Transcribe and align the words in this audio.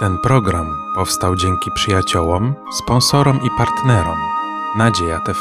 Ten 0.00 0.18
program 0.18 0.66
powstał 0.94 1.36
dzięki 1.36 1.70
przyjaciołom, 1.74 2.54
sponsorom 2.72 3.36
i 3.36 3.48
partnerom 3.58 4.18
Nadzieja 4.78 5.20
TV. 5.26 5.38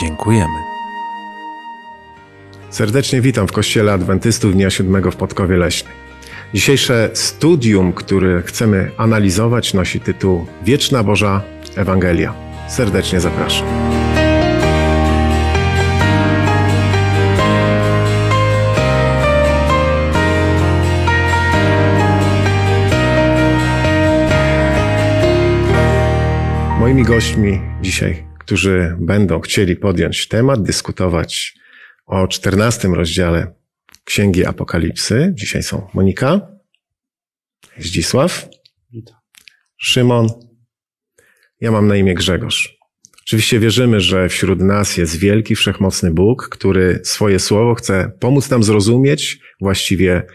Dziękujemy. 0.00 0.58
Serdecznie 2.70 3.20
witam 3.20 3.48
w 3.48 3.52
Kościele 3.52 3.92
Adwentystów 3.92 4.52
Dnia 4.52 4.70
Siódmego 4.70 5.10
w 5.10 5.16
Podkowie 5.16 5.56
Leśnej. 5.56 5.94
Dzisiejsze 6.54 7.10
studium, 7.14 7.92
które 7.92 8.42
chcemy 8.42 8.90
analizować, 8.96 9.74
nosi 9.74 10.00
tytuł 10.00 10.46
Wieczna 10.62 11.02
Boża 11.02 11.40
Ewangelia. 11.76 12.34
Serdecznie 12.68 13.20
zapraszam. 13.20 13.91
Moimi 26.92 27.06
gośćmi 27.06 27.60
dzisiaj, 27.82 28.26
którzy 28.38 28.96
będą 29.00 29.40
chcieli 29.40 29.76
podjąć 29.76 30.28
temat, 30.28 30.62
dyskutować 30.62 31.54
o 32.06 32.28
czternastym 32.28 32.94
rozdziale 32.94 33.54
Księgi 34.04 34.46
Apokalipsy. 34.46 35.32
Dzisiaj 35.34 35.62
są 35.62 35.88
Monika, 35.94 36.40
Zdzisław, 37.78 38.48
Szymon. 39.76 40.28
Ja 41.60 41.70
mam 41.70 41.86
na 41.88 41.96
imię 41.96 42.14
Grzegorz. 42.14 42.78
Oczywiście 43.22 43.58
wierzymy, 43.58 44.00
że 44.00 44.28
wśród 44.28 44.60
nas 44.60 44.96
jest 44.96 45.18
wielki, 45.18 45.54
wszechmocny 45.54 46.10
Bóg, 46.10 46.48
który 46.48 47.00
swoje 47.04 47.38
słowo 47.38 47.74
chce 47.74 48.12
pomóc 48.20 48.50
nam 48.50 48.62
zrozumieć, 48.62 49.38
właściwie 49.60 50.26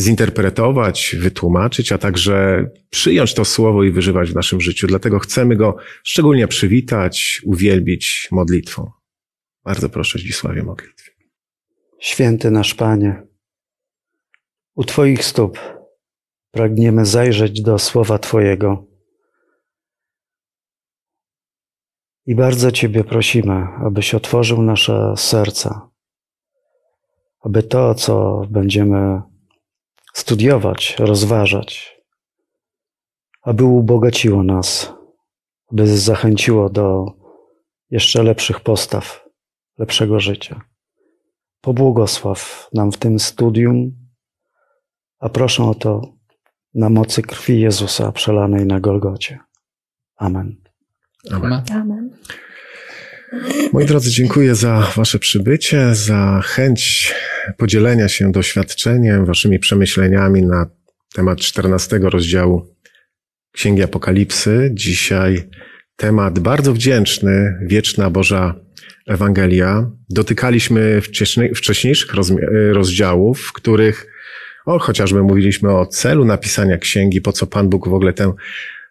zinterpretować, 0.00 1.16
wytłumaczyć, 1.18 1.92
a 1.92 1.98
także 1.98 2.66
przyjąć 2.90 3.34
to 3.34 3.44
słowo 3.44 3.84
i 3.84 3.90
wyżywać 3.90 4.30
w 4.30 4.34
naszym 4.34 4.60
życiu. 4.60 4.86
Dlatego 4.86 5.18
chcemy 5.18 5.56
go 5.56 5.76
szczególnie 6.04 6.48
przywitać, 6.48 7.42
uwielbić 7.44 8.28
modlitwą. 8.30 8.90
Bardzo 9.64 9.88
proszę, 9.88 10.18
Zdzisławie, 10.18 10.62
modlitwie. 10.62 11.10
Święty 12.00 12.50
nasz 12.50 12.74
Panie, 12.74 13.22
u 14.74 14.84
Twoich 14.84 15.24
stóp 15.24 15.58
pragniemy 16.50 17.06
zajrzeć 17.06 17.62
do 17.62 17.78
słowa 17.78 18.18
Twojego. 18.18 18.86
I 22.26 22.34
bardzo 22.34 22.72
Ciebie 22.72 23.04
prosimy, 23.04 23.66
abyś 23.86 24.14
otworzył 24.14 24.62
nasze 24.62 25.14
serca, 25.16 25.90
aby 27.40 27.62
to, 27.62 27.94
co 27.94 28.42
będziemy 28.50 29.29
studiować, 30.12 30.96
rozważać, 30.98 32.00
aby 33.42 33.64
ubogaciło 33.64 34.42
nas, 34.42 34.92
aby 35.72 35.98
zachęciło 35.98 36.70
do 36.70 37.06
jeszcze 37.90 38.22
lepszych 38.22 38.60
postaw, 38.60 39.28
lepszego 39.78 40.20
życia. 40.20 40.60
Pobłogosław 41.60 42.68
nam 42.74 42.92
w 42.92 42.96
tym 42.96 43.18
studium, 43.18 43.92
a 45.18 45.28
proszę 45.28 45.64
o 45.64 45.74
to 45.74 46.02
na 46.74 46.90
mocy 46.90 47.22
krwi 47.22 47.60
Jezusa 47.60 48.12
przelanej 48.12 48.66
na 48.66 48.80
Golgocie. 48.80 49.38
Amen. 50.16 50.56
Amen. 51.30 51.62
Amen. 51.72 52.16
Moi 53.72 53.86
drodzy, 53.86 54.10
dziękuję 54.10 54.54
za 54.54 54.92
Wasze 54.96 55.18
przybycie, 55.18 55.94
za 55.94 56.40
chęć 56.44 57.14
podzielenia 57.56 58.08
się 58.08 58.32
doświadczeniem, 58.32 59.24
Waszymi 59.24 59.58
przemyśleniami 59.58 60.42
na 60.42 60.66
temat 61.14 61.38
14 61.38 61.98
rozdziału 61.98 62.74
Księgi 63.52 63.82
Apokalipsy. 63.82 64.70
Dzisiaj 64.74 65.48
temat 65.96 66.38
bardzo 66.38 66.72
wdzięczny, 66.72 67.58
wieczna 67.62 68.10
Boża 68.10 68.54
Ewangelia. 69.06 69.90
Dotykaliśmy 70.10 71.00
wcześniejszych 71.54 72.14
rozdziałów, 72.72 73.40
w 73.40 73.52
których 73.52 74.06
o, 74.66 74.78
chociażby 74.78 75.22
mówiliśmy 75.22 75.70
o 75.70 75.86
celu 75.86 76.24
napisania 76.24 76.78
księgi, 76.78 77.20
po 77.20 77.32
co 77.32 77.46
Pan 77.46 77.68
Bóg 77.68 77.88
w 77.88 77.94
ogóle 77.94 78.12
tę 78.12 78.32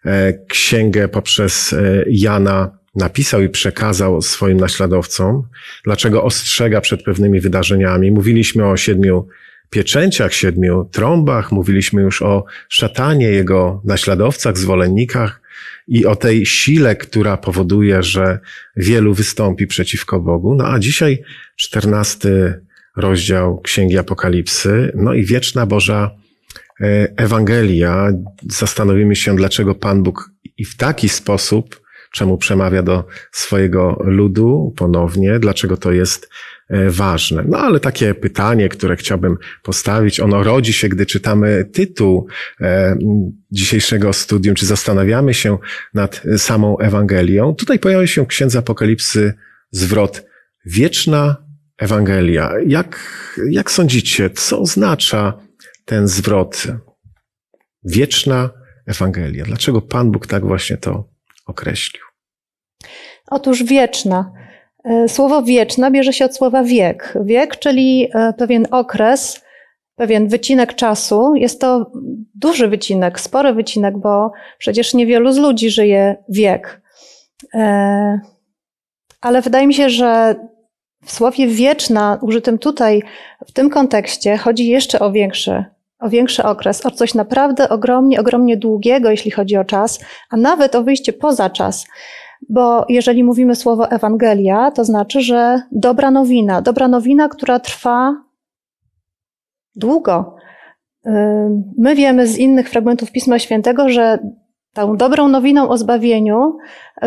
e, 0.04 0.32
księgę 0.48 1.08
poprzez 1.08 1.72
e, 1.72 2.04
Jana 2.08 2.79
napisał 2.94 3.42
i 3.42 3.48
przekazał 3.48 4.22
swoim 4.22 4.56
naśladowcom, 4.56 5.42
dlaczego 5.84 6.24
ostrzega 6.24 6.80
przed 6.80 7.02
pewnymi 7.02 7.40
wydarzeniami. 7.40 8.10
Mówiliśmy 8.10 8.66
o 8.66 8.76
siedmiu 8.76 9.28
pieczęciach, 9.70 10.34
siedmiu 10.34 10.84
trąbach, 10.92 11.52
mówiliśmy 11.52 12.02
już 12.02 12.22
o 12.22 12.44
szatanie, 12.68 13.26
jego 13.26 13.82
naśladowcach, 13.84 14.58
zwolennikach 14.58 15.40
i 15.88 16.06
o 16.06 16.16
tej 16.16 16.46
sile, 16.46 16.96
która 16.96 17.36
powoduje, 17.36 18.02
że 18.02 18.38
wielu 18.76 19.14
wystąpi 19.14 19.66
przeciwko 19.66 20.20
Bogu. 20.20 20.54
No 20.54 20.66
a 20.66 20.78
dzisiaj 20.78 21.22
czternasty 21.56 22.60
rozdział 22.96 23.60
Księgi 23.60 23.98
Apokalipsy, 23.98 24.92
no 24.94 25.14
i 25.14 25.24
wieczna 25.24 25.66
Boża 25.66 26.10
e, 26.80 27.08
Ewangelia. 27.16 28.12
Zastanowimy 28.50 29.16
się, 29.16 29.36
dlaczego 29.36 29.74
Pan 29.74 30.02
Bóg 30.02 30.30
i 30.56 30.64
w 30.64 30.76
taki 30.76 31.08
sposób 31.08 31.79
czemu 32.12 32.38
przemawia 32.38 32.82
do 32.82 33.04
swojego 33.32 34.02
ludu 34.04 34.74
ponownie, 34.76 35.38
dlaczego 35.38 35.76
to 35.76 35.92
jest 35.92 36.28
e, 36.68 36.90
ważne. 36.90 37.44
No 37.48 37.58
ale 37.58 37.80
takie 37.80 38.14
pytanie, 38.14 38.68
które 38.68 38.96
chciałbym 38.96 39.36
postawić, 39.62 40.20
ono 40.20 40.42
rodzi 40.42 40.72
się, 40.72 40.88
gdy 40.88 41.06
czytamy 41.06 41.64
tytuł 41.72 42.26
e, 42.60 42.96
dzisiejszego 43.50 44.12
studium, 44.12 44.54
czy 44.54 44.66
zastanawiamy 44.66 45.34
się 45.34 45.58
nad 45.94 46.22
samą 46.36 46.78
Ewangelią. 46.78 47.54
Tutaj 47.54 47.78
pojawia 47.78 48.06
się 48.06 48.24
w 48.24 48.28
Księdze 48.28 48.58
Apokalipsy 48.58 49.34
zwrot 49.70 50.24
wieczna 50.66 51.36
Ewangelia. 51.78 52.52
Jak, 52.66 52.98
jak 53.50 53.70
sądzicie, 53.70 54.30
co 54.30 54.60
oznacza 54.60 55.38
ten 55.84 56.08
zwrot 56.08 56.66
wieczna 57.84 58.50
Ewangelia? 58.86 59.44
Dlaczego 59.44 59.80
Pan 59.82 60.10
Bóg 60.10 60.26
tak 60.26 60.46
właśnie 60.46 60.76
to 60.76 61.10
określił? 61.50 62.02
Otóż 63.30 63.62
wieczna. 63.62 64.32
E, 64.84 65.08
słowo 65.08 65.42
wieczna 65.42 65.90
bierze 65.90 66.12
się 66.12 66.24
od 66.24 66.36
słowa 66.36 66.62
wiek. 66.62 67.14
Wiek, 67.24 67.56
czyli 67.56 68.08
e, 68.14 68.32
pewien 68.32 68.66
okres, 68.70 69.44
pewien 69.96 70.28
wycinek 70.28 70.74
czasu. 70.74 71.34
Jest 71.34 71.60
to 71.60 71.92
duży 72.34 72.68
wycinek, 72.68 73.20
spory 73.20 73.52
wycinek, 73.52 73.98
bo 73.98 74.32
przecież 74.58 74.94
niewielu 74.94 75.32
z 75.32 75.38
ludzi 75.38 75.70
żyje 75.70 76.16
wiek. 76.28 76.80
E, 77.54 78.20
ale 79.20 79.42
wydaje 79.42 79.66
mi 79.66 79.74
się, 79.74 79.90
że 79.90 80.34
w 81.04 81.12
słowie 81.12 81.46
wieczna, 81.46 82.18
użytym 82.22 82.58
tutaj, 82.58 83.02
w 83.46 83.52
tym 83.52 83.70
kontekście, 83.70 84.36
chodzi 84.36 84.68
jeszcze 84.68 84.98
o 84.98 85.12
większy 85.12 85.64
o 86.00 86.08
większy 86.08 86.42
okres, 86.42 86.86
o 86.86 86.90
coś 86.90 87.14
naprawdę 87.14 87.68
ogromnie, 87.68 88.20
ogromnie 88.20 88.56
długiego, 88.56 89.10
jeśli 89.10 89.30
chodzi 89.30 89.56
o 89.56 89.64
czas, 89.64 90.00
a 90.30 90.36
nawet 90.36 90.74
o 90.74 90.82
wyjście 90.82 91.12
poza 91.12 91.50
czas. 91.50 91.86
Bo 92.48 92.84
jeżeli 92.88 93.24
mówimy 93.24 93.56
słowo 93.56 93.90
Ewangelia, 93.90 94.70
to 94.70 94.84
znaczy, 94.84 95.20
że 95.20 95.62
dobra 95.72 96.10
nowina, 96.10 96.62
dobra 96.62 96.88
nowina, 96.88 97.28
która 97.28 97.58
trwa 97.58 98.14
długo. 99.76 100.36
My 101.78 101.94
wiemy 101.94 102.26
z 102.26 102.38
innych 102.38 102.70
fragmentów 102.70 103.12
Pisma 103.12 103.38
Świętego, 103.38 103.88
że 103.88 104.18
tą 104.74 104.96
dobrą 104.96 105.28
nowiną 105.28 105.68
o 105.68 105.78
zbawieniu 105.78 106.56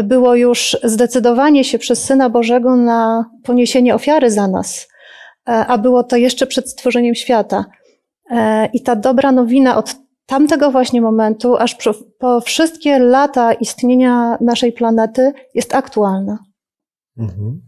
było 0.03 0.35
już 0.35 0.77
zdecydowanie 0.83 1.63
się 1.63 1.79
przez 1.79 2.03
Syna 2.03 2.29
Bożego 2.29 2.75
na 2.75 3.25
poniesienie 3.43 3.95
ofiary 3.95 4.31
za 4.31 4.47
nas, 4.47 4.87
a 5.45 5.77
było 5.77 6.03
to 6.03 6.15
jeszcze 6.15 6.47
przed 6.47 6.69
stworzeniem 6.69 7.15
świata. 7.15 7.65
E, 8.33 8.69
I 8.73 8.81
ta 8.81 8.95
dobra 8.95 9.31
nowina 9.31 9.77
od 9.77 9.95
tamtego 10.25 10.71
właśnie 10.71 11.01
momentu, 11.01 11.56
aż 11.56 11.77
po 12.19 12.41
wszystkie 12.41 13.00
lata 13.00 13.53
istnienia 13.53 14.38
naszej 14.41 14.74
planety, 14.74 15.33
jest 15.53 15.75
aktualna. 15.75 16.38
Mhm. 17.18 17.62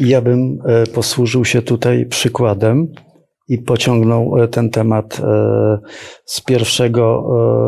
Ja 0.00 0.20
bym 0.20 0.58
e, 0.66 0.86
posłużył 0.86 1.44
się 1.44 1.62
tutaj 1.62 2.06
przykładem 2.06 2.92
i 3.48 3.58
pociągnął 3.58 4.42
e, 4.42 4.48
ten 4.48 4.70
temat 4.70 5.20
z 6.24 6.40
pierwszego 6.40 7.24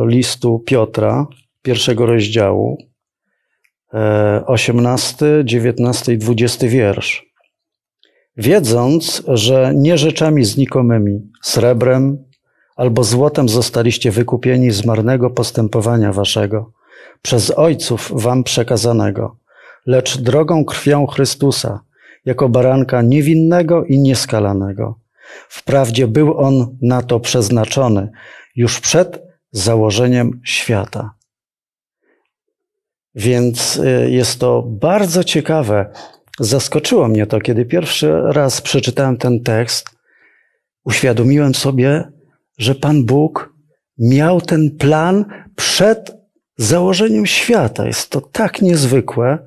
listu 0.07 0.59
Piotra, 0.59 1.27
pierwszego 1.63 2.07
rozdziału, 2.07 2.79
18, 4.47 5.27
19 5.45 6.13
i 6.13 6.19
20 6.19 6.69
wiersz 6.69 7.29
wiedząc, 8.39 9.23
że 9.29 9.73
nie 9.75 9.99
rzeczami 9.99 10.45
znikomymi, 10.45 11.31
srebrem 11.43 12.28
albo 12.79 13.05
złotem 13.05 13.49
zostaliście 13.49 14.11
wykupieni 14.11 14.71
z 14.71 14.85
marnego 14.85 15.31
postępowania 15.31 16.13
waszego, 16.13 16.73
przez 17.23 17.51
ojców 17.51 18.13
wam 18.15 18.45
przekazanego, 18.45 19.37
lecz 19.87 20.19
drogą 20.19 20.65
krwią 20.65 21.07
Chrystusa, 21.07 21.81
jako 22.25 22.49
baranka 22.49 23.03
niewinnego 23.03 23.85
i 23.85 23.99
nieskalanego. 23.99 24.99
Wprawdzie 25.49 26.07
był 26.07 26.39
on 26.39 26.77
na 26.83 27.03
to 27.03 27.21
przeznaczony 27.21 28.11
już 28.57 28.81
przed 28.81 29.23
założeniem 29.53 30.41
świata. 30.45 31.15
Więc 33.15 33.77
y, 33.77 34.11
jest 34.11 34.41
to 34.41 34.63
bardzo 34.63 35.25
ciekawe. 35.25 35.93
Zaskoczyło 36.41 37.09
mnie 37.09 37.27
to, 37.27 37.41
kiedy 37.41 37.65
pierwszy 37.65 38.13
raz 38.25 38.61
przeczytałem 38.61 39.17
ten 39.17 39.43
tekst. 39.43 39.91
Uświadomiłem 40.85 41.55
sobie, 41.55 42.18
że 42.59 42.75
Pan 42.75 43.05
Bóg 43.05 43.55
miał 43.99 44.41
ten 44.41 44.71
plan 44.71 45.25
przed 45.57 46.13
założeniem 46.57 47.27
świata. 47.27 47.87
Jest 47.87 48.11
to 48.11 48.21
tak 48.21 48.63
niezwykłe, 48.63 49.39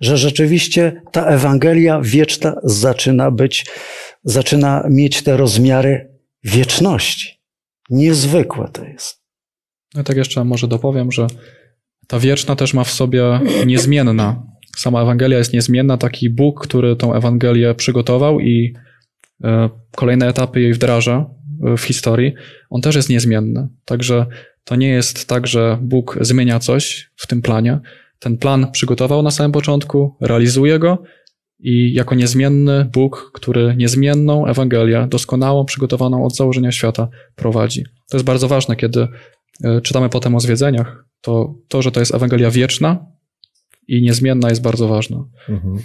że 0.00 0.16
rzeczywiście 0.16 1.02
ta 1.12 1.26
Ewangelia 1.26 2.00
wieczna 2.02 2.54
zaczyna 2.64 3.30
być, 3.30 3.66
zaczyna 4.24 4.86
mieć 4.90 5.22
te 5.22 5.36
rozmiary 5.36 6.18
wieczności. 6.44 7.42
Niezwykłe 7.90 8.68
to 8.72 8.84
jest. 8.84 9.22
No 9.94 10.04
tak 10.04 10.16
jeszcze 10.16 10.44
może 10.44 10.68
dopowiem, 10.68 11.12
że 11.12 11.26
ta 12.06 12.18
wieczna 12.18 12.56
też 12.56 12.74
ma 12.74 12.84
w 12.84 12.90
sobie 12.90 13.40
niezmienna. 13.66 14.42
Sama 14.76 15.02
Ewangelia 15.02 15.38
jest 15.38 15.52
niezmienna, 15.52 15.96
taki 15.98 16.30
Bóg, 16.30 16.66
który 16.66 16.96
tą 16.96 17.14
Ewangelię 17.14 17.74
przygotował 17.74 18.40
i 18.40 18.74
e, 19.44 19.70
kolejne 19.96 20.28
etapy 20.28 20.60
jej 20.60 20.72
wdraża 20.74 21.26
w 21.76 21.80
historii, 21.80 22.34
on 22.70 22.80
też 22.80 22.96
jest 22.96 23.08
niezmienny. 23.08 23.68
Także 23.84 24.26
to 24.64 24.76
nie 24.76 24.88
jest 24.88 25.28
tak, 25.28 25.46
że 25.46 25.78
Bóg 25.82 26.18
zmienia 26.20 26.58
coś 26.58 27.10
w 27.16 27.26
tym 27.26 27.42
planie. 27.42 27.80
Ten 28.18 28.38
plan 28.38 28.70
przygotował 28.72 29.22
na 29.22 29.30
samym 29.30 29.52
początku, 29.52 30.16
realizuje 30.20 30.78
go 30.78 31.02
i 31.58 31.92
jako 31.94 32.14
niezmienny 32.14 32.84
Bóg, 32.92 33.30
który 33.34 33.74
niezmienną 33.76 34.46
Ewangelię, 34.46 35.06
doskonałą, 35.10 35.64
przygotowaną 35.64 36.24
od 36.24 36.36
założenia 36.36 36.72
świata, 36.72 37.08
prowadzi. 37.36 37.84
To 38.10 38.16
jest 38.16 38.26
bardzo 38.26 38.48
ważne, 38.48 38.76
kiedy 38.76 39.08
e, 39.64 39.80
czytamy 39.80 40.08
potem 40.08 40.34
o 40.34 40.40
zwiedzeniach, 40.40 41.04
to 41.20 41.54
to, 41.68 41.82
że 41.82 41.92
to 41.92 42.00
jest 42.00 42.14
Ewangelia 42.14 42.50
wieczna 42.50 43.06
i 43.88 44.02
niezmienna 44.02 44.48
jest 44.48 44.62
bardzo 44.62 44.88
ważne. 44.88 45.24
Mhm. 45.48 45.78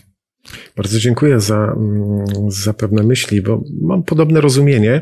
Bardzo 0.75 0.99
dziękuję 0.99 1.39
za, 1.39 1.75
mm, 1.77 2.25
za 2.47 2.73
pewne 2.73 3.03
myśli, 3.03 3.41
bo 3.41 3.63
mam 3.81 4.03
podobne 4.03 4.41
rozumienie. 4.41 5.01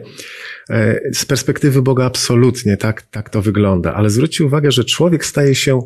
E, 0.70 1.00
z 1.14 1.26
perspektywy 1.26 1.82
Boga 1.82 2.06
absolutnie 2.06 2.78
tak, 2.78 3.02
tak 3.02 3.30
to 3.30 3.42
wygląda, 3.42 3.94
ale 3.94 4.10
zwróćcie 4.10 4.46
uwagę, 4.46 4.72
że 4.72 4.84
człowiek 4.84 5.26
staje 5.26 5.56
się 5.56 5.82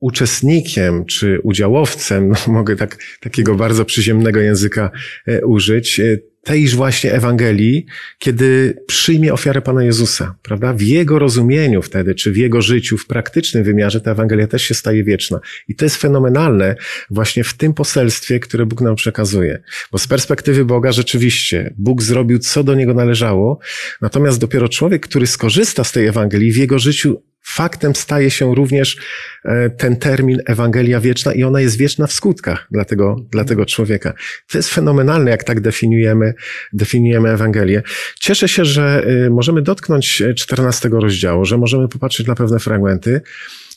uczestnikiem 0.00 1.04
czy 1.04 1.40
udziałowcem, 1.42 2.32
mogę 2.46 2.76
tak, 2.76 2.98
takiego 3.20 3.54
bardzo 3.54 3.84
przyziemnego 3.84 4.40
języka 4.40 4.90
e, 5.26 5.46
użyć, 5.46 6.00
e, 6.00 6.18
tejż 6.42 6.74
właśnie 6.74 7.12
Ewangelii, 7.12 7.86
kiedy 8.18 8.76
przyjmie 8.86 9.32
ofiarę 9.32 9.62
Pana 9.62 9.84
Jezusa, 9.84 10.34
prawda? 10.42 10.72
W 10.72 10.80
Jego 10.80 11.18
rozumieniu 11.18 11.82
wtedy, 11.82 12.14
czy 12.14 12.32
w 12.32 12.36
Jego 12.36 12.62
życiu, 12.62 12.98
w 12.98 13.06
praktycznym 13.06 13.64
wymiarze, 13.64 14.00
ta 14.00 14.10
Ewangelia 14.10 14.46
też 14.46 14.62
się 14.62 14.74
staje 14.74 15.04
wieczna. 15.04 15.40
I 15.68 15.74
to 15.74 15.84
jest 15.84 15.96
fenomenalne 15.96 16.76
właśnie 17.10 17.44
w 17.44 17.54
tym 17.54 17.74
poselstwie, 17.74 18.40
które 18.40 18.66
Bóg 18.66 18.80
nam 18.80 18.96
przekazuje. 18.96 19.62
Bo 19.92 19.98
z 19.98 20.06
perspektywy 20.06 20.64
Boga 20.64 20.92
rzeczywiście 20.92 21.74
Bóg 21.78 22.02
zrobił, 22.02 22.38
co 22.38 22.64
do 22.64 22.74
Niego 22.74 22.94
należało, 22.94 23.58
natomiast 24.00 24.40
dopiero 24.40 24.68
człowiek, 24.68 25.06
który 25.06 25.26
skorzysta 25.26 25.84
z 25.84 25.92
tej 25.92 26.06
Ewangelii, 26.06 26.52
w 26.52 26.56
jego 26.56 26.78
życiu 26.78 27.22
faktem 27.42 27.94
staje 27.94 28.30
się 28.30 28.54
również 28.54 28.96
e, 29.44 29.70
ten 29.70 29.96
termin 29.96 30.38
Ewangelia 30.46 31.00
wieczna 31.00 31.32
i 31.32 31.42
ona 31.42 31.60
jest 31.60 31.76
wieczna 31.76 32.06
w 32.06 32.12
skutkach 32.12 32.68
dla 32.70 32.84
tego, 32.84 33.16
dla 33.32 33.44
tego 33.44 33.66
człowieka. 33.66 34.12
To 34.50 34.58
jest 34.58 34.68
fenomenalne, 34.68 35.30
jak 35.30 35.44
tak 35.44 35.60
definiujemy, 35.60 36.34
definiujemy 36.72 37.30
Ewangelię. 37.30 37.82
Cieszę 38.20 38.48
się, 38.48 38.64
że 38.64 39.04
e, 39.26 39.30
możemy 39.30 39.62
dotknąć 39.62 40.22
14 40.36 40.88
rozdziału, 40.92 41.44
że 41.44 41.58
możemy 41.58 41.88
popatrzeć 41.88 42.26
na 42.26 42.34
pewne 42.34 42.58
fragmenty. 42.58 43.20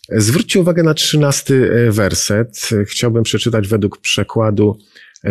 Zwróćcie 0.09 0.59
uwagę 0.59 0.83
na 0.83 0.93
13 0.93 1.55
e, 1.55 1.91
werset. 1.91 2.69
Chciałbym 2.85 3.23
przeczytać 3.23 3.67
według 3.67 3.97
przekładu 3.97 4.77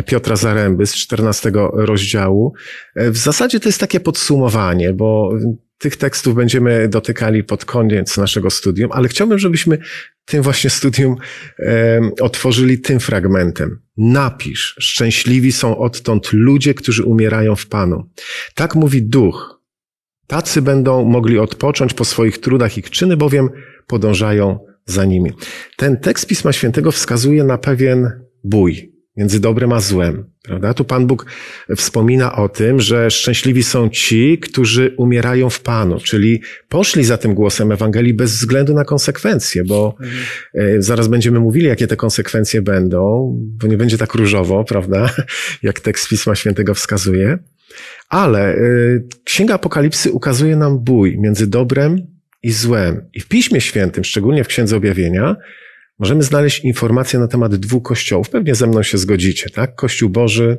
Piotra 0.06 0.36
Zaręby 0.36 0.86
z 0.86 0.94
14 0.94 1.52
rozdziału. 1.72 2.54
W 2.96 3.16
zasadzie 3.16 3.60
to 3.60 3.68
jest 3.68 3.80
takie 3.80 4.00
podsumowanie, 4.00 4.92
bo 4.92 5.32
tych 5.82 5.96
tekstów 5.96 6.34
będziemy 6.34 6.88
dotykali 6.88 7.44
pod 7.44 7.64
koniec 7.64 8.16
naszego 8.16 8.50
studium, 8.50 8.92
ale 8.92 9.08
chciałbym, 9.08 9.38
żebyśmy 9.38 9.78
tym 10.24 10.42
właśnie 10.42 10.70
studium 10.70 11.16
e, 11.58 12.00
otworzyli 12.20 12.80
tym 12.80 13.00
fragmentem. 13.00 13.80
Napisz, 13.96 14.76
szczęśliwi 14.78 15.52
są 15.52 15.78
odtąd 15.78 16.32
ludzie, 16.32 16.74
którzy 16.74 17.04
umierają 17.04 17.56
w 17.56 17.66
Panu. 17.66 18.10
Tak 18.54 18.74
mówi 18.74 19.02
duch. 19.02 19.60
Tacy 20.26 20.62
będą 20.62 21.04
mogli 21.04 21.38
odpocząć 21.38 21.94
po 21.94 22.04
swoich 22.04 22.38
trudach, 22.38 22.78
ich 22.78 22.90
czyny 22.90 23.16
bowiem 23.16 23.48
podążają 23.86 24.58
za 24.84 25.04
nimi. 25.04 25.32
Ten 25.76 25.96
tekst 25.96 26.26
Pisma 26.26 26.52
Świętego 26.52 26.92
wskazuje 26.92 27.44
na 27.44 27.58
pewien 27.58 28.10
bój, 28.44 28.91
między 29.16 29.40
dobrem 29.40 29.72
a 29.72 29.80
złem. 29.80 30.24
Prawda? 30.42 30.74
Tu 30.74 30.84
Pan 30.84 31.06
Bóg 31.06 31.26
wspomina 31.76 32.36
o 32.36 32.48
tym, 32.48 32.80
że 32.80 33.10
szczęśliwi 33.10 33.62
są 33.62 33.88
ci, 33.88 34.38
którzy 34.38 34.94
umierają 34.96 35.50
w 35.50 35.60
Panu, 35.60 36.00
czyli 36.00 36.42
poszli 36.68 37.04
za 37.04 37.18
tym 37.18 37.34
głosem 37.34 37.72
Ewangelii 37.72 38.14
bez 38.14 38.30
względu 38.30 38.74
na 38.74 38.84
konsekwencje, 38.84 39.64
bo 39.64 39.94
mhm. 40.00 40.82
zaraz 40.82 41.08
będziemy 41.08 41.40
mówili, 41.40 41.66
jakie 41.66 41.86
te 41.86 41.96
konsekwencje 41.96 42.62
będą, 42.62 43.32
bo 43.38 43.66
nie 43.66 43.76
będzie 43.76 43.98
tak 43.98 44.14
różowo, 44.14 44.64
prawda, 44.64 45.10
jak 45.62 45.80
tekst 45.80 46.08
Pisma 46.08 46.34
Świętego 46.34 46.74
wskazuje. 46.74 47.38
Ale 48.08 48.54
e, 48.54 48.58
Księga 49.24 49.54
Apokalipsy 49.54 50.12
ukazuje 50.12 50.56
nam 50.56 50.78
bój 50.78 51.18
między 51.18 51.46
dobrem 51.46 52.06
i 52.42 52.52
złem. 52.52 53.08
I 53.14 53.20
w 53.20 53.28
Piśmie 53.28 53.60
Świętym, 53.60 54.04
szczególnie 54.04 54.44
w 54.44 54.48
Księdze 54.48 54.76
Objawienia, 54.76 55.36
możemy 55.98 56.22
znaleźć 56.22 56.64
informacje 56.64 57.18
na 57.18 57.28
temat 57.28 57.54
dwóch 57.54 57.82
kościołów. 57.82 58.30
Pewnie 58.30 58.54
ze 58.54 58.66
mną 58.66 58.82
się 58.82 58.98
zgodzicie, 58.98 59.50
tak? 59.50 59.74
Kościół 59.74 60.10
Boży 60.10 60.58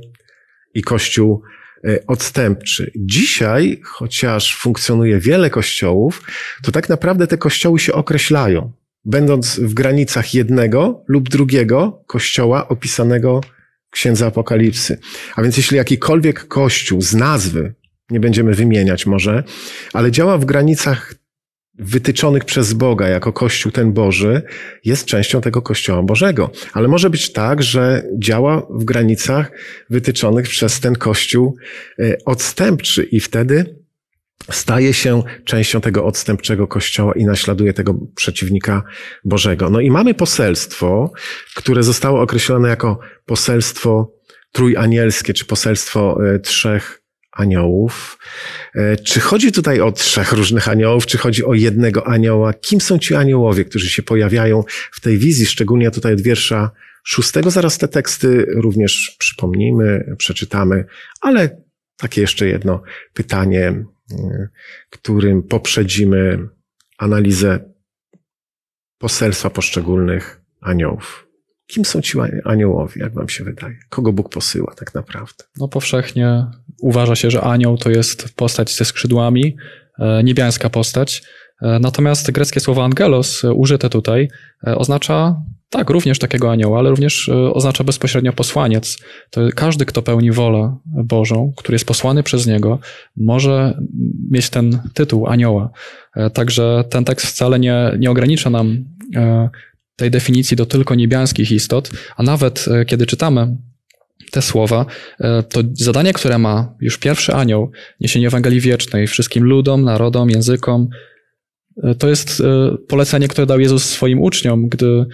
i 0.73 0.81
Kościół 0.81 1.41
e, 1.87 1.99
odstępczy. 2.07 2.91
Dzisiaj, 2.95 3.81
chociaż 3.83 4.55
funkcjonuje 4.55 5.19
wiele 5.19 5.49
kościołów, 5.49 6.21
to 6.63 6.71
tak 6.71 6.89
naprawdę 6.89 7.27
te 7.27 7.37
kościoły 7.37 7.79
się 7.79 7.93
określają, 7.93 8.71
będąc 9.05 9.59
w 9.59 9.73
granicach 9.73 10.33
jednego 10.33 11.03
lub 11.07 11.29
drugiego 11.29 12.03
kościoła 12.07 12.67
opisanego 12.67 13.41
w 13.89 13.93
Księdze 13.93 14.25
Apokalipsy. 14.25 14.99
A 15.35 15.41
więc 15.41 15.57
jeśli 15.57 15.77
jakikolwiek 15.77 16.47
kościół 16.47 17.01
z 17.01 17.13
nazwy, 17.13 17.73
nie 18.09 18.19
będziemy 18.19 18.53
wymieniać 18.53 19.05
może, 19.05 19.43
ale 19.93 20.11
działa 20.11 20.37
w 20.37 20.45
granicach 20.45 21.15
wytyczonych 21.79 22.45
przez 22.45 22.73
Boga 22.73 23.07
jako 23.07 23.33
Kościół 23.33 23.71
ten 23.71 23.93
Boży, 23.93 24.41
jest 24.85 25.05
częścią 25.05 25.41
tego 25.41 25.61
Kościoła 25.61 26.03
Bożego. 26.03 26.51
Ale 26.73 26.87
może 26.87 27.09
być 27.09 27.31
tak, 27.31 27.63
że 27.63 28.03
działa 28.17 28.67
w 28.69 28.83
granicach 28.83 29.51
wytyczonych 29.89 30.47
przez 30.47 30.79
ten 30.79 30.95
Kościół 30.95 31.55
e, 31.99 32.17
odstępczy 32.25 33.03
i 33.03 33.19
wtedy 33.19 33.83
staje 34.51 34.93
się 34.93 35.23
częścią 35.45 35.81
tego 35.81 36.05
odstępczego 36.05 36.67
kościoła 36.67 37.13
i 37.13 37.25
naśladuje 37.25 37.73
tego 37.73 37.95
przeciwnika 38.15 38.83
Bożego. 39.25 39.69
No 39.69 39.79
i 39.79 39.91
mamy 39.91 40.13
poselstwo, 40.13 41.11
które 41.55 41.83
zostało 41.83 42.21
określone 42.21 42.69
jako 42.69 42.99
poselstwo 43.25 44.13
trójanielskie, 44.51 45.33
czy 45.33 45.45
poselstwo 45.45 46.17
e, 46.25 46.39
trzech 46.39 47.02
aniołów. 47.33 48.17
E, 48.75 48.97
czy 48.97 49.19
chodzi 49.19 49.51
tutaj 49.51 49.81
o 49.81 49.91
trzech 49.91 50.31
różnych 50.31 50.67
aniołów, 50.67 51.05
czy 51.05 51.17
chodzi 51.17 51.45
o 51.45 51.53
jednego 51.53 52.07
anioła? 52.07 52.53
Kim 52.53 52.81
są 52.81 52.99
ci 52.99 53.15
aniołowie, 53.15 53.65
którzy 53.65 53.89
się 53.89 54.03
pojawiają 54.03 54.63
w 54.91 55.01
tej 55.01 55.17
wizji, 55.17 55.45
szczególnie 55.45 55.91
tutaj 55.91 56.13
od 56.13 56.21
wiersza 56.21 56.71
szóstego? 57.03 57.51
Zaraz 57.51 57.77
te 57.77 57.87
teksty 57.87 58.45
również 58.55 59.15
przypomnimy, 59.19 60.15
przeczytamy, 60.17 60.85
ale 61.21 61.63
takie 61.97 62.21
jeszcze 62.21 62.47
jedno 62.47 62.81
pytanie, 63.13 63.85
e, 64.11 64.47
którym 64.89 65.43
poprzedzimy 65.43 66.49
analizę 66.97 67.73
poselstwa 68.97 69.49
poszczególnych 69.49 70.41
aniołów. 70.61 71.22
Kim 71.67 71.85
są 71.85 72.01
ci 72.01 72.17
aniołowie, 72.45 73.01
jak 73.01 73.13
wam 73.13 73.29
się 73.29 73.43
wydaje? 73.43 73.75
Kogo 73.89 74.13
Bóg 74.13 74.29
posyła 74.29 74.73
tak 74.75 74.93
naprawdę? 74.93 75.43
No 75.57 75.67
powszechnie 75.67 76.45
uważa 76.81 77.15
się, 77.15 77.31
że 77.31 77.41
anioł 77.41 77.77
to 77.77 77.89
jest 77.89 78.35
postać 78.35 78.71
ze 78.75 78.85
skrzydłami, 78.85 79.55
e, 79.99 80.23
niebiańska 80.23 80.69
postać. 80.69 81.23
E, 81.61 81.79
natomiast 81.79 82.31
greckie 82.31 82.59
słowo 82.59 82.83
angelos, 82.83 83.43
e, 83.43 83.53
użyte 83.53 83.89
tutaj, 83.89 84.29
oznacza 84.63 85.41
tak, 85.69 85.89
również 85.89 86.19
takiego 86.19 86.51
anioła, 86.51 86.79
ale 86.79 86.89
również 86.89 87.29
oznacza 87.29 87.83
bezpośrednio 87.83 88.33
posłaniec. 88.33 88.97
To 89.29 89.41
każdy, 89.55 89.85
kto 89.85 90.01
pełni 90.01 90.31
wolę 90.31 90.77
Bożą, 90.85 91.53
który 91.57 91.75
jest 91.75 91.85
posłany 91.85 92.23
przez 92.23 92.47
niego, 92.47 92.79
może 93.17 93.77
mieć 94.31 94.49
ten 94.49 94.79
tytuł 94.93 95.27
anioła. 95.27 95.69
Także 96.33 96.83
ten 96.89 97.05
tekst 97.05 97.27
wcale 97.27 97.59
nie, 97.59 97.91
nie 97.99 98.11
ogranicza 98.11 98.49
nam 98.49 98.85
tej 99.95 100.11
definicji 100.11 100.57
do 100.57 100.65
tylko 100.65 100.95
niebiańskich 100.95 101.51
istot, 101.51 101.89
a 102.17 102.23
nawet 102.23 102.65
e, 102.67 102.85
kiedy 102.85 103.05
czytamy 103.05 103.57
te 104.31 104.41
słowa, 104.41 104.85
e, 105.19 105.43
to 105.43 105.61
zadanie, 105.73 106.13
które 106.13 106.37
ma 106.37 106.75
już 106.81 106.97
pierwszy 106.97 107.33
anioł, 107.33 107.71
niesienie 107.99 108.27
Ewangelii 108.27 108.59
Wiecznej 108.59 109.07
wszystkim 109.07 109.43
ludom, 109.43 109.83
narodom, 109.83 110.29
językom, 110.29 110.89
e, 111.83 111.95
to 111.95 112.09
jest 112.09 112.43
polecenie, 112.87 113.27
które 113.27 113.47
dał 113.47 113.59
Jezus 113.59 113.85
swoim 113.85 114.21
uczniom, 114.21 114.69
gdy 114.69 115.05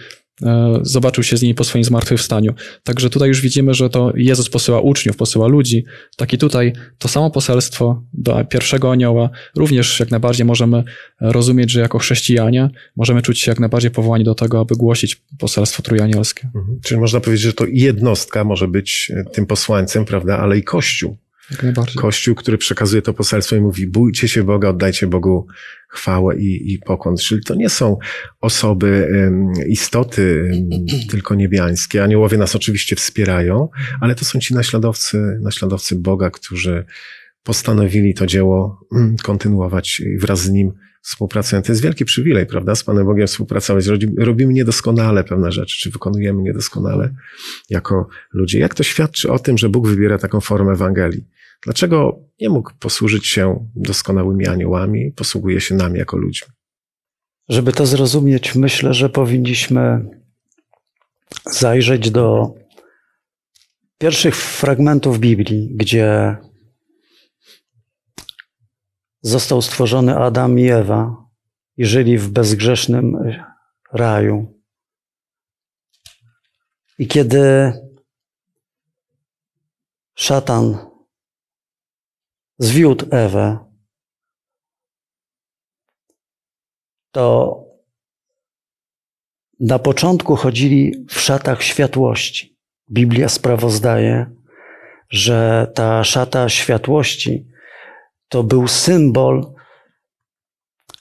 zobaczył 0.82 1.24
się 1.24 1.36
z 1.36 1.42
nimi 1.42 1.54
po 1.54 1.64
swoim 1.64 1.84
zmartwychwstaniu. 1.84 2.54
Także 2.84 3.10
tutaj 3.10 3.28
już 3.28 3.40
widzimy, 3.40 3.74
że 3.74 3.90
to 3.90 4.12
Jezus 4.16 4.50
posyła 4.50 4.80
uczniów, 4.80 5.16
posyła 5.16 5.48
ludzi. 5.48 5.84
Tak 6.16 6.32
i 6.32 6.38
tutaj 6.38 6.72
to 6.98 7.08
samo 7.08 7.30
poselstwo 7.30 8.02
do 8.12 8.44
pierwszego 8.44 8.92
anioła 8.92 9.30
również 9.56 10.00
jak 10.00 10.10
najbardziej 10.10 10.46
możemy 10.46 10.84
rozumieć, 11.20 11.70
że 11.70 11.80
jako 11.80 11.98
chrześcijanie 11.98 12.70
możemy 12.96 13.22
czuć 13.22 13.40
się 13.40 13.50
jak 13.50 13.60
najbardziej 13.60 13.90
powołani 13.90 14.24
do 14.24 14.34
tego, 14.34 14.60
aby 14.60 14.76
głosić 14.76 15.22
poselstwo 15.38 15.82
trójanielskie. 15.82 16.50
Mhm. 16.54 16.80
Czyli 16.84 17.00
można 17.00 17.20
powiedzieć, 17.20 17.44
że 17.44 17.52
to 17.52 17.64
jednostka 17.68 18.44
może 18.44 18.68
być 18.68 19.12
e, 19.16 19.24
tym 19.24 19.46
posłańcem, 19.46 20.04
prawda, 20.04 20.38
ale 20.38 20.58
i 20.58 20.62
Kościół. 20.62 21.16
Kościół, 21.96 22.34
który 22.34 22.58
przekazuje 22.58 23.02
to 23.02 23.14
poselstwo 23.14 23.56
i 23.56 23.60
mówi, 23.60 23.86
bójcie 23.86 24.28
się 24.28 24.44
Boga, 24.44 24.68
oddajcie 24.68 25.06
Bogu 25.06 25.46
chwałę 25.88 26.36
i, 26.36 26.72
i 26.72 26.78
pokłon. 26.78 27.16
Czyli 27.16 27.44
to 27.44 27.54
nie 27.54 27.68
są 27.68 27.98
osoby, 28.40 29.08
istoty 29.68 30.50
tylko 31.10 31.34
niebiańskie. 31.34 32.02
Aniołowie 32.02 32.38
nas 32.38 32.56
oczywiście 32.56 32.96
wspierają, 32.96 33.68
ale 34.00 34.14
to 34.14 34.24
są 34.24 34.38
ci 34.38 34.54
naśladowcy, 34.54 35.38
naśladowcy 35.42 35.96
Boga, 35.96 36.30
którzy 36.30 36.84
postanowili 37.42 38.14
to 38.14 38.26
dzieło 38.26 38.86
mm, 38.96 39.16
kontynuować 39.22 40.00
i 40.00 40.18
wraz 40.18 40.40
z 40.42 40.50
nim 40.50 40.72
współpracują. 41.02 41.62
To 41.62 41.72
jest 41.72 41.82
wielki 41.82 42.04
przywilej, 42.04 42.46
prawda? 42.46 42.74
Z 42.74 42.84
Panem 42.84 43.06
Bogiem 43.06 43.26
współpracować. 43.26 43.86
Robi- 43.86 44.14
Robimy 44.18 44.52
niedoskonale 44.52 45.24
pewne 45.24 45.52
rzeczy, 45.52 45.78
czy 45.78 45.90
wykonujemy 45.90 46.42
niedoskonale 46.42 47.14
jako 47.70 48.08
ludzie. 48.32 48.58
Jak 48.58 48.74
to 48.74 48.82
świadczy 48.82 49.32
o 49.32 49.38
tym, 49.38 49.58
że 49.58 49.68
Bóg 49.68 49.88
wybiera 49.88 50.18
taką 50.18 50.40
formę 50.40 50.72
Ewangelii? 50.72 51.24
Dlaczego 51.62 52.20
nie 52.40 52.48
mógł 52.48 52.70
posłużyć 52.78 53.26
się 53.26 53.68
doskonałymi 53.76 54.46
aniołami, 54.46 55.12
posługuje 55.12 55.60
się 55.60 55.74
nami 55.74 55.98
jako 55.98 56.16
ludźmi? 56.16 56.48
Żeby 57.48 57.72
to 57.72 57.86
zrozumieć, 57.86 58.54
myślę, 58.54 58.94
że 58.94 59.08
powinniśmy 59.08 60.04
zajrzeć 61.46 62.10
do 62.10 62.54
pierwszych 63.98 64.36
fragmentów 64.36 65.18
Biblii, 65.18 65.70
gdzie 65.74 66.36
został 69.22 69.62
stworzony 69.62 70.16
Adam 70.16 70.58
i 70.58 70.68
Ewa 70.68 71.16
i 71.76 71.84
żyli 71.84 72.18
w 72.18 72.28
bezgrzesznym 72.28 73.16
raju. 73.92 74.60
I 76.98 77.06
kiedy 77.06 77.72
szatan 80.14 80.89
zwiódł 82.60 83.06
Ewę, 83.10 83.58
to 87.10 87.56
na 89.60 89.78
początku 89.78 90.36
chodzili 90.36 91.06
w 91.08 91.20
szatach 91.20 91.62
światłości. 91.62 92.58
Biblia 92.90 93.28
sprawozdaje, 93.28 94.30
że 95.10 95.70
ta 95.74 96.04
szata 96.04 96.48
światłości 96.48 97.46
to 98.28 98.42
był 98.42 98.68
symbol 98.68 99.54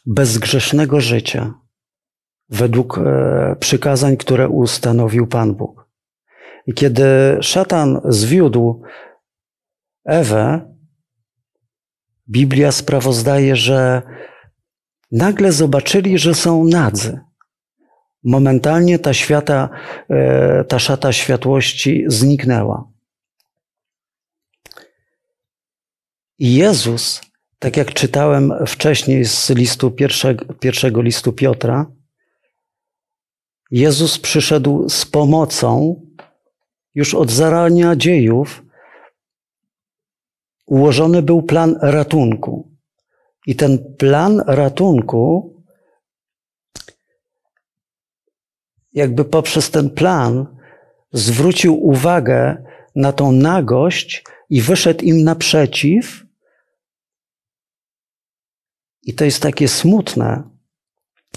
bezgrzesznego 0.06 1.02
życia 1.02 1.54
według 2.50 2.98
e, 2.98 3.56
przykazań, 3.60 4.18
które 4.18 4.50
ustanowił 4.50 5.28
Pan 5.28 5.56
Bóg. 5.56 5.90
I 6.66 6.74
kiedy 6.74 7.38
szatan 7.42 8.02
zwiódł 8.06 8.82
Ewę, 10.06 10.76
Biblia 12.30 12.72
sprawozdaje, 12.72 13.56
że 13.56 14.02
nagle 15.12 15.52
zobaczyli, 15.52 16.18
że 16.18 16.36
są 16.36 16.64
nadzy. 16.64 17.20
Momentalnie 18.24 19.00
ta, 19.00 19.14
świata, 19.14 19.70
e, 20.10 20.64
ta 20.64 20.80
szata 20.80 21.14
światłości 21.14 22.04
zniknęła. 22.08 22.92
I 26.40 26.56
Jezus, 26.56 27.22
tak 27.60 27.78
jak 27.78 27.94
czytałem 27.94 28.54
wcześniej 28.68 29.26
z 29.26 29.50
listu 29.50 29.92
pierwszego, 29.92 30.54
pierwszego 30.54 31.02
listu 31.02 31.34
Piotra, 31.34 31.86
Jezus 33.72 34.20
przyszedł 34.20 34.90
z 34.90 35.06
pomocą 35.06 36.02
już 36.96 37.14
od 37.14 37.32
zarania 37.32 37.96
dziejów. 37.96 38.64
Ułożony 40.70 41.22
był 41.22 41.44
plan 41.44 41.76
ratunku. 41.82 42.78
I 43.48 43.56
ten 43.56 43.96
plan 43.96 44.44
ratunku, 44.48 45.54
jakby 48.94 49.26
poprzez 49.26 49.72
ten 49.72 49.90
plan, 49.90 50.58
zwrócił 51.14 51.88
uwagę 51.88 52.64
na 52.96 53.12
tą 53.14 53.32
nagość 53.32 54.24
i 54.50 54.62
wyszedł 54.62 55.04
im 55.04 55.24
naprzeciw. 55.24 56.26
I 59.04 59.14
to 59.14 59.26
jest 59.26 59.42
takie 59.42 59.68
smutne, 59.68 60.50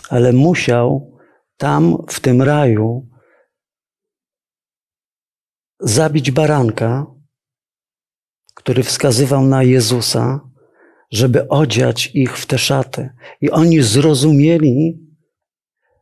ale 0.08 0.32
musiał 0.32 1.18
tam, 1.56 1.96
w 2.08 2.20
tym 2.20 2.42
raju, 2.42 3.08
zabić 5.80 6.30
baranka, 6.30 7.06
który 8.54 8.82
wskazywał 8.82 9.42
na 9.42 9.62
Jezusa, 9.62 10.40
żeby 11.10 11.48
odziać 11.48 12.10
ich 12.14 12.38
w 12.38 12.46
te 12.46 12.58
szaty. 12.58 13.10
I 13.40 13.50
oni 13.50 13.82
zrozumieli, 13.82 14.98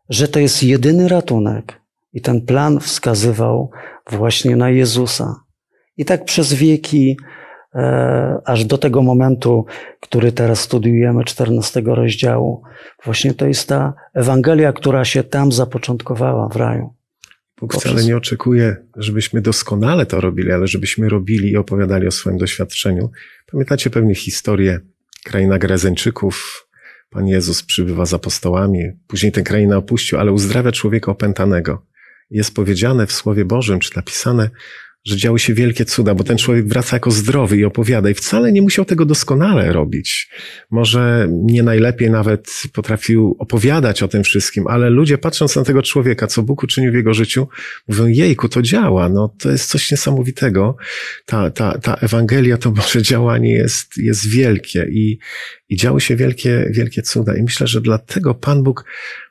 że 0.08 0.28
to 0.28 0.40
jest 0.40 0.62
jedyny 0.62 1.08
ratunek. 1.08 1.80
I 2.12 2.20
ten 2.20 2.46
plan 2.46 2.80
wskazywał 2.80 3.70
właśnie 4.10 4.56
na 4.56 4.70
Jezusa. 4.70 5.34
I 5.96 6.04
tak 6.04 6.24
przez 6.24 6.54
wieki, 6.54 7.16
e, 7.74 8.38
aż 8.44 8.64
do 8.64 8.78
tego 8.78 9.02
momentu, 9.02 9.66
który 10.00 10.32
teraz 10.32 10.60
studiujemy, 10.60 11.24
14 11.24 11.82
rozdziału, 11.94 12.62
właśnie 13.04 13.34
to 13.34 13.46
jest 13.46 13.68
ta 13.68 13.94
Ewangelia, 14.14 14.72
która 14.72 15.04
się 15.04 15.24
tam 15.24 15.52
zapoczątkowała 15.52 16.48
w 16.48 16.56
raju. 16.56 16.94
Bóg 17.60 17.72
Poprzez- 17.72 17.92
wcale 17.92 18.04
nie 18.04 18.16
oczekuje, 18.16 18.76
żebyśmy 18.96 19.40
doskonale 19.40 20.06
to 20.06 20.20
robili, 20.20 20.52
ale 20.52 20.66
żebyśmy 20.66 21.08
robili 21.08 21.50
i 21.50 21.56
opowiadali 21.56 22.06
o 22.06 22.10
swoim 22.10 22.38
doświadczeniu. 22.38 23.10
Pamiętacie 23.52 23.90
pewnie 23.90 24.14
historię 24.14 24.80
kraina 25.24 25.58
Gerezeńczyków. 25.58 26.66
Pan 27.10 27.26
Jezus 27.26 27.62
przybywa 27.62 28.06
z 28.06 28.14
apostołami, 28.14 28.84
później 29.06 29.32
tę 29.32 29.42
krainę 29.42 29.76
opuścił, 29.76 30.18
ale 30.18 30.32
uzdrawia 30.32 30.72
człowieka 30.72 31.12
opętanego. 31.12 31.86
Jest 32.30 32.54
powiedziane 32.54 33.06
w 33.06 33.12
Słowie 33.12 33.44
Bożym, 33.44 33.80
czy 33.80 33.96
napisane, 33.96 34.50
że 35.04 35.16
działy 35.16 35.38
się 35.38 35.54
wielkie 35.54 35.84
cuda, 35.84 36.14
bo 36.14 36.24
ten 36.24 36.38
człowiek 36.38 36.68
wraca 36.68 36.96
jako 36.96 37.10
zdrowy 37.10 37.56
i 37.56 37.64
opowiada 37.64 38.10
i 38.10 38.14
wcale 38.14 38.52
nie 38.52 38.62
musiał 38.62 38.84
tego 38.84 39.04
doskonale 39.04 39.72
robić. 39.72 40.30
Może 40.70 41.28
nie 41.30 41.62
najlepiej 41.62 42.10
nawet 42.10 42.50
potrafił 42.72 43.36
opowiadać 43.38 44.02
o 44.02 44.08
tym 44.08 44.24
wszystkim, 44.24 44.66
ale 44.66 44.90
ludzie 44.90 45.18
patrząc 45.18 45.56
na 45.56 45.64
tego 45.64 45.82
człowieka, 45.82 46.26
co 46.26 46.42
Bóg 46.42 46.62
uczynił 46.62 46.92
w 46.92 46.94
jego 46.94 47.14
życiu, 47.14 47.48
mówią, 47.88 48.06
jejku, 48.06 48.48
to 48.48 48.62
działa, 48.62 49.08
no 49.08 49.34
to 49.38 49.50
jest 49.50 49.70
coś 49.70 49.90
niesamowitego. 49.90 50.76
Ta, 51.26 51.50
ta, 51.50 51.78
ta 51.78 51.94
Ewangelia, 51.94 52.56
to 52.56 52.70
Boże 52.80 53.02
działanie 53.02 53.52
jest, 53.52 53.96
jest 53.96 54.30
wielkie 54.30 54.86
i, 54.90 55.18
i 55.68 55.76
działy 55.76 56.00
się 56.00 56.16
wielkie, 56.16 56.66
wielkie 56.70 57.02
cuda. 57.02 57.36
I 57.36 57.42
myślę, 57.42 57.66
że 57.66 57.80
dlatego 57.80 58.34
Pan 58.34 58.62
Bóg 58.62 58.84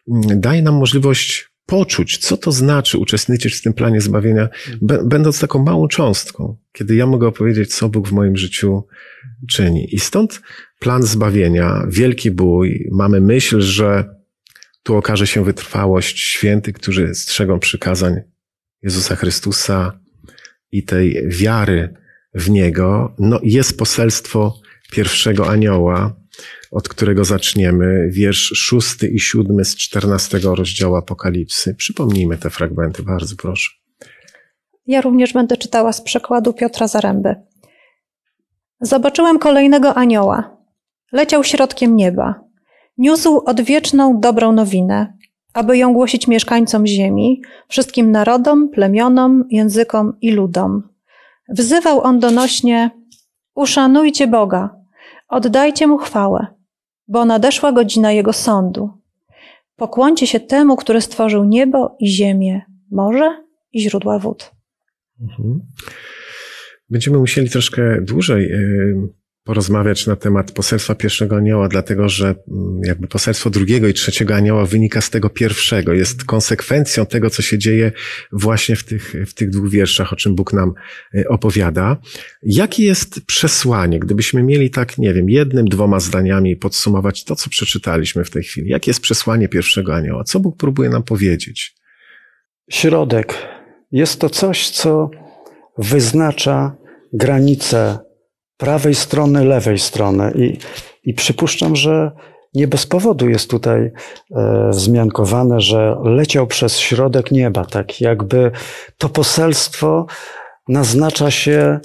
mm, 0.07 0.41
daje 0.41 0.61
nam 0.61 0.75
możliwość 0.75 1.48
poczuć, 1.69 2.17
co 2.17 2.37
to 2.37 2.51
znaczy 2.51 2.97
uczestniczyć 2.97 3.55
w 3.55 3.61
tym 3.61 3.73
planie 3.73 4.01
zbawienia, 4.01 4.49
będąc 4.81 5.39
taką 5.39 5.63
małą 5.63 5.87
cząstką, 5.87 6.57
kiedy 6.71 6.95
ja 6.95 7.05
mogę 7.05 7.27
opowiedzieć, 7.27 7.75
co 7.75 7.89
Bóg 7.89 8.07
w 8.07 8.11
moim 8.11 8.37
życiu 8.37 8.87
czyni. 9.49 9.95
I 9.95 9.99
stąd 9.99 10.41
plan 10.79 11.03
zbawienia, 11.03 11.85
wielki 11.87 12.31
bój, 12.31 12.89
mamy 12.91 13.21
myśl, 13.21 13.61
że 13.61 14.15
tu 14.83 14.95
okaże 14.95 15.27
się 15.27 15.43
wytrwałość 15.43 16.19
świętych, 16.19 16.75
którzy 16.75 17.15
strzegą 17.15 17.59
przykazań 17.59 18.15
Jezusa 18.81 19.15
Chrystusa 19.15 19.99
i 20.71 20.83
tej 20.83 21.27
wiary 21.27 21.93
w 22.33 22.49
Niego. 22.49 23.15
No, 23.19 23.39
jest 23.43 23.77
poselstwo 23.77 24.59
pierwszego 24.91 25.49
anioła, 25.49 26.15
od 26.71 26.89
którego 26.89 27.23
zaczniemy, 27.23 28.09
wiersz 28.11 28.53
szósty 28.55 29.07
i 29.07 29.19
siódmy 29.19 29.65
z 29.65 29.75
czternastego 29.75 30.55
rozdziału 30.55 30.95
Apokalipsy. 30.95 31.75
Przypomnijmy 31.75 32.37
te 32.37 32.49
fragmenty, 32.49 33.03
bardzo 33.03 33.35
proszę. 33.35 33.71
Ja 34.87 35.01
również 35.01 35.33
będę 35.33 35.57
czytała 35.57 35.93
z 35.93 36.01
przekładu 36.01 36.53
Piotra 36.53 36.87
Zaręby. 36.87 37.35
Zobaczyłem 38.81 39.39
kolejnego 39.39 39.95
anioła. 39.95 40.57
Leciał 41.11 41.43
środkiem 41.43 41.95
nieba. 41.95 42.35
Niósł 42.97 43.41
odwieczną 43.45 44.19
dobrą 44.19 44.51
nowinę, 44.51 45.13
aby 45.53 45.77
ją 45.77 45.93
głosić 45.93 46.27
mieszkańcom 46.27 46.87
ziemi, 46.87 47.41
wszystkim 47.67 48.11
narodom, 48.11 48.69
plemionom, 48.69 49.43
językom 49.49 50.13
i 50.21 50.31
ludom. 50.31 50.89
Wzywał 51.49 52.01
on 52.01 52.19
donośnie: 52.19 52.91
Uszanujcie 53.55 54.27
Boga, 54.27 54.78
oddajcie 55.29 55.87
mu 55.87 55.97
chwałę, 55.97 56.47
bo 57.07 57.25
nadeszła 57.25 57.71
godzina 57.71 58.11
Jego 58.11 58.33
sądu. 58.33 58.89
Pokłońcie 59.75 60.27
się 60.27 60.39
temu, 60.39 60.75
który 60.75 61.01
stworzył 61.01 61.43
niebo 61.43 61.95
i 61.99 62.07
ziemię, 62.07 62.61
morze 62.91 63.43
i 63.73 63.81
źródła 63.81 64.19
wód. 64.19 64.51
Mhm. 65.21 65.59
Będziemy 66.89 67.17
musieli 67.17 67.49
troszkę 67.49 68.01
dłużej 68.01 68.51
y, 68.51 68.95
porozmawiać 69.49 70.07
na 70.07 70.15
temat 70.15 70.51
poselstwa 70.51 70.95
pierwszego 70.95 71.35
anioła, 71.35 71.67
dlatego 71.67 72.09
że 72.09 72.25
mm, 72.25 72.81
jakby 72.83 73.07
poselstwo 73.07 73.49
drugiego 73.49 73.87
i 73.87 73.93
trzeciego 73.93 74.35
anioła 74.35 74.65
wynika 74.65 75.01
z 75.01 75.09
tego 75.09 75.29
pierwszego, 75.29 75.93
jest 75.93 76.23
konsekwencją 76.23 77.05
tego, 77.05 77.29
co 77.29 77.41
się 77.41 77.57
dzieje 77.57 77.91
właśnie 78.31 78.75
w 78.75 78.83
tych, 78.83 79.15
w 79.27 79.33
tych 79.33 79.49
dwóch 79.49 79.69
wierszach, 79.69 80.13
o 80.13 80.15
czym 80.15 80.35
Bóg 80.35 80.53
nam 80.53 80.73
y, 81.15 81.27
opowiada. 81.27 81.97
Jakie 82.43 82.83
jest 82.83 83.21
przesłanie, 83.25 83.99
gdybyśmy 83.99 84.43
mieli 84.43 84.69
tak, 84.69 84.97
nie 84.97 85.13
wiem, 85.13 85.29
jednym, 85.29 85.65
dwoma 85.65 85.99
zdaniami 85.99 86.55
podsumować 86.55 87.23
to, 87.23 87.35
co 87.35 87.49
przeczytaliśmy 87.49 88.25
w 88.25 88.29
tej 88.29 88.43
chwili? 88.43 88.69
Jakie 88.69 88.89
jest 88.89 89.01
przesłanie 89.01 89.47
pierwszego 89.47 89.95
anioła? 89.95 90.23
Co 90.23 90.39
Bóg 90.39 90.57
próbuje 90.57 90.89
nam 90.89 91.03
powiedzieć? 91.03 91.75
Środek. 92.69 93.33
Jest 93.91 94.21
to 94.21 94.29
coś, 94.29 94.69
co 94.69 95.09
wyznacza 95.77 96.75
granice 97.13 98.08
prawej 98.59 98.95
strony, 98.95 99.45
lewej 99.45 99.79
strony. 99.79 100.31
I, 100.35 100.57
i 101.03 101.13
przypuszczam, 101.13 101.75
że 101.75 102.11
nie 102.53 102.67
bez 102.67 102.85
powodu 102.85 103.29
jest 103.29 103.49
tutaj 103.49 103.91
e, 104.35 104.69
wzmiankowane, 104.69 105.61
że 105.61 105.95
leciał 106.03 106.47
przez 106.47 106.77
środek 106.77 107.31
nieba, 107.31 107.65
tak 107.65 108.01
jakby 108.01 108.51
to 108.97 109.09
poselstwo 109.09 110.05
naznacza 110.67 111.31
się, 111.31 111.79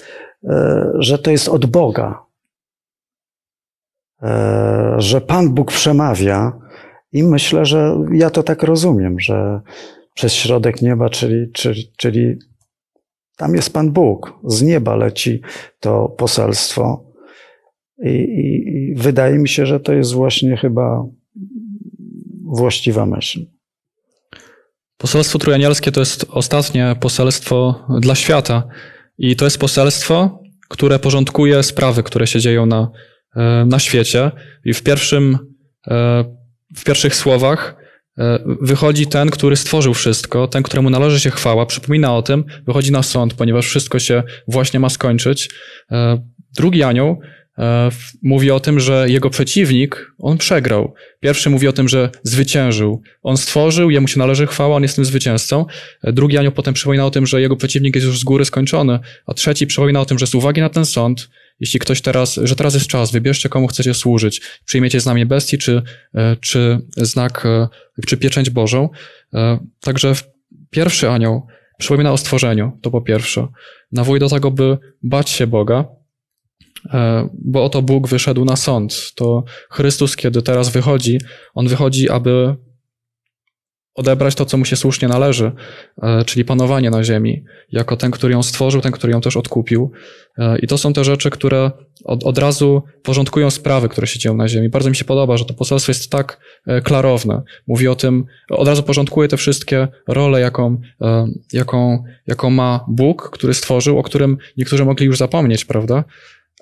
e, 0.44 0.92
że 0.98 1.18
to 1.18 1.30
jest 1.30 1.48
od 1.48 1.66
Boga, 1.66 2.22
e, 4.22 4.94
że 4.98 5.20
Pan 5.20 5.54
Bóg 5.54 5.72
przemawia 5.72 6.52
i 7.12 7.22
myślę, 7.22 7.66
że 7.66 7.96
ja 8.12 8.30
to 8.30 8.42
tak 8.42 8.62
rozumiem, 8.62 9.20
że 9.20 9.60
przez 10.14 10.32
środek 10.32 10.82
nieba, 10.82 11.08
czyli, 11.10 11.52
czyli, 11.52 11.92
czyli 11.96 12.38
tam 13.36 13.54
jest 13.54 13.72
Pan 13.72 13.92
Bóg, 13.92 14.32
z 14.44 14.62
nieba 14.62 14.96
leci 14.96 15.40
to 15.80 16.08
poselstwo. 16.08 17.04
I, 18.04 18.08
i, 18.08 18.68
I, 18.68 18.94
wydaje 18.94 19.38
mi 19.38 19.48
się, 19.48 19.66
że 19.66 19.80
to 19.80 19.94
jest 19.94 20.12
właśnie 20.12 20.56
chyba 20.56 21.04
właściwa 22.44 23.06
myśl. 23.06 23.46
Poselstwo 24.96 25.38
trójanielskie 25.38 25.92
to 25.92 26.00
jest 26.00 26.26
ostatnie 26.30 26.96
poselstwo 27.00 27.86
dla 28.00 28.14
świata. 28.14 28.68
I 29.18 29.36
to 29.36 29.44
jest 29.44 29.58
poselstwo, 29.58 30.42
które 30.68 30.98
porządkuje 30.98 31.62
sprawy, 31.62 32.02
które 32.02 32.26
się 32.26 32.40
dzieją 32.40 32.66
na, 32.66 32.90
e, 33.36 33.64
na 33.66 33.78
świecie. 33.78 34.30
I 34.64 34.74
w 34.74 34.82
pierwszym, 34.82 35.38
e, 35.88 36.24
w 36.76 36.84
pierwszych 36.84 37.16
słowach 37.16 37.83
wychodzi 38.60 39.06
ten, 39.06 39.30
który 39.30 39.56
stworzył 39.56 39.94
wszystko, 39.94 40.48
ten, 40.48 40.62
któremu 40.62 40.90
należy 40.90 41.20
się 41.20 41.30
chwała, 41.30 41.66
przypomina 41.66 42.16
o 42.16 42.22
tym, 42.22 42.44
wychodzi 42.66 42.92
na 42.92 43.02
sąd, 43.02 43.34
ponieważ 43.34 43.66
wszystko 43.66 43.98
się 43.98 44.22
właśnie 44.48 44.80
ma 44.80 44.88
skończyć. 44.88 45.50
E, 45.92 46.22
drugi 46.56 46.82
anioł 46.82 47.20
e, 47.58 47.90
mówi 48.22 48.50
o 48.50 48.60
tym, 48.60 48.80
że 48.80 49.06
jego 49.08 49.30
przeciwnik, 49.30 50.12
on 50.18 50.38
przegrał. 50.38 50.94
Pierwszy 51.20 51.50
mówi 51.50 51.68
o 51.68 51.72
tym, 51.72 51.88
że 51.88 52.10
zwyciężył. 52.22 53.02
On 53.22 53.36
stworzył, 53.36 53.90
jemu 53.90 54.08
się 54.08 54.18
należy 54.18 54.46
chwała, 54.46 54.76
on 54.76 54.82
jest 54.82 54.96
tym 54.96 55.04
zwycięzcą. 55.04 55.66
Drugi 56.02 56.38
anioł 56.38 56.52
potem 56.52 56.74
przypomina 56.74 57.06
o 57.06 57.10
tym, 57.10 57.26
że 57.26 57.40
jego 57.40 57.56
przeciwnik 57.56 57.94
jest 57.94 58.06
już 58.06 58.20
z 58.20 58.24
góry 58.24 58.44
skończony, 58.44 58.98
a 59.26 59.34
trzeci 59.34 59.66
przypomina 59.66 60.00
o 60.00 60.04
tym, 60.04 60.18
że 60.18 60.26
z 60.26 60.34
uwagi 60.34 60.60
na 60.60 60.68
ten 60.68 60.86
sąd, 60.86 61.28
jeśli 61.60 61.80
ktoś 61.80 62.00
teraz, 62.00 62.40
że 62.42 62.56
teraz 62.56 62.74
jest 62.74 62.86
czas, 62.86 63.12
wybierzcie 63.12 63.48
komu 63.48 63.66
chcecie 63.66 63.94
służyć. 63.94 64.40
Przyjmiecie 64.64 65.00
znamię 65.00 65.26
bestii, 65.26 65.58
czy, 65.58 65.82
e, 66.14 66.36
czy 66.36 66.78
znak, 66.96 67.46
e, 67.46 67.68
czy 68.06 68.16
pieczęć 68.16 68.50
Bożą. 68.50 68.88
E, 69.34 69.58
także 69.80 70.14
pierwszy 70.70 71.10
anioł 71.10 71.46
przypomina 71.78 72.12
o 72.12 72.16
stworzeniu, 72.16 72.78
to 72.82 72.90
po 72.90 73.00
pierwsze. 73.00 73.48
Nawołuje 73.92 74.20
do 74.20 74.28
tego, 74.28 74.50
by 74.50 74.78
bać 75.02 75.30
się 75.30 75.46
Boga, 75.46 75.84
bo 77.32 77.64
oto 77.64 77.82
Bóg 77.82 78.08
wyszedł 78.08 78.44
na 78.44 78.56
sąd. 78.56 79.12
To 79.14 79.44
Chrystus, 79.70 80.16
kiedy 80.16 80.42
teraz 80.42 80.68
wychodzi, 80.68 81.18
on 81.54 81.68
wychodzi, 81.68 82.10
aby 82.10 82.56
odebrać 83.94 84.34
to, 84.34 84.44
co 84.44 84.56
mu 84.56 84.64
się 84.64 84.76
słusznie 84.76 85.08
należy, 85.08 85.52
e, 86.02 86.24
czyli 86.24 86.44
panowanie 86.44 86.90
na 86.90 87.04
ziemi, 87.04 87.44
jako 87.72 87.96
ten, 87.96 88.10
który 88.10 88.32
ją 88.32 88.42
stworzył, 88.42 88.80
ten, 88.80 88.92
który 88.92 89.12
ją 89.12 89.20
też 89.20 89.36
odkupił. 89.36 89.90
E, 90.38 90.58
I 90.58 90.66
to 90.66 90.78
są 90.78 90.92
te 90.92 91.04
rzeczy, 91.04 91.30
które 91.30 91.70
od, 92.04 92.24
od 92.24 92.38
razu 92.38 92.82
porządkują 93.02 93.50
sprawy, 93.50 93.88
które 93.88 94.06
się 94.06 94.18
dzieją 94.18 94.36
na 94.36 94.48
ziemi. 94.48 94.68
Bardzo 94.68 94.90
mi 94.90 94.96
się 94.96 95.04
podoba, 95.04 95.36
że 95.36 95.44
to 95.44 95.54
poselstwo 95.54 95.90
jest 95.90 96.10
tak 96.10 96.40
e, 96.66 96.80
klarowne. 96.80 97.42
Mówi 97.66 97.88
o 97.88 97.94
tym, 97.94 98.24
od 98.50 98.68
razu 98.68 98.82
porządkuje 98.82 99.28
te 99.28 99.36
wszystkie 99.36 99.88
role, 100.08 100.40
jaką, 100.40 100.80
jaką, 101.52 102.04
jaką 102.26 102.50
ma 102.50 102.84
Bóg, 102.88 103.30
który 103.30 103.54
stworzył, 103.54 103.98
o 103.98 104.02
którym 104.02 104.38
niektórzy 104.56 104.84
mogli 104.84 105.06
już 105.06 105.18
zapomnieć, 105.18 105.64
prawda? 105.64 106.04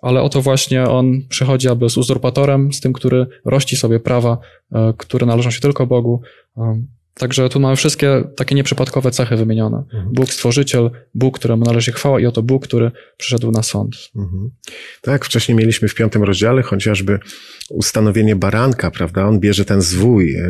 ale 0.03 0.23
oto 0.23 0.43
właśnie 0.43 0.89
on 0.89 1.21
przychodzi, 1.29 1.69
aby 1.69 1.91
z 1.91 1.97
uzurpatorem, 1.97 2.73
z 2.73 2.81
tym, 2.81 2.93
który 2.93 3.27
rości 3.45 3.77
sobie 3.77 4.01
prawa, 4.01 4.39
które 4.97 5.27
należą 5.27 5.51
się 5.51 5.61
tylko 5.61 5.87
Bogu, 5.87 6.23
Także 7.15 7.49
tu 7.49 7.61
mamy 7.61 7.77
wszystkie 7.77 8.25
takie 8.37 8.55
nieprzypadkowe 8.55 9.11
cechy 9.11 9.37
wymienione. 9.37 9.77
Mhm. 9.77 10.13
Bóg 10.13 10.33
stworzyciel, 10.33 10.91
Bóg, 11.15 11.39
któremu 11.39 11.65
należy 11.65 11.93
chwała 11.93 12.21
i 12.21 12.27
oto 12.27 12.43
Bóg, 12.43 12.65
który 12.65 12.91
przyszedł 13.17 13.51
na 13.51 13.63
sąd. 13.63 13.97
Mhm. 14.17 14.51
Tak, 15.01 15.25
wcześniej 15.25 15.59
mieliśmy 15.59 15.89
w 15.89 15.95
piątym 15.95 16.23
rozdziale 16.23 16.63
chociażby 16.63 17.19
ustanowienie 17.71 18.37
baranka, 18.37 18.91
prawda? 18.91 19.27
On 19.27 19.41
bierze 19.41 19.65
ten 19.65 19.83
zwój, 19.83 20.37
e, 20.37 20.45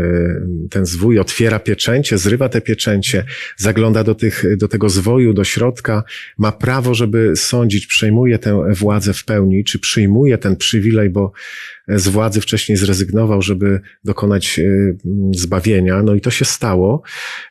ten 0.71 0.87
zwój 0.87 1.19
otwiera 1.19 1.59
pieczęcie, 1.59 2.19
zrywa 2.19 2.49
te 2.49 2.61
pieczęcie, 2.61 3.25
zagląda 3.57 4.05
do, 4.05 4.15
tych, 4.15 4.57
do 4.57 4.69
tego 4.69 4.89
zwoju, 4.89 5.33
do 5.33 5.45
środka, 5.45 6.05
ma 6.39 6.53
prawo, 6.53 6.95
żeby 6.95 7.37
sądzić, 7.37 7.87
przejmuje 7.87 8.39
tę 8.39 8.63
władzę 8.71 9.15
w 9.15 9.25
pełni, 9.25 9.65
czy 9.65 9.79
przyjmuje 9.79 10.39
ten 10.39 10.57
przywilej, 10.57 11.11
bo 11.11 11.33
z 11.89 12.09
władzy 12.09 12.41
wcześniej 12.41 12.79
zrezygnował, 12.79 13.43
żeby 13.43 13.81
dokonać 14.05 14.59
e, 14.59 14.65
zbawienia. 15.35 16.03
No 16.03 16.15
i 16.15 16.21
to 16.21 16.31
się 16.31 16.45
stało. 16.45 17.03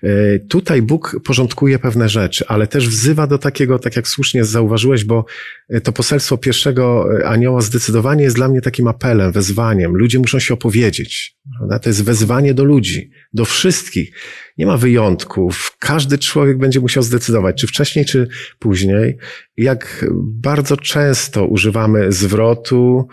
E, 0.03 0.39
tutaj 0.39 0.81
Bóg 0.81 1.15
porządkuje 1.23 1.79
pewne 1.79 2.09
rzeczy, 2.09 2.45
ale 2.47 2.67
też 2.67 2.89
wzywa 2.89 3.27
do 3.27 3.37
takiego, 3.37 3.79
tak 3.79 3.95
jak 3.95 4.07
słusznie 4.07 4.45
zauważyłeś, 4.45 5.05
bo 5.05 5.25
e, 5.69 5.81
to 5.81 5.91
poselstwo 5.91 6.37
pierwszego 6.37 7.05
anioła 7.25 7.61
zdecydowanie 7.61 8.23
jest 8.23 8.35
dla 8.35 8.47
mnie 8.47 8.61
takim 8.61 8.87
apelem, 8.87 9.31
wezwaniem. 9.31 9.95
Ludzie 9.95 10.19
muszą 10.19 10.39
się 10.39 10.53
opowiedzieć. 10.53 11.35
Prawda? 11.57 11.79
To 11.79 11.89
jest 11.89 12.03
wezwanie 12.03 12.53
do 12.53 12.63
ludzi, 12.63 13.11
do 13.33 13.45
wszystkich. 13.45 14.11
Nie 14.57 14.65
ma 14.65 14.77
wyjątków. 14.77 15.75
Każdy 15.79 16.17
człowiek 16.17 16.57
będzie 16.57 16.79
musiał 16.79 17.03
zdecydować, 17.03 17.61
czy 17.61 17.67
wcześniej, 17.67 18.05
czy 18.05 18.27
później. 18.59 19.17
Jak 19.57 20.05
bardzo 20.23 20.77
często 20.77 21.45
używamy 21.45 22.11
zwrotu, 22.11 23.07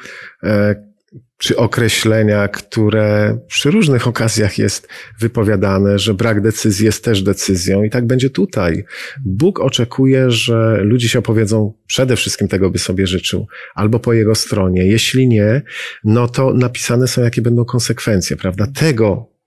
czy 1.38 1.56
określenia, 1.56 2.48
które 2.48 3.38
przy 3.46 3.70
różnych 3.70 4.06
okazjach 4.06 4.58
jest 4.58 4.88
wypowiadane, 5.20 5.98
że 5.98 6.14
brak 6.14 6.40
decyzji 6.40 6.86
jest 6.86 7.04
też 7.04 7.22
decyzją 7.22 7.82
i 7.82 7.90
tak 7.90 8.06
będzie 8.06 8.30
tutaj. 8.30 8.84
Bóg 9.24 9.60
oczekuje, 9.60 10.30
że 10.30 10.78
ludzie 10.82 11.08
się 11.08 11.18
opowiedzą 11.18 11.72
przede 11.86 12.16
wszystkim 12.16 12.48
tego, 12.48 12.70
by 12.70 12.78
sobie 12.78 13.06
życzył, 13.06 13.46
albo 13.74 13.98
po 13.98 14.12
jego 14.12 14.34
stronie. 14.34 14.86
Jeśli 14.86 15.28
nie, 15.28 15.62
no 16.04 16.28
to 16.28 16.54
napisane 16.54 17.08
są, 17.08 17.22
jakie 17.22 17.42
będą 17.42 17.64
konsekwencje, 17.64 18.36
prawda? 18.36 18.66
Tego, 18.66 19.38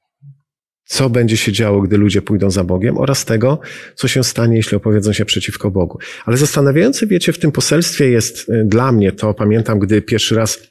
co 0.85 1.09
będzie 1.09 1.37
się 1.37 1.51
działo, 1.51 1.81
gdy 1.81 1.97
ludzie 1.97 2.21
pójdą 2.21 2.51
za 2.51 2.63
Bogiem 2.63 2.97
oraz 2.97 3.25
tego, 3.25 3.59
co 3.95 4.07
się 4.07 4.23
stanie, 4.23 4.57
jeśli 4.57 4.77
opowiedzą 4.77 5.13
się 5.13 5.25
przeciwko 5.25 5.71
Bogu. 5.71 5.99
Ale 6.25 6.37
zastanawiające, 6.37 7.07
wiecie, 7.07 7.33
w 7.33 7.39
tym 7.39 7.51
poselstwie 7.51 8.09
jest 8.09 8.49
y, 8.49 8.63
dla 8.65 8.91
mnie 8.91 9.11
to, 9.11 9.33
pamiętam, 9.33 9.79
gdy 9.79 10.01
pierwszy 10.01 10.35
raz 10.35 10.70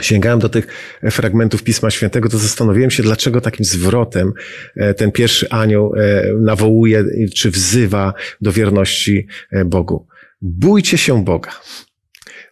sięgałem 0.00 0.38
do 0.38 0.48
tych 0.48 0.66
fragmentów 1.10 1.62
Pisma 1.62 1.90
Świętego, 1.90 2.28
to 2.28 2.38
zastanowiłem 2.38 2.90
się, 2.90 3.02
dlaczego 3.02 3.40
takim 3.40 3.64
zwrotem 3.64 4.32
e, 4.76 4.94
ten 4.94 5.12
pierwszy 5.12 5.50
anioł 5.50 5.94
e, 5.96 6.32
nawołuje 6.40 7.04
czy 7.34 7.50
wzywa 7.50 8.14
do 8.40 8.52
wierności 8.52 9.26
e, 9.50 9.64
Bogu. 9.64 10.06
Bójcie 10.42 10.98
się 10.98 11.24
Boga. 11.24 11.50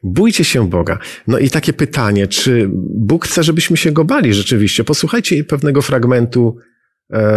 Bójcie 0.03 0.45
się 0.45 0.69
Boga. 0.69 0.99
No 1.27 1.39
i 1.39 1.51
takie 1.51 1.73
pytanie, 1.73 2.27
czy 2.27 2.69
Bóg 2.95 3.27
chce, 3.27 3.43
żebyśmy 3.43 3.77
się 3.77 3.93
go 3.93 4.05
bali 4.05 4.35
rzeczywiście? 4.35 4.85
Posłuchajcie 4.85 5.45
pewnego 5.45 5.83
fragmentu 5.83 6.57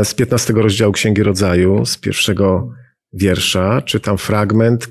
z 0.03 0.13
15 0.13 0.53
rozdziału 0.53 0.93
Księgi 0.93 1.23
Rodzaju, 1.23 1.85
z 1.85 1.97
pierwszego 1.97 2.73
wiersza. 3.13 3.81
Czytam 3.81 4.17
fragment, 4.17 4.89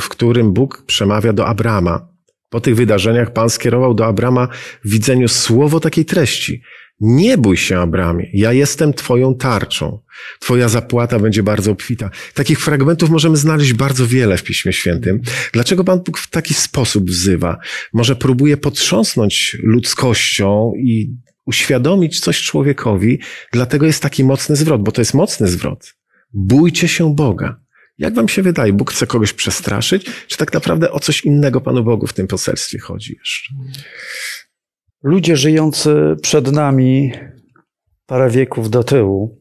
w 0.00 0.08
którym 0.08 0.52
Bóg 0.52 0.82
przemawia 0.86 1.32
do 1.32 1.46
Abrama. 1.46 2.11
Po 2.52 2.60
tych 2.60 2.76
wydarzeniach 2.76 3.32
Pan 3.32 3.50
skierował 3.50 3.94
do 3.94 4.06
Abrama 4.06 4.48
w 4.84 4.90
widzeniu 4.90 5.28
słowo 5.28 5.80
takiej 5.80 6.04
treści. 6.04 6.62
Nie 7.00 7.38
bój 7.38 7.56
się, 7.56 7.78
Abramie, 7.78 8.30
ja 8.32 8.52
jestem 8.52 8.94
Twoją 8.94 9.34
tarczą. 9.34 9.98
Twoja 10.40 10.68
zapłata 10.68 11.18
będzie 11.18 11.42
bardzo 11.42 11.72
obfita. 11.72 12.10
Takich 12.34 12.60
fragmentów 12.60 13.10
możemy 13.10 13.36
znaleźć 13.36 13.72
bardzo 13.72 14.06
wiele 14.06 14.36
w 14.36 14.42
Piśmie 14.42 14.72
Świętym. 14.72 15.20
Dlaczego 15.52 15.84
Pan 15.84 16.00
Bóg 16.00 16.18
w 16.18 16.30
taki 16.30 16.54
sposób 16.54 17.10
wzywa? 17.10 17.58
Może 17.92 18.16
próbuje 18.16 18.56
potrząsnąć 18.56 19.56
ludzkością 19.62 20.72
i 20.78 21.16
uświadomić 21.46 22.20
coś 22.20 22.42
człowiekowi, 22.42 23.20
dlatego 23.52 23.86
jest 23.86 24.02
taki 24.02 24.24
mocny 24.24 24.56
zwrot, 24.56 24.82
bo 24.82 24.92
to 24.92 25.00
jest 25.00 25.14
mocny 25.14 25.48
zwrot. 25.48 25.94
Bójcie 26.32 26.88
się 26.88 27.14
Boga. 27.14 27.61
Jak 28.02 28.14
wam 28.14 28.28
się 28.28 28.42
wydaje, 28.42 28.72
Bóg 28.72 28.90
chce 28.90 29.06
kogoś 29.06 29.32
przestraszyć, 29.32 30.06
czy 30.26 30.36
tak 30.36 30.52
naprawdę 30.52 30.92
o 30.92 31.00
coś 31.00 31.24
innego 31.24 31.60
Panu 31.60 31.84
Bogu 31.84 32.06
w 32.06 32.12
tym 32.12 32.26
poselstwie 32.26 32.78
chodzi 32.78 33.16
jeszcze? 33.18 33.54
Ludzie 35.02 35.36
żyjący 35.36 36.16
przed 36.22 36.52
nami 36.52 37.12
parę 38.06 38.30
wieków 38.30 38.70
do 38.70 38.84
tyłu 38.84 39.38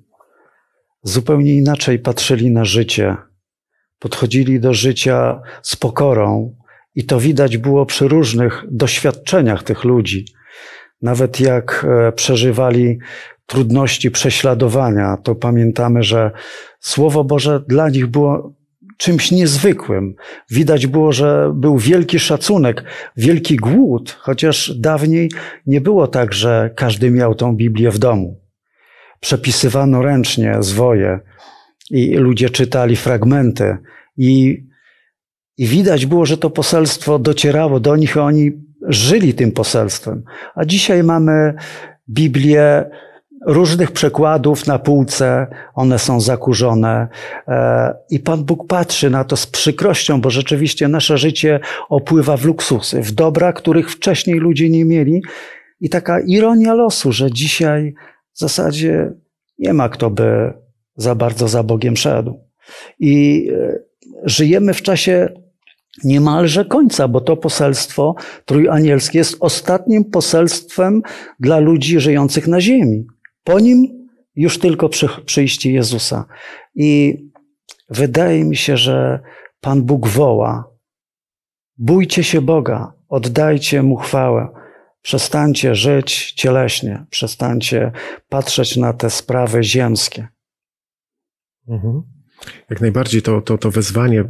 zupełnie 1.03 1.55
inaczej 1.55 1.99
patrzyli 1.99 2.51
na 2.51 2.65
życie, 2.65 3.15
podchodzili 3.99 4.59
do 4.59 4.73
życia 4.73 5.41
z 5.63 5.75
pokorą 5.75 6.55
i 6.95 7.05
to 7.05 7.19
widać 7.19 7.57
było 7.57 7.85
przy 7.85 8.07
różnych 8.07 8.63
doświadczeniach 8.71 9.63
tych 9.63 9.83
ludzi. 9.83 10.25
Nawet 11.01 11.39
jak 11.39 11.85
e, 11.89 12.11
przeżywali 12.11 12.99
trudności 13.51 14.11
prześladowania, 14.11 15.17
to 15.23 15.35
pamiętamy, 15.35 16.03
że 16.03 16.31
Słowo 16.79 17.23
Boże 17.23 17.61
dla 17.67 17.89
nich 17.89 18.07
było 18.07 18.53
czymś 18.97 19.31
niezwykłym. 19.31 20.15
Widać 20.49 20.87
było, 20.87 21.11
że 21.11 21.51
był 21.55 21.77
wielki 21.77 22.19
szacunek, 22.19 22.83
wielki 23.17 23.55
głód, 23.55 24.17
chociaż 24.19 24.73
dawniej 24.79 25.31
nie 25.65 25.81
było 25.81 26.07
tak, 26.07 26.33
że 26.33 26.69
każdy 26.75 27.11
miał 27.11 27.35
tą 27.35 27.55
Biblię 27.55 27.91
w 27.91 27.99
domu. 27.99 28.41
Przepisywano 29.19 30.01
ręcznie 30.01 30.55
zwoje 30.59 31.19
i 31.89 32.15
ludzie 32.15 32.49
czytali 32.49 32.95
fragmenty 32.95 33.77
i, 34.17 34.63
i 35.57 35.65
widać 35.65 36.05
było, 36.05 36.25
że 36.25 36.37
to 36.37 36.49
poselstwo 36.49 37.19
docierało 37.19 37.79
do 37.79 37.95
nich, 37.95 38.17
a 38.17 38.23
oni 38.23 38.51
żyli 38.87 39.33
tym 39.33 39.51
poselstwem. 39.51 40.23
A 40.55 40.65
dzisiaj 40.65 41.03
mamy 41.03 41.53
Biblię 42.09 42.85
różnych 43.45 43.91
przekładów 43.91 44.67
na 44.67 44.79
półce, 44.79 45.47
one 45.75 45.99
są 45.99 46.21
zakurzone 46.21 47.07
e, 47.47 47.93
i 48.09 48.19
Pan 48.19 48.43
Bóg 48.43 48.67
patrzy 48.67 49.09
na 49.09 49.23
to 49.23 49.37
z 49.37 49.47
przykrością, 49.47 50.21
bo 50.21 50.29
rzeczywiście 50.29 50.87
nasze 50.87 51.17
życie 51.17 51.59
opływa 51.89 52.37
w 52.37 52.45
luksusy, 52.45 53.01
w 53.01 53.11
dobra, 53.11 53.53
których 53.53 53.91
wcześniej 53.91 54.39
ludzie 54.39 54.69
nie 54.69 54.85
mieli. 54.85 55.21
I 55.79 55.89
taka 55.89 56.19
ironia 56.19 56.73
losu, 56.73 57.11
że 57.11 57.31
dzisiaj 57.31 57.93
w 58.33 58.39
zasadzie 58.39 59.13
nie 59.59 59.73
ma 59.73 59.89
kto 59.89 60.09
by 60.09 60.53
za 60.95 61.15
bardzo 61.15 61.47
za 61.47 61.63
Bogiem 61.63 61.97
szedł. 61.97 62.39
I 62.99 63.47
e, 63.53 63.79
żyjemy 64.23 64.73
w 64.73 64.81
czasie 64.81 65.29
niemalże 66.03 66.65
końca, 66.65 67.07
bo 67.07 67.21
to 67.21 67.37
poselstwo 67.37 68.15
trójanielskie 68.45 69.17
jest 69.17 69.37
ostatnim 69.39 70.05
poselstwem 70.05 71.01
dla 71.39 71.59
ludzi 71.59 71.99
żyjących 71.99 72.47
na 72.47 72.61
ziemi. 72.61 73.05
Po 73.43 73.59
nim 73.59 74.09
już 74.35 74.59
tylko 74.59 74.89
przy, 74.89 75.07
przyjście 75.25 75.71
Jezusa. 75.71 76.25
I 76.75 77.17
wydaje 77.89 78.43
mi 78.43 78.55
się, 78.55 78.77
że 78.77 79.19
Pan 79.61 79.83
Bóg 79.83 80.07
woła: 80.07 80.71
bójcie 81.77 82.23
się 82.23 82.41
Boga, 82.41 82.93
oddajcie 83.09 83.83
mu 83.83 83.95
chwałę. 83.95 84.47
Przestańcie 85.01 85.75
żyć 85.75 86.31
cieleśnie, 86.31 87.05
przestańcie 87.09 87.91
patrzeć 88.29 88.77
na 88.77 88.93
te 88.93 89.09
sprawy 89.09 89.63
ziemskie. 89.63 90.27
Mhm. 91.67 92.20
Jak 92.69 92.81
najbardziej 92.81 93.21
to, 93.21 93.41
to, 93.41 93.57
to 93.57 93.71
wezwanie 93.71 94.23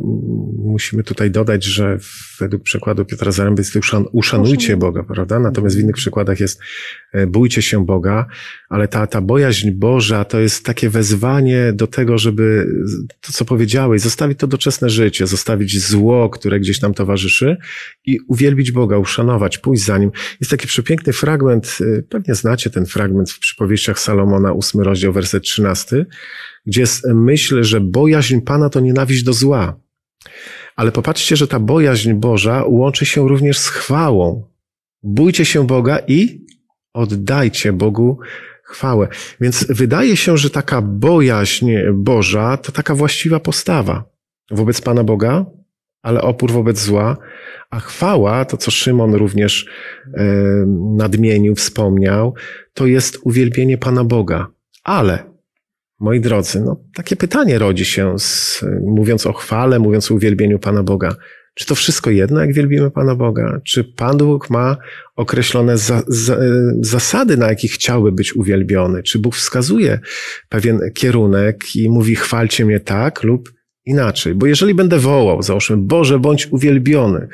musimy 0.57 1.03
tutaj 1.03 1.31
dodać, 1.31 1.63
że 1.63 1.97
według 2.39 2.63
przykładu 2.63 3.05
Piotra 3.05 3.31
Zaręby 3.31 3.61
jest 3.61 3.75
uszan, 3.75 4.05
uszanujcie 4.11 4.77
Boga, 4.77 5.03
prawda? 5.03 5.39
Natomiast 5.39 5.77
w 5.77 5.79
innych 5.79 5.95
przykładach 5.95 6.39
jest 6.39 6.59
e, 7.13 7.27
bójcie 7.27 7.61
się 7.61 7.85
Boga, 7.85 8.25
ale 8.69 8.87
ta, 8.87 9.07
ta 9.07 9.21
bojaźń 9.21 9.71
Boża 9.71 10.25
to 10.25 10.39
jest 10.39 10.65
takie 10.65 10.89
wezwanie 10.89 11.73
do 11.73 11.87
tego, 11.87 12.17
żeby 12.17 12.67
to, 13.21 13.31
co 13.31 13.45
powiedziałeś, 13.45 14.01
zostawić 14.01 14.39
to 14.39 14.47
doczesne 14.47 14.89
życie, 14.89 15.27
zostawić 15.27 15.79
zło, 15.79 16.29
które 16.29 16.59
gdzieś 16.59 16.81
nam 16.81 16.93
towarzyszy 16.93 17.57
i 18.05 18.19
uwielbić 18.27 18.71
Boga, 18.71 18.97
uszanować, 18.97 19.57
pójść 19.57 19.83
za 19.83 19.97
Nim. 19.97 20.11
Jest 20.41 20.51
taki 20.51 20.67
przepiękny 20.67 21.13
fragment, 21.13 21.77
e, 21.81 22.01
pewnie 22.01 22.35
znacie 22.35 22.69
ten 22.69 22.85
fragment 22.85 23.31
w 23.31 23.39
przypowieściach 23.39 23.99
Salomona, 23.99 24.53
ósmy 24.53 24.83
rozdział, 24.83 25.13
werset 25.13 25.43
trzynasty, 25.43 26.05
gdzie 26.65 26.81
jest 26.81 27.07
myśl, 27.13 27.63
że 27.63 27.81
bojaźń 27.81 28.39
Pana 28.41 28.69
to 28.69 28.79
nienawiść 28.79 29.23
do 29.23 29.33
zła. 29.33 29.79
Ale 30.75 30.91
popatrzcie, 30.91 31.35
że 31.35 31.47
ta 31.47 31.59
bojaźń 31.59 32.13
Boża 32.13 32.63
łączy 32.67 33.05
się 33.05 33.27
również 33.27 33.59
z 33.59 33.67
chwałą. 33.67 34.43
Bójcie 35.03 35.45
się 35.45 35.67
Boga 35.67 35.99
i 36.07 36.45
oddajcie 36.93 37.73
Bogu 37.73 38.19
chwałę. 38.63 39.07
Więc 39.41 39.65
wydaje 39.69 40.17
się, 40.17 40.37
że 40.37 40.49
taka 40.49 40.81
bojaźń 40.81 41.71
Boża 41.93 42.57
to 42.57 42.71
taka 42.71 42.95
właściwa 42.95 43.39
postawa 43.39 44.11
wobec 44.51 44.81
Pana 44.81 45.03
Boga, 45.03 45.45
ale 46.01 46.21
opór 46.21 46.51
wobec 46.51 46.79
zła, 46.79 47.17
a 47.69 47.79
chwała, 47.79 48.45
to 48.45 48.57
co 48.57 48.71
Szymon 48.71 49.13
również 49.13 49.65
e, 50.13 50.23
nadmienił, 50.95 51.55
wspomniał, 51.55 52.33
to 52.73 52.85
jest 52.87 53.19
uwielbienie 53.23 53.77
Pana 53.77 54.03
Boga. 54.03 54.47
Ale 54.83 55.30
Moi 56.01 56.19
drodzy, 56.19 56.61
no, 56.61 56.83
takie 56.93 57.15
pytanie 57.15 57.59
rodzi 57.59 57.85
się, 57.85 58.19
z, 58.19 58.61
mówiąc 58.85 59.27
o 59.27 59.33
chwale, 59.33 59.79
mówiąc 59.79 60.11
o 60.11 60.15
uwielbieniu 60.15 60.59
Pana 60.59 60.83
Boga. 60.83 61.15
Czy 61.55 61.65
to 61.65 61.75
wszystko 61.75 62.09
jedno, 62.09 62.39
jak 62.39 62.53
wielbimy 62.53 62.91
Pana 62.91 63.15
Boga? 63.15 63.61
Czy 63.65 63.83
Pan 63.83 64.17
Bóg 64.17 64.49
ma 64.49 64.77
określone 65.15 65.77
za, 65.77 66.03
za, 66.07 66.37
zasady, 66.79 67.37
na 67.37 67.47
jakich 67.47 67.71
chciałby 67.71 68.11
być 68.11 68.35
uwielbiony? 68.35 69.03
Czy 69.03 69.19
Bóg 69.19 69.35
wskazuje 69.35 69.99
pewien 70.49 70.79
kierunek 70.93 71.75
i 71.75 71.89
mówi, 71.89 72.15
chwalcie 72.15 72.65
mnie 72.65 72.79
tak 72.79 73.23
lub 73.23 73.49
inaczej? 73.85 74.35
Bo 74.35 74.45
jeżeli 74.45 74.73
będę 74.73 74.99
wołał, 74.99 75.41
załóżmy, 75.41 75.77
Boże, 75.77 76.19
bądź 76.19 76.47
uwielbiony, 76.51 77.27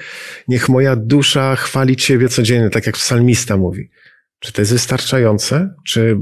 niech 0.48 0.70
moja 0.70 0.96
dusza 0.96 1.56
chwali 1.56 1.96
Ciebie 1.96 2.30
codziennie, 2.30 2.70
tak 2.70 2.86
jak 2.86 2.96
psalmista 2.96 3.58
mówi. 3.58 3.90
Czy 4.40 4.54
to 4.54 4.62
jest 4.62 4.74
wystarczające? 4.74 5.74
Czy 5.86 6.18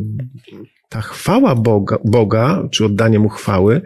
ta 0.90 1.02
chwała 1.02 1.56
Boga, 1.56 1.98
Boga, 2.04 2.64
czy 2.72 2.86
oddanie 2.86 3.20
mu 3.20 3.30
chwały, 3.30 3.82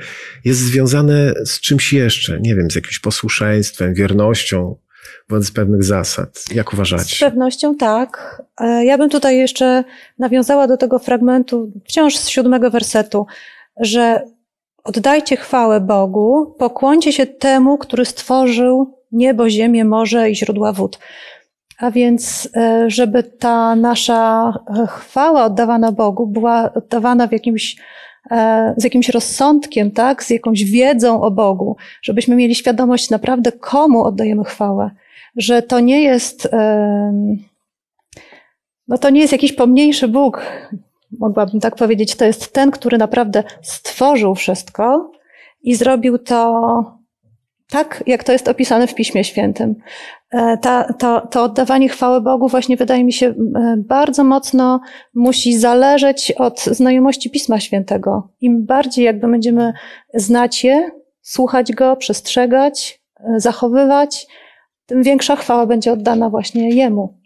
jest 0.45 0.59
związane 0.59 1.33
z 1.45 1.59
czymś 1.59 1.93
jeszcze, 1.93 2.39
nie 2.39 2.55
wiem, 2.55 2.71
z 2.71 2.75
jakimś 2.75 2.99
posłuszeństwem, 2.99 3.93
wiernością 3.93 4.75
wobec 5.29 5.51
pewnych 5.51 5.83
zasad. 5.83 6.43
Jak 6.53 6.73
uważacie? 6.73 7.15
Z 7.15 7.19
pewnością 7.19 7.75
tak. 7.75 8.41
E, 8.61 8.85
ja 8.85 8.97
bym 8.97 9.09
tutaj 9.09 9.37
jeszcze 9.37 9.83
nawiązała 10.19 10.67
do 10.67 10.77
tego 10.77 10.99
fragmentu, 10.99 11.71
wciąż 11.85 12.17
z 12.17 12.27
siódmego 12.27 12.69
wersetu, 12.69 13.25
że 13.79 14.21
oddajcie 14.83 15.37
chwałę 15.37 15.81
Bogu, 15.81 16.55
pokłoncie 16.59 17.13
się 17.13 17.25
temu, 17.25 17.77
który 17.77 18.05
stworzył 18.05 18.99
niebo, 19.11 19.49
ziemię, 19.49 19.85
morze 19.85 20.29
i 20.29 20.35
źródła 20.35 20.73
wód. 20.73 20.99
A 21.79 21.91
więc, 21.91 22.49
e, 22.55 22.89
żeby 22.89 23.23
ta 23.23 23.75
nasza 23.75 24.53
e, 24.79 24.87
chwała 24.87 25.45
oddawana 25.45 25.91
Bogu 25.91 26.27
była 26.27 26.73
oddawana 26.73 27.27
w 27.27 27.31
jakimś, 27.31 27.75
e, 28.31 28.73
z 28.77 28.83
jakimś 28.83 29.09
rozsądkiem, 29.09 29.91
tak? 29.91 30.23
z 30.23 30.29
jakąś 30.29 30.63
wiedzą 30.63 31.21
o 31.21 31.31
Bogu, 31.31 31.77
żebyśmy 32.01 32.35
mieli 32.35 32.55
świadomość 32.55 33.09
naprawdę, 33.09 33.51
komu 33.51 34.03
oddajemy 34.03 34.43
chwałę. 34.43 34.91
Że 35.35 35.61
to 35.61 35.79
nie 35.79 36.01
jest, 36.01 36.49
no 38.87 38.97
to 38.97 39.09
nie 39.09 39.21
jest 39.21 39.31
jakiś 39.31 39.53
pomniejszy 39.53 40.07
Bóg, 40.07 40.41
mogłabym 41.19 41.59
tak 41.59 41.75
powiedzieć, 41.75 42.15
to 42.15 42.25
jest 42.25 42.53
ten, 42.53 42.71
który 42.71 42.97
naprawdę 42.97 43.43
stworzył 43.61 44.35
wszystko 44.35 45.11
i 45.63 45.75
zrobił 45.75 46.17
to 46.17 46.99
tak, 47.69 48.03
jak 48.07 48.23
to 48.23 48.31
jest 48.31 48.47
opisane 48.47 48.87
w 48.87 48.95
Piśmie 48.95 49.23
Świętym. 49.23 49.75
E, 50.31 50.57
ta, 50.57 50.93
to, 51.31 51.43
oddawanie 51.43 51.89
chwały 51.89 52.21
Bogu 52.21 52.47
właśnie 52.47 52.77
wydaje 52.77 53.03
mi 53.03 53.13
się 53.13 53.27
e, 53.27 53.33
bardzo 53.77 54.23
mocno 54.23 54.81
musi 55.13 55.59
zależeć 55.59 56.33
od 56.37 56.61
znajomości 56.61 57.29
Pisma 57.29 57.59
Świętego. 57.59 58.29
Im 58.41 58.65
bardziej 58.65 59.05
jakby 59.05 59.27
będziemy 59.27 59.73
znać 60.13 60.63
je, 60.63 60.91
słuchać 61.21 61.73
Go, 61.73 61.95
przestrzegać, 61.95 63.01
e, 63.19 63.39
zachowywać, 63.39 64.27
tym 64.85 65.03
większa 65.03 65.35
chwała 65.35 65.65
będzie 65.65 65.91
oddana 65.91 66.29
właśnie 66.29 66.69
Jemu. 66.75 67.19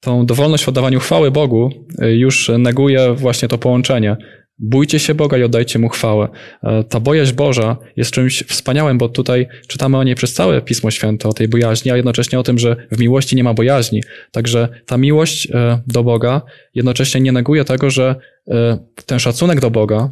Tą 0.00 0.26
dowolność 0.26 0.64
w 0.64 0.68
oddawaniu 0.68 1.00
chwały 1.00 1.30
Bogu 1.30 1.70
już 1.98 2.50
neguje 2.58 3.14
właśnie 3.14 3.48
to 3.48 3.58
połączenie 3.58 4.16
Bójcie 4.58 4.98
się 4.98 5.14
Boga 5.14 5.38
i 5.38 5.42
oddajcie 5.42 5.78
Mu 5.78 5.88
chwałę. 5.88 6.28
E, 6.62 6.84
ta 6.84 7.00
bojaźń 7.00 7.34
Boża 7.34 7.76
jest 7.96 8.10
czymś 8.10 8.42
wspaniałym, 8.42 8.98
bo 8.98 9.08
tutaj 9.08 9.48
czytamy 9.66 9.98
o 9.98 10.04
niej 10.04 10.14
przez 10.14 10.34
całe 10.34 10.62
Pismo 10.62 10.90
Święte, 10.90 11.28
o 11.28 11.32
tej 11.32 11.48
bojaźni, 11.48 11.90
a 11.90 11.96
jednocześnie 11.96 12.38
o 12.38 12.42
tym, 12.42 12.58
że 12.58 12.76
w 12.92 13.00
miłości 13.00 13.36
nie 13.36 13.44
ma 13.44 13.54
bojaźni. 13.54 14.02
Także 14.32 14.68
ta 14.86 14.96
miłość 14.96 15.48
e, 15.50 15.80
do 15.86 16.04
Boga 16.04 16.42
jednocześnie 16.74 17.20
nie 17.20 17.32
neguje 17.32 17.64
tego, 17.64 17.90
że 17.90 18.16
e, 18.48 18.78
ten 19.06 19.18
szacunek 19.18 19.60
do 19.60 19.70
Boga 19.70 20.10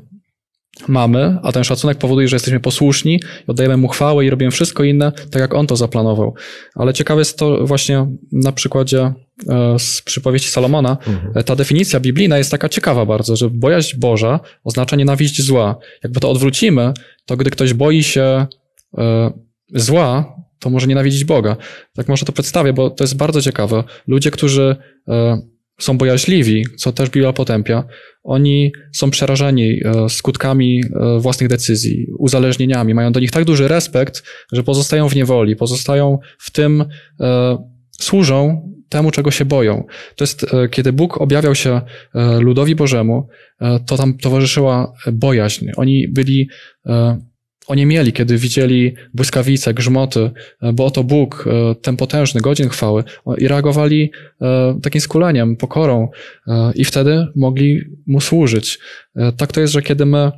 mamy, 0.89 1.39
a 1.43 1.53
ten 1.53 1.65
szacunek 1.65 1.99
powoduje, 1.99 2.29
że 2.29 2.37
jesteśmy 2.37 2.61
posłuszni 2.61 3.21
oddajemy 3.47 3.77
mu 3.77 3.89
chwałę 3.89 4.25
i 4.25 4.31
robimy 4.31 4.51
wszystko 4.51 4.85
inne, 4.85 5.13
tak 5.31 5.41
jak 5.41 5.55
on 5.55 5.67
to 5.67 5.77
zaplanował. 5.77 6.35
Ale 6.75 6.95
ciekawe 6.95 7.21
jest 7.21 7.39
to 7.39 7.67
właśnie 7.67 8.07
na 8.33 8.53
przykładzie 8.53 9.13
z 9.79 10.03
przypowieści 10.03 10.51
Salomona. 10.51 10.97
Mhm. 11.07 11.45
Ta 11.45 11.57
definicja 11.57 12.01
biblijna 12.01 12.39
jest 12.39 12.51
taka 12.51 12.69
ciekawa 12.69 13.07
bardzo, 13.07 13.37
że 13.37 13.51
bojaźń 13.51 13.99
Boża 13.99 14.41
oznacza 14.65 14.97
nienawiść 14.97 15.43
zła. 15.43 15.77
Jakby 16.03 16.21
to 16.21 16.31
odwrócimy, 16.31 16.93
to 17.27 17.37
gdy 17.37 17.51
ktoś 17.51 17.75
boi 17.75 18.03
się 18.03 18.47
e, 18.99 19.33
zła, 19.75 20.37
to 20.59 20.71
może 20.71 20.87
nienawidzić 20.87 21.25
Boga. 21.25 21.57
Tak 21.95 22.09
może 22.09 22.27
to 22.27 22.33
przedstawię, 22.33 22.73
bo 22.73 22.91
to 22.91 23.05
jest 23.05 23.17
bardzo 23.17 23.43
ciekawe. 23.43 23.85
Ludzie, 24.07 24.31
którzy 24.31 24.77
e, 25.09 25.41
są 25.81 25.99
bojaźliwi, 25.99 26.67
co 26.77 26.93
też 26.93 27.11
Biblia 27.11 27.33
potępia, 27.33 27.85
oni 28.23 28.73
są 28.93 29.11
przerażeni 29.11 29.81
e, 29.85 30.09
skutkami 30.09 30.81
e, 30.81 31.21
własnych 31.21 31.49
decyzji, 31.49 32.07
uzależnieniami, 32.19 32.95
mają 32.95 33.13
do 33.13 33.21
nich 33.21 33.31
tak 33.31 33.45
duży 33.45 33.69
respekt, 33.69 34.23
że 34.53 34.63
pozostają 34.63 35.09
w 35.09 35.17
niewoli, 35.17 35.57
pozostają 35.57 36.19
w 36.39 36.51
tym, 36.51 36.85
e, 37.21 37.76
służą 38.01 38.69
temu, 38.89 39.11
czego 39.11 39.31
się 39.31 39.45
boją. 39.45 39.85
To 40.17 40.25
jest, 40.25 40.47
kiedy 40.71 40.93
Bóg 40.93 41.21
objawiał 41.21 41.55
się 41.55 41.81
ludowi 42.41 42.75
Bożemu, 42.75 43.29
to 43.87 43.97
tam 43.97 44.19
towarzyszyła 44.19 44.93
bojaźń. 45.13 45.67
Oni 45.77 46.09
byli 46.09 46.49
oni 47.67 47.87
mieli, 47.87 48.13
kiedy 48.13 48.39
widzieli 48.39 48.95
błyskawice, 49.15 49.75
grzmoty, 49.75 50.31
e, 50.63 50.73
bo 50.73 50.85
oto 50.87 51.05
Bóg, 51.05 51.45
e, 51.47 51.75
ten 51.75 51.97
potężny, 51.97 52.41
godzin 52.41 52.69
chwały, 52.69 53.05
i 53.39 53.49
reagowali 53.49 54.11
e, 54.41 54.79
takim 54.83 55.01
skuleniem, 55.01 55.57
pokorą 55.57 56.09
i 56.75 56.85
wtedy 56.85 57.27
mogli 57.37 57.81
Mu 58.07 58.21
służyć. 58.21 58.79
Tak 59.37 59.53
to 59.53 59.61
jest, 59.61 59.73
że 59.73 59.83
kiedy 59.83 60.07
my 60.07 60.33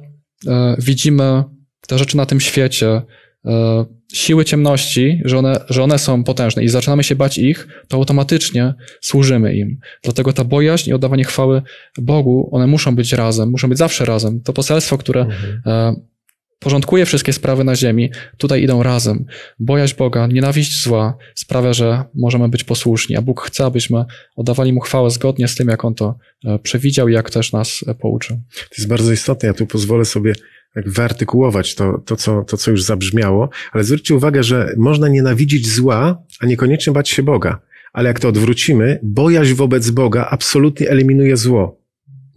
widzimy 0.79 1.45
te 1.87 1.99
rzeczy 1.99 2.17
na 2.17 2.27
tym 2.27 2.41
świecie, 2.41 3.03
siły 4.13 4.45
ciemności, 4.45 5.21
że 5.25 5.39
one, 5.39 5.61
że 5.71 5.83
one 5.83 5.99
są 5.99 6.25
potężne 6.25 6.65
i 6.65 6.69
zaczynamy 6.69 7.05
się 7.05 7.17
bać 7.17 7.39
ich, 7.39 7.69
to 7.89 7.97
automatycznie 7.97 8.75
służymy 9.01 9.57
im. 9.57 9.81
Dlatego 10.03 10.33
ta 10.33 10.45
bojaźń 10.45 10.91
i 10.91 10.93
oddawanie 10.93 11.25
chwały 11.25 11.63
Bogu, 11.99 12.49
one 12.53 12.67
muszą 12.67 12.97
być 12.97 13.13
razem, 13.13 13.51
muszą 13.51 13.69
być 13.69 13.79
zawsze 13.79 14.05
razem. 14.05 14.41
To 14.41 14.53
poselstwo, 14.53 14.99
które 14.99 15.21
mhm 15.21 15.97
porządkuje 16.59 17.07
wszystkie 17.07 17.33
sprawy 17.33 17.65
na 17.65 17.77
ziemi, 17.77 18.11
tutaj 18.37 18.63
idą 18.63 18.83
razem. 18.83 19.25
Bojaźń 19.59 19.97
Boga, 19.97 20.27
nienawiść 20.27 20.83
zła 20.83 21.17
sprawia, 21.35 21.73
że 21.73 22.05
możemy 22.15 22.49
być 22.49 22.65
posłuszni, 22.65 23.17
a 23.17 23.23
Bóg 23.23 23.41
chce, 23.41 23.65
abyśmy 23.65 24.05
oddawali 24.37 24.73
Mu 24.73 24.81
chwałę 24.81 25.11
zgodnie 25.11 25.49
z 25.49 25.55
tym, 25.55 25.69
jak 25.69 25.85
On 25.85 25.95
to 25.95 26.19
e, 26.45 26.59
przewidział 26.59 27.09
i 27.09 27.13
jak 27.13 27.31
też 27.31 27.53
nas 27.53 27.85
e, 27.87 27.95
pouczył. 27.95 28.37
To 28.55 28.75
jest 28.79 28.89
bardzo 28.89 29.13
istotne. 29.13 29.47
Ja 29.47 29.55
tu 29.55 29.67
pozwolę 29.67 30.05
sobie 30.05 30.33
tak 30.75 30.89
wyartykułować 30.91 31.75
to, 31.75 31.99
to, 31.99 32.17
co, 32.17 32.45
to, 32.45 32.57
co 32.57 32.71
już 32.71 32.83
zabrzmiało, 32.83 33.49
ale 33.73 33.85
zwróćcie 33.85 34.15
uwagę, 34.15 34.43
że 34.43 34.75
można 34.77 35.09
nienawidzić 35.09 35.69
zła, 35.69 36.23
a 36.41 36.47
niekoniecznie 36.47 36.93
bać 36.93 37.09
się 37.09 37.23
Boga. 37.23 37.61
Ale 37.93 38.09
jak 38.09 38.21
to 38.21 38.29
odwrócimy, 38.29 38.99
bojaźń 39.03 39.55
wobec 39.55 39.91
Boga 39.91 40.29
absolutnie 40.31 40.91
eliminuje 40.91 41.37
zło. 41.37 41.78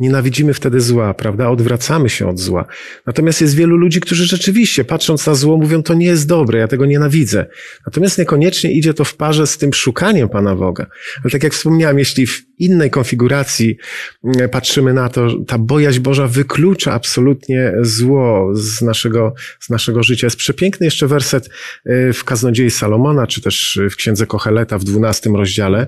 Nienawidzimy 0.02 0.54
wtedy 0.54 0.82
zła, 0.82 1.14
prawda? 1.14 1.50
Odwracamy 1.50 2.10
się 2.10 2.28
od 2.28 2.40
zła. 2.40 2.66
Natomiast 3.06 3.42
jest 3.42 3.56
wielu 3.56 3.78
ludzi, 3.78 4.00
którzy 4.00 4.26
rzeczywiście, 4.26 4.84
patrząc 4.84 5.28
na 5.28 5.36
zło, 5.36 5.58
mówią, 5.58 5.84
to 5.84 5.94
nie 5.94 6.06
jest 6.06 6.28
dobre, 6.28 6.60
ja 6.60 6.68
tego 6.68 6.86
nienawidzę. 6.86 7.46
Natomiast 7.86 8.18
niekoniecznie 8.18 8.72
idzie 8.72 8.94
to 8.94 9.04
w 9.04 9.16
parze 9.16 9.48
z 9.48 9.58
tym 9.58 9.74
szukaniem 9.74 10.30
Pana 10.30 10.56
Boga. 10.56 10.88
Ale 11.24 11.32
tak 11.32 11.44
jak 11.44 11.54
wspomniałem, 11.54 12.00
jeśli 12.00 12.28
w 12.28 12.44
innej 12.58 12.90
konfiguracji 12.90 13.78
mm, 14.24 14.50
patrzymy 14.50 14.94
na 14.94 15.10
to, 15.10 15.28
ta 15.48 15.58
bojaźń 15.58 16.00
Boża 16.00 16.28
wyklucza 16.28 16.94
absolutnie 16.94 17.74
zło 17.82 18.50
z 18.54 18.82
naszego, 18.82 19.34
z 19.60 19.70
naszego 19.70 20.04
życia. 20.04 20.28
Jest 20.28 20.38
przepiękny 20.38 20.86
jeszcze 20.86 21.08
werset 21.08 21.50
y, 21.86 22.14
w 22.14 22.24
Kaznodziei 22.24 22.72
Salomona, 22.72 23.28
czy 23.28 23.42
też 23.42 23.80
w 23.92 23.96
Księdze 23.96 24.26
Kocheleta 24.26 24.78
w 24.78 24.84
dwunastym 24.84 25.36
rozdziale. 25.36 25.88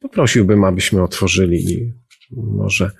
Poprosiłbym, 0.00 0.64
abyśmy 0.64 1.02
otworzyli 1.02 1.72
i 1.72 1.92
może 2.36 2.90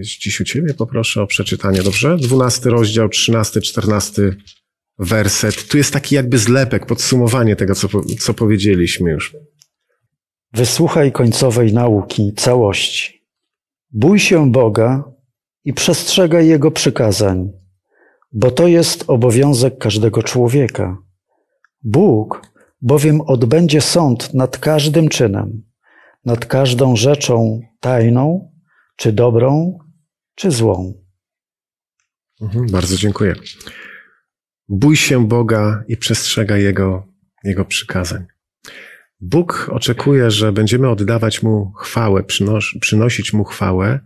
dziś 0.00 0.40
u 0.40 0.44
Ciebie 0.44 0.74
poproszę 0.74 1.22
o 1.22 1.26
przeczytanie, 1.26 1.82
dobrze? 1.82 2.16
12 2.16 2.70
rozdział, 2.70 3.08
13, 3.08 3.60
14 3.60 4.36
werset. 4.98 5.68
Tu 5.68 5.76
jest 5.76 5.92
taki 5.92 6.14
jakby 6.14 6.38
zlepek, 6.38 6.86
podsumowanie 6.86 7.56
tego, 7.56 7.74
co, 7.74 7.88
co 8.18 8.34
powiedzieliśmy 8.34 9.10
już. 9.10 9.36
Wysłuchaj 10.52 11.12
końcowej 11.12 11.72
nauki 11.72 12.32
całości. 12.36 13.26
Bój 13.90 14.18
się 14.18 14.52
Boga 14.52 15.04
i 15.64 15.72
przestrzegaj 15.72 16.48
Jego 16.48 16.70
przykazań, 16.70 17.52
bo 18.32 18.50
to 18.50 18.68
jest 18.68 19.04
obowiązek 19.06 19.78
każdego 19.78 20.22
człowieka. 20.22 20.96
Bóg 21.82 22.42
bowiem 22.82 23.20
odbędzie 23.20 23.80
sąd 23.80 24.34
nad 24.34 24.58
każdym 24.58 25.08
czynem, 25.08 25.62
nad 26.24 26.46
każdą 26.46 26.96
rzeczą 26.96 27.60
tajną 27.80 28.49
czy 29.00 29.12
dobrą, 29.12 29.78
czy 30.34 30.50
złą. 30.50 31.04
Mhm, 32.40 32.66
bardzo 32.66 32.96
dziękuję. 32.96 33.34
Bój 34.68 34.96
się 34.96 35.28
Boga 35.28 35.84
i 35.88 35.96
przestrzegaj 35.96 36.62
Jego, 36.62 37.06
Jego 37.44 37.64
przykazań. 37.64 38.26
Bóg 39.20 39.70
oczekuje, 39.72 40.30
że 40.30 40.52
będziemy 40.52 40.88
oddawać 40.88 41.42
Mu 41.42 41.72
chwałę, 41.72 42.22
przynos 42.22 42.64
przynosić 42.80 43.32
Mu 43.32 43.44
chwałę. 43.44 44.00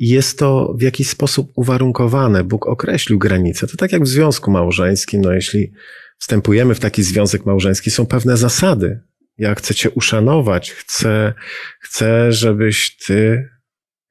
Jest 0.00 0.38
to 0.38 0.74
w 0.78 0.82
jakiś 0.82 1.08
sposób 1.08 1.52
uwarunkowane. 1.54 2.44
Bóg 2.44 2.66
określił 2.66 3.18
granice. 3.18 3.66
To 3.66 3.76
tak 3.76 3.92
jak 3.92 4.02
w 4.02 4.08
związku 4.08 4.50
małżeńskim. 4.50 5.20
No, 5.20 5.32
jeśli 5.32 5.72
wstępujemy 6.18 6.74
w 6.74 6.80
taki 6.80 7.02
związek 7.02 7.46
małżeński, 7.46 7.90
są 7.90 8.06
pewne 8.06 8.36
zasady. 8.36 9.00
Ja 9.38 9.54
chcę 9.54 9.74
Cię 9.74 9.90
uszanować, 9.90 10.72
chcę, 10.72 11.34
chcę, 11.80 12.32
żebyś 12.32 12.96
Ty 12.96 13.55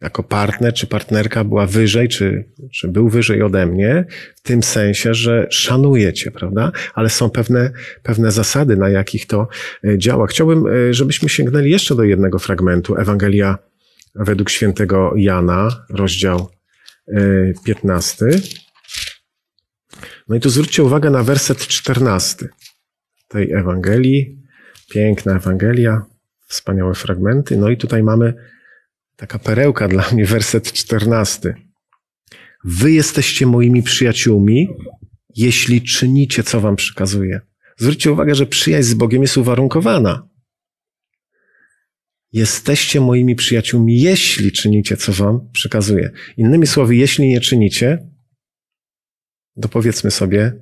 jako 0.01 0.23
partner 0.23 0.73
czy 0.73 0.87
partnerka 0.87 1.43
była 1.43 1.65
wyżej, 1.65 2.09
czy, 2.09 2.49
czy 2.73 2.87
był 2.87 3.09
wyżej 3.09 3.41
ode 3.41 3.65
mnie, 3.65 4.05
w 4.35 4.41
tym 4.41 4.63
sensie, 4.63 5.13
że 5.13 5.47
szanuję 5.49 6.13
cię, 6.13 6.31
prawda? 6.31 6.71
Ale 6.93 7.09
są 7.09 7.29
pewne, 7.29 7.71
pewne 8.03 8.31
zasady, 8.31 8.77
na 8.77 8.89
jakich 8.89 9.27
to 9.27 9.47
e, 9.83 9.97
działa. 9.97 10.27
Chciałbym, 10.27 10.67
e, 10.67 10.93
żebyśmy 10.93 11.29
sięgnęli 11.29 11.69
jeszcze 11.69 11.95
do 11.95 12.03
jednego 12.03 12.39
fragmentu. 12.39 12.95
Ewangelia 12.95 13.57
według 14.15 14.49
świętego 14.49 15.13
Jana, 15.15 15.85
rozdział 15.89 16.49
15. 17.65 18.25
E, 18.25 18.29
no 20.27 20.35
i 20.35 20.39
tu 20.39 20.49
zwróćcie 20.49 20.83
uwagę 20.83 21.09
na 21.09 21.23
werset 21.23 21.67
14 21.67 22.47
tej 23.27 23.51
Ewangelii. 23.51 24.41
Piękna 24.89 25.35
Ewangelia, 25.35 26.05
wspaniałe 26.47 26.93
fragmenty. 26.93 27.57
No 27.57 27.69
i 27.69 27.77
tutaj 27.77 28.03
mamy 28.03 28.33
Taka 29.15 29.39
perełka 29.39 29.87
dla 29.87 30.11
mnie, 30.11 30.25
werset 30.35 30.71
czternasty. 30.73 31.55
Wy 32.63 32.91
jesteście 32.91 33.45
moimi 33.45 33.83
przyjaciółmi, 33.83 34.67
jeśli 35.35 35.81
czynicie, 35.81 36.43
co 36.43 36.61
wam 36.61 36.75
przykazuje. 36.75 37.41
Zwróćcie 37.77 38.11
uwagę, 38.11 38.35
że 38.35 38.45
przyjaźń 38.45 38.89
z 38.89 38.93
Bogiem 38.93 39.21
jest 39.21 39.37
uwarunkowana. 39.37 40.29
Jesteście 42.31 43.01
moimi 43.01 43.35
przyjaciółmi, 43.35 44.01
jeśli 44.01 44.51
czynicie, 44.51 44.97
co 44.97 45.13
wam 45.13 45.49
przykazuje. 45.51 46.11
Innymi 46.37 46.67
słowy, 46.67 46.95
jeśli 46.95 47.29
nie 47.29 47.41
czynicie, 47.41 48.14
Dopowiedzmy 49.57 50.11
sobie 50.11 50.53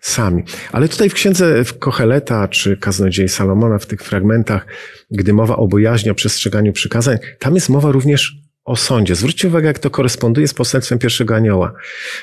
sami. 0.00 0.42
Ale 0.72 0.88
tutaj 0.88 1.10
w 1.10 1.14
księdze 1.14 1.64
w 1.64 1.78
Kocheleta 1.78 2.48
czy 2.48 2.76
Kaznodziei 2.76 3.28
Salomona, 3.28 3.78
w 3.78 3.86
tych 3.86 4.02
fragmentach, 4.02 4.66
gdy 5.10 5.32
mowa 5.32 5.56
o 5.56 5.68
bojaźni, 5.68 6.10
o 6.10 6.14
przestrzeganiu 6.14 6.72
przykazań, 6.72 7.18
tam 7.38 7.54
jest 7.54 7.68
mowa 7.68 7.92
również 7.92 8.44
o 8.64 8.76
sądzie. 8.76 9.14
Zwróćcie 9.14 9.48
uwagę, 9.48 9.66
jak 9.66 9.78
to 9.78 9.90
koresponduje 9.90 10.48
z 10.48 10.54
poselstwem 10.54 10.98
pierwszego 10.98 11.36
anioła. 11.36 11.72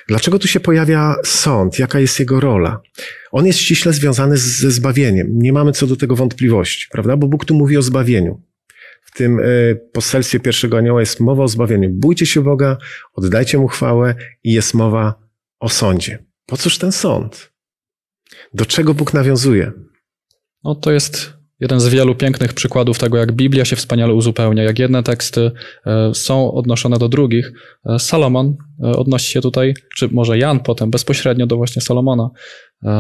Dlaczego 0.07 0.39
tu 0.39 0.47
się 0.47 0.60
pojawia 0.60 1.15
sąd? 1.23 1.79
Jaka 1.79 1.99
jest 1.99 2.19
jego 2.19 2.39
rola? 2.39 2.81
On 3.31 3.45
jest 3.45 3.60
ściśle 3.60 3.93
związany 3.93 4.38
ze 4.38 4.71
zbawieniem. 4.71 5.27
Nie 5.31 5.53
mamy 5.53 5.71
co 5.71 5.88
do 5.88 5.95
tego 5.95 6.15
wątpliwości, 6.15 6.88
prawda? 6.91 7.17
Bo 7.17 7.27
Bóg 7.27 7.45
tu 7.45 7.55
mówi 7.55 7.77
o 7.77 7.81
zbawieniu. 7.81 8.41
W 9.03 9.17
tym 9.17 9.39
e, 9.39 9.43
poselstwie 9.75 10.39
pierwszego 10.39 10.77
anioła 10.77 10.99
jest 10.99 11.19
mowa 11.19 11.43
o 11.43 11.47
zbawieniu. 11.47 11.89
Bójcie 11.89 12.25
się 12.25 12.41
Boga, 12.41 12.77
oddajcie 13.13 13.57
Mu 13.57 13.67
chwałę 13.67 14.15
i 14.43 14.53
jest 14.53 14.73
mowa 14.73 15.30
o 15.62 15.69
sądzie. 15.69 16.26
Po 16.45 16.58
cóż 16.58 16.78
ten 16.78 16.91
sąd? 16.91 17.52
Do 18.54 18.65
czego 18.65 18.93
Bóg 18.93 19.13
nawiązuje? 19.13 19.71
No 20.63 20.76
to 20.76 20.91
jest 20.91 21.34
jeden 21.60 21.80
z 21.80 21.88
wielu 21.88 22.15
pięknych 22.15 22.54
przykładów 22.54 23.00
tego, 23.00 23.17
jak 23.17 23.32
Biblia 23.32 23.65
się 23.65 23.76
wspaniale 23.76 24.13
uzupełnia, 24.13 24.63
jak 24.63 24.80
jedne 24.80 25.04
teksty 25.04 25.52
e, 25.86 26.12
są 26.13 26.52
odnoszone 26.52 26.97
do 26.97 27.10
drugich. 27.10 27.52
E, 27.86 28.00
Salomon 28.00 28.56
odnosi 28.80 29.32
się 29.32 29.41
tutaj, 29.41 29.74
czy 29.95 30.08
może 30.08 30.38
Jan 30.38 30.60
potem 30.60 30.91
bezpośrednio 30.91 31.47
do 31.47 31.58
właśnie 31.58 31.82
Salomona. 31.82 32.30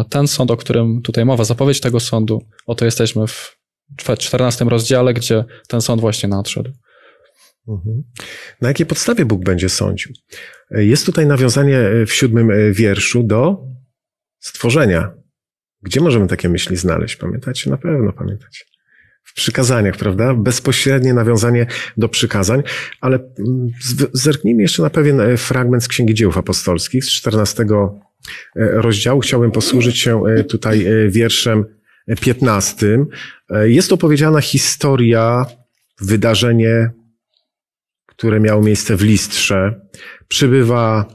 Ten 0.09 0.27
sąd, 0.27 0.51
o 0.51 0.57
którym 0.57 1.01
tutaj 1.01 1.25
mowa, 1.25 1.43
zapowiedź 1.43 1.79
tego 1.79 1.99
sądu, 1.99 2.41
oto 2.65 2.85
jesteśmy 2.85 3.27
w 3.27 3.57
14 4.17 4.65
rozdziale, 4.65 5.13
gdzie 5.13 5.45
ten 5.67 5.81
sąd 5.81 6.01
właśnie 6.01 6.29
nadszedł. 6.29 6.71
Mhm. 7.67 8.03
Na 8.61 8.67
jakiej 8.67 8.85
podstawie 8.85 9.25
Bóg 9.25 9.43
będzie 9.43 9.69
sądził? 9.69 10.13
Jest 10.71 11.05
tutaj 11.05 11.25
nawiązanie 11.25 11.89
w 12.07 12.13
siódmym 12.13 12.51
wierszu 12.73 13.23
do 13.23 13.63
stworzenia. 14.39 15.13
Gdzie 15.81 16.01
możemy 16.01 16.27
takie 16.27 16.49
myśli 16.49 16.77
znaleźć? 16.77 17.15
Pamiętacie? 17.15 17.69
Na 17.69 17.77
pewno 17.77 18.13
pamiętacie. 18.13 18.65
W 19.23 19.33
przykazaniach, 19.33 19.97
prawda? 19.97 20.33
Bezpośrednie 20.33 21.13
nawiązanie 21.13 21.65
do 21.97 22.09
przykazań, 22.09 22.63
ale 23.01 23.15
mm, 23.17 23.67
zerknijmy 24.13 24.61
jeszcze 24.61 24.81
na 24.81 24.89
pewien 24.89 25.21
e, 25.21 25.37
fragment 25.37 25.83
z 25.83 25.87
Księgi 25.87 26.13
Dzieł 26.13 26.31
Apostolskich 26.35 27.05
z 27.05 27.09
14 27.09 27.63
e, 27.63 27.67
rozdziału. 28.55 29.21
Chciałbym 29.21 29.51
posłużyć 29.51 29.99
się 29.99 30.23
e, 30.25 30.43
tutaj 30.43 30.85
wierszem 31.09 31.65
15. 32.21 33.05
Jest 33.63 33.93
opowiedziana 33.93 34.41
historia, 34.41 35.45
wydarzenie, 36.01 36.89
które 38.21 38.39
miało 38.39 38.61
miejsce 38.61 38.95
w 38.95 39.01
Listrze. 39.01 39.81
Przybywa 40.27 41.05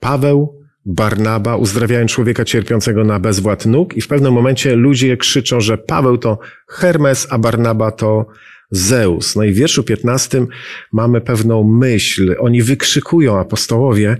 Paweł, 0.00 0.60
Barnaba 0.86 1.56
uzdrawiają 1.56 2.06
człowieka 2.06 2.44
cierpiącego 2.44 3.04
na 3.04 3.20
bezwład 3.20 3.66
nóg 3.66 3.96
i 3.96 4.00
w 4.00 4.08
pewnym 4.08 4.32
momencie 4.32 4.76
ludzie 4.76 5.16
krzyczą, 5.16 5.60
że 5.60 5.78
Paweł 5.78 6.18
to 6.18 6.38
Hermes, 6.68 7.26
a 7.30 7.38
Barnaba 7.38 7.90
to 7.90 8.26
Zeus. 8.70 9.36
No 9.36 9.44
i 9.44 9.52
w 9.52 9.56
wierszu 9.56 9.82
15 9.82 10.46
mamy 10.92 11.20
pewną 11.20 11.64
myśl. 11.64 12.36
Oni 12.38 12.62
wykrzykują, 12.62 13.38
apostołowie, 13.38 14.16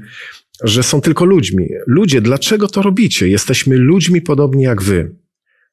że 0.64 0.83
są 0.83 1.00
tylko 1.00 1.24
ludźmi. 1.24 1.68
Ludzie, 1.87 2.20
dlaczego 2.20 2.68
to 2.68 2.83
robicie? 2.83 3.29
Jesteśmy 3.29 3.76
ludźmi 3.76 4.22
podobni 4.22 4.62
jak 4.62 4.83
wy. 4.83 5.14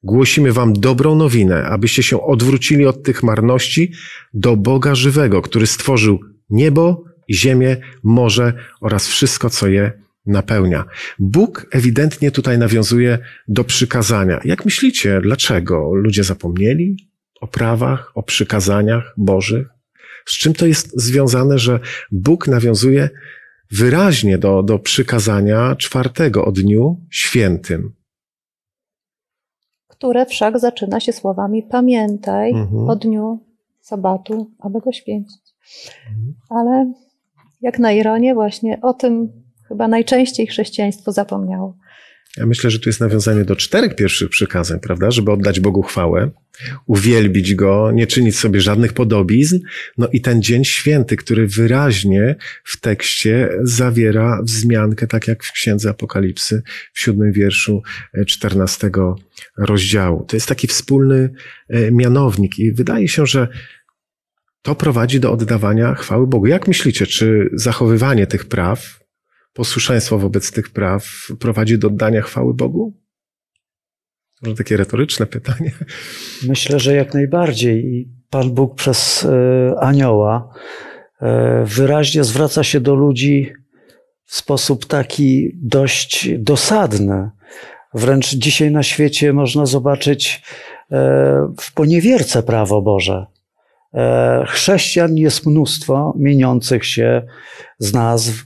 Głosimy 0.02 0.52
wam 0.52 0.72
dobrą 0.72 1.16
nowinę, 1.16 1.64
abyście 1.64 2.02
się 2.02 2.22
odwrócili 2.22 2.86
od 2.86 3.02
tych 3.02 3.22
marności 3.22 3.92
do 4.34 4.56
Boga 4.56 4.94
żywego, 4.94 5.42
który 5.42 5.66
stworzył 5.66 6.20
niebo, 6.50 7.04
ziemię, 7.30 7.76
morze 8.02 8.52
oraz 8.80 9.08
wszystko, 9.08 9.50
co 9.50 9.68
je 9.68 9.92
napełnia. 10.26 10.84
Bóg 11.18 11.66
ewidentnie 11.72 12.30
tutaj 12.30 12.58
nawiązuje 12.58 13.18
do 13.48 13.64
przykazania. 13.64 14.40
Jak 14.44 14.64
myślicie, 14.64 15.20
dlaczego 15.22 15.94
ludzie 15.94 16.24
zapomnieli 16.24 16.96
o 17.40 17.46
prawach, 17.46 18.12
o 18.14 18.22
przykazaniach 18.22 19.14
Bożych? 19.16 19.68
Z 20.26 20.38
czym 20.38 20.54
to 20.54 20.66
jest 20.66 21.00
związane, 21.00 21.58
że 21.58 21.80
Bóg 22.12 22.48
nawiązuje 22.48 23.10
wyraźnie 23.70 24.38
do, 24.38 24.62
do 24.62 24.78
przykazania 24.78 25.76
czwartego 25.76 26.44
o 26.44 26.52
dniu 26.52 27.00
świętym? 27.10 27.92
Które 29.86 30.26
wszak 30.26 30.58
zaczyna 30.58 31.00
się 31.00 31.12
słowami 31.12 31.62
pamiętaj 31.62 32.50
mhm. 32.50 32.88
o 32.88 32.96
dniu 32.96 33.46
sabatu, 33.80 34.50
aby 34.58 34.80
go 34.80 34.92
święcić. 34.92 35.47
Mhm. 36.08 36.34
Ale 36.50 36.92
jak 37.60 37.78
na 37.78 37.92
ironię 37.92 38.34
właśnie 38.34 38.78
o 38.82 38.94
tym 38.94 39.28
chyba 39.68 39.88
najczęściej 39.88 40.46
chrześcijaństwo 40.46 41.12
zapomniało. 41.12 41.76
Ja 42.36 42.46
myślę, 42.46 42.70
że 42.70 42.78
tu 42.78 42.88
jest 42.88 43.00
nawiązanie 43.00 43.44
do 43.44 43.56
czterech 43.56 43.94
pierwszych 43.94 44.28
przykazań, 44.28 44.80
prawda? 44.80 45.10
Żeby 45.10 45.32
oddać 45.32 45.60
Bogu 45.60 45.82
chwałę, 45.82 46.30
uwielbić 46.86 47.54
Go, 47.54 47.90
nie 47.92 48.06
czynić 48.06 48.38
sobie 48.38 48.60
żadnych 48.60 48.92
podobizn. 48.92 49.58
No 49.98 50.08
i 50.12 50.20
ten 50.20 50.42
dzień 50.42 50.64
święty, 50.64 51.16
który 51.16 51.46
wyraźnie 51.46 52.36
w 52.64 52.80
tekście 52.80 53.50
zawiera 53.62 54.40
wzmiankę, 54.42 55.06
tak 55.06 55.28
jak 55.28 55.44
w 55.44 55.52
Księdze 55.52 55.90
Apokalipsy 55.90 56.62
w 56.92 57.00
siódmym 57.00 57.32
wierszu 57.32 57.82
e, 58.14 58.24
czternastego 58.24 59.16
rozdziału. 59.56 60.24
To 60.28 60.36
jest 60.36 60.48
taki 60.48 60.66
wspólny 60.66 61.30
e, 61.68 61.90
mianownik 61.90 62.58
i 62.58 62.72
wydaje 62.72 63.08
się, 63.08 63.26
że 63.26 63.48
to 64.62 64.74
prowadzi 64.74 65.20
do 65.20 65.32
oddawania 65.32 65.94
chwały 65.94 66.26
Bogu. 66.26 66.46
Jak 66.46 66.68
myślicie, 66.68 67.06
czy 67.06 67.50
zachowywanie 67.52 68.26
tych 68.26 68.48
praw, 68.48 69.00
posłuszeństwo 69.52 70.18
wobec 70.18 70.52
tych 70.52 70.70
praw 70.70 71.28
prowadzi 71.40 71.78
do 71.78 71.88
oddania 71.88 72.22
chwały 72.22 72.54
Bogu? 72.54 72.94
Może 74.42 74.56
takie 74.56 74.76
retoryczne 74.76 75.26
pytanie. 75.26 75.72
Myślę, 76.48 76.80
że 76.80 76.94
jak 76.94 77.14
najbardziej. 77.14 77.84
I 77.84 78.08
Pan 78.30 78.50
Bóg 78.50 78.74
przez 78.74 79.24
e, 79.24 79.74
anioła 79.80 80.54
e, 81.20 81.64
wyraźnie 81.66 82.24
zwraca 82.24 82.64
się 82.64 82.80
do 82.80 82.94
ludzi 82.94 83.52
w 84.24 84.36
sposób 84.36 84.86
taki 84.86 85.50
dość 85.54 86.28
dosadny. 86.38 87.30
Wręcz 87.94 88.34
dzisiaj 88.34 88.70
na 88.70 88.82
świecie 88.82 89.32
można 89.32 89.66
zobaczyć 89.66 90.42
e, 90.90 91.54
w 91.60 91.74
poniewierce 91.74 92.42
prawo 92.42 92.82
Boże. 92.82 93.26
Chrześcijan 94.46 95.16
jest 95.16 95.46
mnóstwo 95.46 96.14
mieniących 96.18 96.84
się 96.84 97.22
z 97.78 97.92
nazw, 97.92 98.44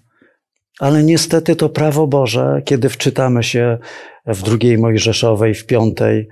ale 0.81 1.02
niestety 1.02 1.57
to 1.57 1.68
prawo 1.68 2.07
Boże, 2.07 2.62
kiedy 2.64 2.88
wczytamy 2.88 3.42
się 3.42 3.78
w 4.26 4.42
drugiej 4.42 4.78
Mojżeszowej, 4.78 5.55
w 5.55 5.66
piątej, 5.66 6.28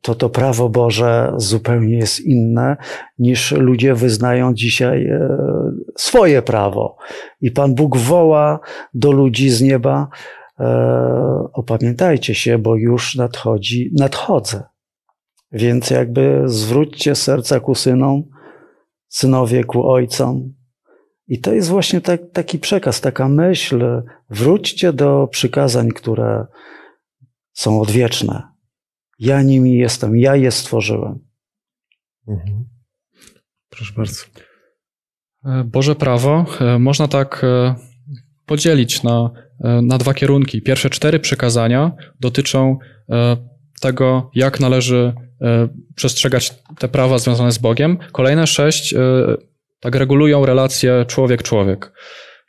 to 0.00 0.14
to 0.14 0.30
prawo 0.30 0.68
Boże 0.68 1.32
zupełnie 1.36 1.96
jest 1.96 2.20
inne 2.20 2.76
niż 3.18 3.52
ludzie 3.52 3.94
wyznają 3.94 4.54
dzisiaj 4.54 5.06
e, 5.06 5.28
swoje 5.96 6.42
prawo. 6.42 6.96
I 7.40 7.50
Pan 7.50 7.74
Bóg 7.74 7.96
woła 7.96 8.60
do 8.94 9.12
ludzi 9.12 9.50
z 9.50 9.62
nieba, 9.62 10.08
e, 10.60 10.66
opamiętajcie 11.52 12.34
się, 12.34 12.58
bo 12.58 12.76
już 12.76 13.14
nadchodzi, 13.14 13.90
nadchodzę. 13.98 14.62
Więc 15.52 15.90
jakby 15.90 16.42
zwróćcie 16.46 17.14
serca 17.14 17.60
ku 17.60 17.74
synom, 17.74 18.22
synowie 19.08 19.64
ku 19.64 19.90
ojcom, 19.90 20.54
i 21.28 21.40
to 21.40 21.52
jest 21.52 21.68
właśnie 21.68 22.00
tak, 22.00 22.20
taki 22.32 22.58
przekaz, 22.58 23.00
taka 23.00 23.28
myśl. 23.28 24.02
Wróćcie 24.30 24.92
do 24.92 25.28
przykazań, 25.30 25.88
które 25.88 26.46
są 27.52 27.80
odwieczne. 27.80 28.42
Ja 29.18 29.42
nimi 29.42 29.76
jestem, 29.76 30.18
ja 30.18 30.36
je 30.36 30.50
stworzyłem. 30.50 31.18
Mhm. 32.28 32.64
Proszę 33.70 33.92
bardzo. 33.96 34.24
E, 35.44 35.64
Boże 35.64 35.94
prawo 35.94 36.44
e, 36.60 36.78
można 36.78 37.08
tak 37.08 37.44
e, 37.44 37.74
podzielić 38.46 39.02
na, 39.02 39.30
na 39.82 39.98
dwa 39.98 40.14
kierunki. 40.14 40.62
Pierwsze 40.62 40.90
cztery 40.90 41.20
przykazania 41.20 41.92
dotyczą 42.20 42.78
tego, 43.80 44.30
jak 44.34 44.60
należy 44.60 45.14
przestrzegać 45.94 46.54
te 46.78 46.88
prawa 46.88 47.18
związane 47.18 47.52
z 47.52 47.58
Bogiem. 47.58 47.98
Kolejne 48.12 48.46
sześć 48.46 48.94
tak 49.80 49.94
regulują 49.94 50.46
relacje 50.46 51.04
człowiek-człowiek. 51.08 51.92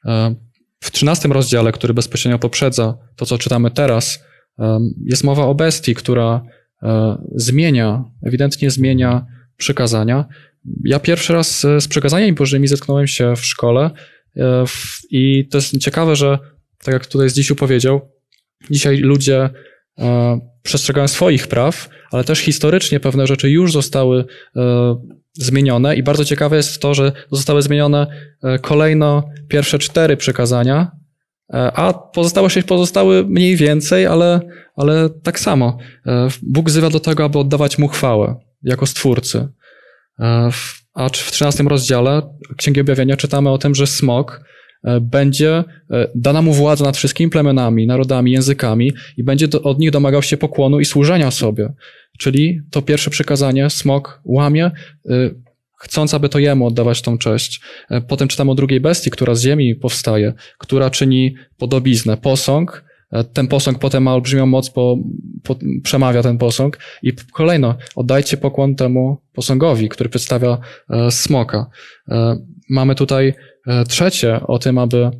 E, 0.06 0.36
w 0.84 0.92
trzynastym 0.92 1.32
rozdziale, 1.32 1.72
który 1.72 1.94
bezpośrednio 1.94 2.40
poprzedza 2.40 2.98
to, 3.16 3.26
co 3.26 3.38
czytamy 3.38 3.72
teraz, 3.72 4.24
e, 4.60 4.80
jest 5.06 5.24
mowa 5.24 5.46
o 5.46 5.56
bestii, 5.56 5.96
która 5.96 6.42
e, 6.84 7.18
zmienia, 7.36 8.04
ewidentnie 8.26 8.72
zmienia 8.72 9.26
przykazania. 9.58 10.26
Ja 10.84 11.00
pierwszy 11.00 11.34
raz 11.34 11.62
z 11.62 11.88
przykazaniami 11.88 12.34
bożymi 12.34 12.68
zetknąłem 12.68 13.08
się 13.08 13.36
w 13.36 13.46
szkole 13.46 13.92
i 15.10 15.48
to 15.48 15.58
jest 15.58 15.78
ciekawe, 15.78 16.16
że 16.16 16.40
tak 16.84 16.94
jak 16.94 17.06
tutaj 17.06 17.30
Zdzisiu 17.30 17.56
powiedział, 17.56 18.12
dzisiaj 18.72 18.98
ludzie 18.98 19.50
przestrzegają 20.68 21.08
swoich 21.08 21.48
praw, 21.48 21.90
ale 22.12 22.24
też 22.24 22.40
historycznie 22.40 23.00
pewne 23.00 23.28
rzeczy 23.28 23.50
już 23.50 23.72
zostały 23.74 24.26
zmienione 25.38 25.96
i 25.96 26.04
bardzo 26.04 26.26
ciekawe 26.26 26.58
jest 26.58 26.82
to, 26.82 26.94
że 26.94 27.12
zostały 27.32 27.62
zmienione 27.62 28.08
e, 28.44 28.60
kolejno 28.60 29.30
pierwsze 29.48 29.80
cztery 29.80 30.18
przekazania, 30.18 30.92
e, 31.54 31.72
a 31.72 31.94
pozostałe 31.94 32.50
sześć 32.50 32.68
pozostały 32.68 33.26
mniej 33.26 33.56
więcej, 33.56 34.06
ale, 34.06 34.40
ale 34.76 35.10
tak 35.24 35.40
samo. 35.40 35.78
E, 36.06 36.28
Bóg 36.42 36.70
wzywa 36.70 36.90
do 36.90 37.00
tego, 37.00 37.24
aby 37.24 37.40
oddawać 37.40 37.78
Mu 37.78 37.88
chwałę 37.88 38.36
jako 38.64 38.86
Stwórcy. 38.86 39.48
A 40.94 41.10
w 41.10 41.32
trzynastym 41.32 41.68
rozdziale 41.68 42.22
Księgi 42.58 42.82
Objawienia 42.82 43.18
czytamy 43.18 43.50
o 43.50 43.58
tym, 43.58 43.76
że 43.76 43.88
smok 43.88 44.42
będzie, 45.02 45.64
dana 46.16 46.42
mu 46.42 46.54
władza 46.54 46.86
nad 46.86 46.98
wszystkimi 46.98 47.30
plemionami, 47.30 47.88
narodami, 47.88 48.32
językami 48.32 48.92
i 49.18 49.24
będzie 49.24 49.48
od 49.64 49.80
nich 49.80 49.92
domagał 49.92 50.24
się 50.24 50.38
pokłonu 50.38 50.80
i 50.80 50.86
służenia 50.86 51.32
sobie. 51.32 51.74
Czyli 52.20 52.62
to 52.72 52.82
pierwsze 52.82 53.10
przykazanie 53.10 53.70
smok 53.70 54.22
łamie, 54.24 54.72
y, 55.06 55.36
chcąc, 55.80 56.14
aby 56.14 56.30
to 56.30 56.40
jemu 56.40 56.68
oddawać 56.68 57.02
tą 57.02 57.18
cześć. 57.18 57.62
E, 57.90 58.02
potem 58.02 58.28
czytam 58.28 58.50
o 58.50 58.56
drugiej 58.56 58.80
bestii, 58.80 59.12
która 59.12 59.36
z 59.36 59.42
ziemi 59.42 59.76
powstaje, 59.76 60.34
która 60.58 60.90
czyni 60.90 61.36
podobiznę, 61.58 62.18
posąg, 62.18 62.88
E, 63.12 63.24
ten 63.24 63.48
posąg 63.48 63.80
potem 63.80 64.04
ma 64.04 64.14
olbrzymią 64.14 64.46
moc, 64.46 64.70
bo, 64.70 64.98
bo 65.48 65.56
przemawia 65.84 66.24
ten 66.24 66.38
posąg. 66.38 66.80
I 67.04 67.14
kolejno, 67.32 67.76
oddajcie 67.96 68.38
pokłon 68.38 68.76
temu 68.76 69.18
posągowi, 69.34 69.90
który 69.90 70.10
przedstawia 70.10 70.58
e, 70.90 71.12
smoka. 71.12 71.70
E, 72.10 72.38
mamy 72.70 72.96
tutaj 72.96 73.34
trzecie 73.88 74.40
o 74.48 74.60
tym, 74.60 74.78
aby 74.78 75.12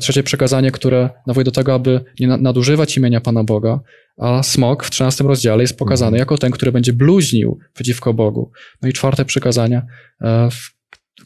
trzecie 0.00 0.22
przekazanie, 0.22 0.70
które 0.70 1.10
nawołuje 1.26 1.44
do 1.44 1.50
tego, 1.50 1.74
aby 1.74 2.00
nie 2.20 2.26
nadużywać 2.26 2.96
imienia 2.96 3.20
Pana 3.20 3.44
Boga, 3.44 3.80
a 4.18 4.42
smok 4.42 4.84
w 4.84 4.90
13 4.90 5.24
rozdziale 5.24 5.62
jest 5.62 5.78
pokazany 5.78 6.08
mhm. 6.08 6.18
jako 6.18 6.38
ten, 6.38 6.50
który 6.50 6.72
będzie 6.72 6.92
bluźnił 6.92 7.58
przeciwko 7.74 8.14
Bogu. 8.14 8.50
No 8.82 8.88
i 8.88 8.92
czwarte 8.92 9.24
przekazanie 9.24 9.82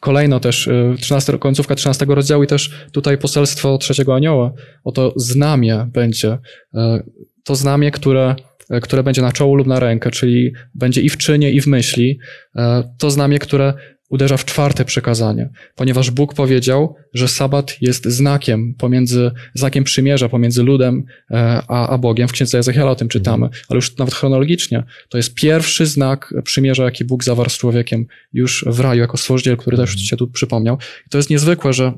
Kolejno 0.01 0.41
też 0.41 0.69
13, 1.01 1.39
końcówka 1.39 1.75
13 1.75 2.07
rozdziału 2.09 2.43
i 2.43 2.47
też 2.47 2.71
tutaj 2.93 3.19
poselstwo 3.19 3.79
trzeciego 3.79 4.15
anioła. 4.15 4.53
Oto 4.85 5.13
znamie 5.17 5.87
będzie. 5.93 6.39
E, 6.75 7.03
to 7.45 7.55
znamie, 7.55 7.91
które, 7.91 8.37
e, 8.71 8.81
które 8.81 9.03
będzie 9.03 9.23
na 9.23 9.33
czoło 9.33 9.55
lub 9.55 9.67
na 9.67 9.81
rękę, 9.81 10.11
czyli 10.11 10.53
będzie 10.75 11.01
i 11.01 11.09
w 11.09 11.17
czynie, 11.17 11.51
i 11.51 11.61
w 11.61 11.67
myśli. 11.67 12.19
E, 12.57 12.95
to 12.99 13.11
znamie, 13.11 13.39
które 13.39 13.75
uderza 14.09 14.37
w 14.37 14.45
czwarte 14.45 14.85
przekazanie, 14.85 15.49
ponieważ 15.75 16.11
Bóg 16.11 16.35
powiedział, 16.35 16.95
że 17.15 17.29
sabat 17.29 17.77
jest 17.81 18.05
znakiem 18.05 18.75
pomiędzy, 18.75 19.31
znakiem 19.55 19.85
przymierza 19.85 20.29
pomiędzy 20.29 20.63
ludem 20.63 21.05
e, 21.31 21.63
a, 21.69 21.89
a 21.89 21.99
Bogiem. 21.99 22.29
W 22.29 22.33
księdze 22.33 22.59
Ezechiela 22.59 22.91
o 22.91 22.97
tym 22.97 23.09
czytamy, 23.09 23.49
ale 23.69 23.77
już 23.77 23.97
nawet 23.97 24.15
chronologicznie. 24.15 24.83
To 25.09 25.17
jest 25.17 25.35
pierwszy 25.35 25.87
znak 25.87 26.35
przymierza, 26.45 26.85
jaki 26.85 27.05
Bóg 27.05 27.25
zawarł 27.25 27.51
z 27.51 27.59
człowiekiem 27.59 28.07
już 28.33 28.65
w 28.69 28.81
raju, 28.81 29.01
jako 29.01 29.17
stworzyciel, 29.17 29.57
który 29.57 29.77
też 29.77 29.97
się 29.97 30.17
tu 30.17 30.29
przypomniał. 30.29 30.79
I 31.07 31.11
to 31.11 31.19
jest 31.19 31.31
niezwykłe, 31.31 31.73
że 31.73 31.93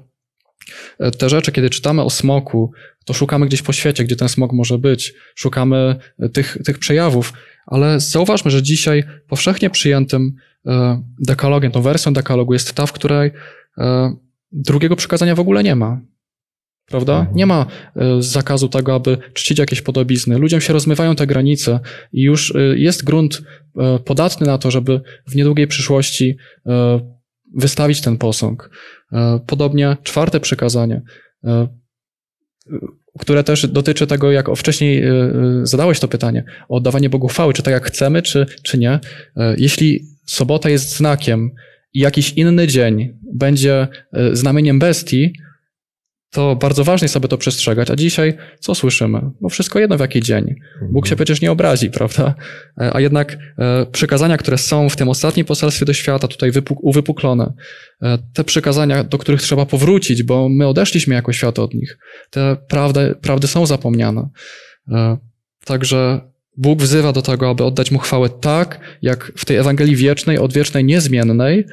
te 1.18 1.28
rzeczy, 1.28 1.52
kiedy 1.52 1.70
czytamy 1.70 2.02
o 2.02 2.10
smoku, 2.10 2.72
to 3.04 3.12
szukamy 3.12 3.46
gdzieś 3.46 3.62
po 3.62 3.72
świecie, 3.72 4.04
gdzie 4.04 4.16
ten 4.16 4.28
smok 4.28 4.52
może 4.52 4.78
być. 4.78 5.14
Szukamy 5.34 5.96
tych, 6.32 6.58
tych 6.64 6.78
przejawów, 6.78 7.32
ale 7.66 8.00
zauważmy, 8.00 8.50
że 8.50 8.62
dzisiaj 8.62 9.04
powszechnie 9.28 9.70
przyjętym 9.70 10.36
E, 10.66 11.02
dekalogiem, 11.20 11.72
tą 11.72 11.82
wersją 11.82 12.12
dekalogu 12.12 12.52
jest 12.52 12.72
ta, 12.72 12.86
w 12.86 12.92
której 12.92 13.30
e, 13.78 14.12
drugiego 14.52 14.96
przykazania 14.96 15.34
w 15.34 15.40
ogóle 15.40 15.62
nie 15.62 15.76
ma. 15.76 16.00
Prawda? 16.86 17.18
Mhm. 17.18 17.36
Nie 17.36 17.46
ma 17.46 17.66
e, 17.96 18.22
zakazu 18.22 18.68
tego, 18.68 18.94
aby 18.94 19.18
czcić 19.34 19.58
jakieś 19.58 19.82
podobizny. 19.82 20.38
Ludziom 20.38 20.60
się 20.60 20.72
rozmywają 20.72 21.16
te 21.16 21.26
granice 21.26 21.80
i 22.12 22.22
już 22.22 22.54
jest 22.74 23.04
grunt 23.04 23.42
podatny 24.04 24.46
na 24.46 24.58
to, 24.58 24.70
żeby 24.70 25.00
w 25.26 25.34
niedługiej 25.34 25.66
przyszłości 25.66 26.36
wystawić 27.56 28.00
ten 28.00 28.18
posąg. 28.18 28.70
Podobnie 29.46 29.96
czwarte 30.02 30.40
przykazanie, 30.40 31.02
które 33.18 33.44
też 33.44 33.66
dotyczy 33.66 34.06
tego, 34.06 34.32
jak 34.32 34.56
wcześniej 34.56 35.04
zadałeś 35.62 36.00
to 36.00 36.08
pytanie, 36.08 36.44
o 36.68 36.76
oddawanie 36.76 37.10
Bogu 37.10 37.28
chwały, 37.28 37.52
czy 37.52 37.62
tak 37.62 37.72
jak 37.72 37.86
chcemy, 37.86 38.22
czy, 38.22 38.46
czy 38.62 38.78
nie. 38.78 39.00
Jeśli 39.56 40.04
sobota 40.26 40.70
jest 40.70 40.96
znakiem 40.96 41.50
i 41.92 42.00
jakiś 42.00 42.32
inny 42.32 42.66
dzień 42.66 43.18
będzie 43.34 43.88
e, 44.12 44.36
znamieniem 44.36 44.78
bestii, 44.78 45.32
to 46.30 46.56
bardzo 46.56 46.84
ważne 46.84 47.04
jest, 47.04 47.16
aby 47.16 47.28
to 47.28 47.38
przestrzegać. 47.38 47.90
A 47.90 47.96
dzisiaj 47.96 48.34
co 48.60 48.74
słyszymy? 48.74 49.20
No 49.40 49.48
wszystko 49.48 49.78
jedno 49.78 49.96
w 49.96 50.00
jaki 50.00 50.22
dzień. 50.22 50.54
Bóg 50.90 51.06
się 51.06 51.16
przecież 51.16 51.40
nie 51.40 51.52
obrazi, 51.52 51.90
prawda? 51.98 52.34
E, 52.80 52.96
a 52.96 53.00
jednak 53.00 53.38
e, 53.58 53.86
przykazania, 53.86 54.36
które 54.36 54.58
są 54.58 54.88
w 54.88 54.96
tym 54.96 55.08
ostatnim 55.08 55.46
poselstwie 55.46 55.86
do 55.86 55.92
świata, 55.92 56.28
tutaj 56.28 56.50
uwypuklone, 56.82 57.52
te 58.32 58.44
przykazania, 58.44 59.04
do 59.04 59.18
których 59.18 59.42
trzeba 59.42 59.66
powrócić, 59.66 60.22
bo 60.22 60.48
my 60.48 60.66
odeszliśmy 60.66 61.14
jako 61.14 61.32
świat 61.32 61.58
od 61.58 61.74
nich, 61.74 61.98
te 62.30 62.56
prawdy, 62.68 63.14
prawdy 63.20 63.46
są 63.46 63.66
zapomniane. 63.66 64.28
Także 65.64 66.20
Bóg 66.56 66.82
wzywa 66.82 67.12
do 67.12 67.22
tego, 67.22 67.50
aby 67.50 67.64
oddać 67.64 67.90
mu 67.90 67.98
chwałę 67.98 68.28
tak, 68.28 68.80
jak 69.02 69.32
w 69.36 69.44
tej 69.44 69.56
Ewangelii 69.56 69.96
wiecznej, 69.96 70.38
odwiecznej, 70.38 70.84
niezmiennej 70.84 71.64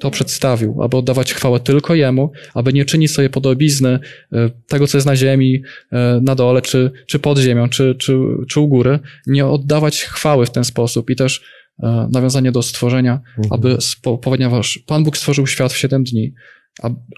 to 0.00 0.10
przedstawił, 0.10 0.82
aby 0.82 0.96
oddawać 0.96 1.34
chwałę 1.34 1.60
tylko 1.60 1.94
Jemu, 1.94 2.32
aby 2.54 2.72
nie 2.72 2.84
czynić 2.84 3.10
sobie 3.10 3.30
podobizny 3.30 3.98
e, 4.32 4.50
tego, 4.66 4.86
co 4.86 4.98
jest 4.98 5.06
na 5.06 5.16
ziemi, 5.16 5.62
e, 5.92 6.20
na 6.22 6.34
dole, 6.34 6.62
czy, 6.62 6.90
czy 7.06 7.18
pod 7.18 7.38
ziemią, 7.38 7.68
czy, 7.68 7.94
czy, 7.94 8.18
czy 8.48 8.60
u 8.60 8.68
góry, 8.68 8.98
nie 9.26 9.46
oddawać 9.46 10.02
chwały 10.02 10.46
w 10.46 10.50
ten 10.50 10.64
sposób 10.64 11.10
i 11.10 11.16
też 11.16 11.42
e, 11.82 12.08
nawiązanie 12.12 12.52
do 12.52 12.62
stworzenia, 12.62 13.20
mhm. 13.38 13.52
aby, 13.52 13.78
ponieważ 14.22 14.78
Pan 14.86 15.04
Bóg 15.04 15.16
stworzył 15.16 15.46
świat 15.46 15.72
w 15.72 15.76
siedem 15.76 16.04
dni, 16.04 16.34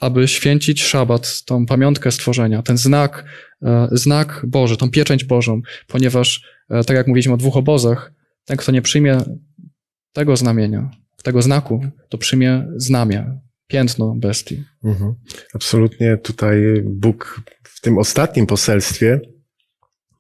aby 0.01 0.29
święcić 0.29 0.83
szabat, 0.83 1.43
tą 1.45 1.67
pamiątkę 1.67 2.11
stworzenia, 2.11 2.63
ten 2.63 2.79
znak, 2.79 3.25
znak 3.93 4.47
Boży, 4.49 4.77
tą 4.77 4.91
pieczęć 4.91 5.25
Bożą, 5.25 5.61
ponieważ 5.87 6.43
tak 6.69 6.91
jak 6.97 7.07
mówiliśmy 7.07 7.35
o 7.35 7.37
dwóch 7.37 7.57
obozach, 7.57 8.13
ten, 8.45 8.57
kto 8.57 8.73
nie 8.73 8.83
przyjmie 8.83 9.19
tego 10.13 10.37
znamienia, 10.37 10.91
tego 11.23 11.43
znaku, 11.43 11.87
to 12.09 12.19
przyjmie 12.19 12.67
znamię, 12.77 13.41
piętno 13.67 14.15
bestii. 14.15 14.65
Mhm. 14.85 15.15
Absolutnie 15.55 16.17
tutaj 16.17 16.83
Bóg 16.85 17.41
w 17.63 17.81
tym 17.81 17.99
ostatnim 17.99 18.47
poselstwie 18.47 19.21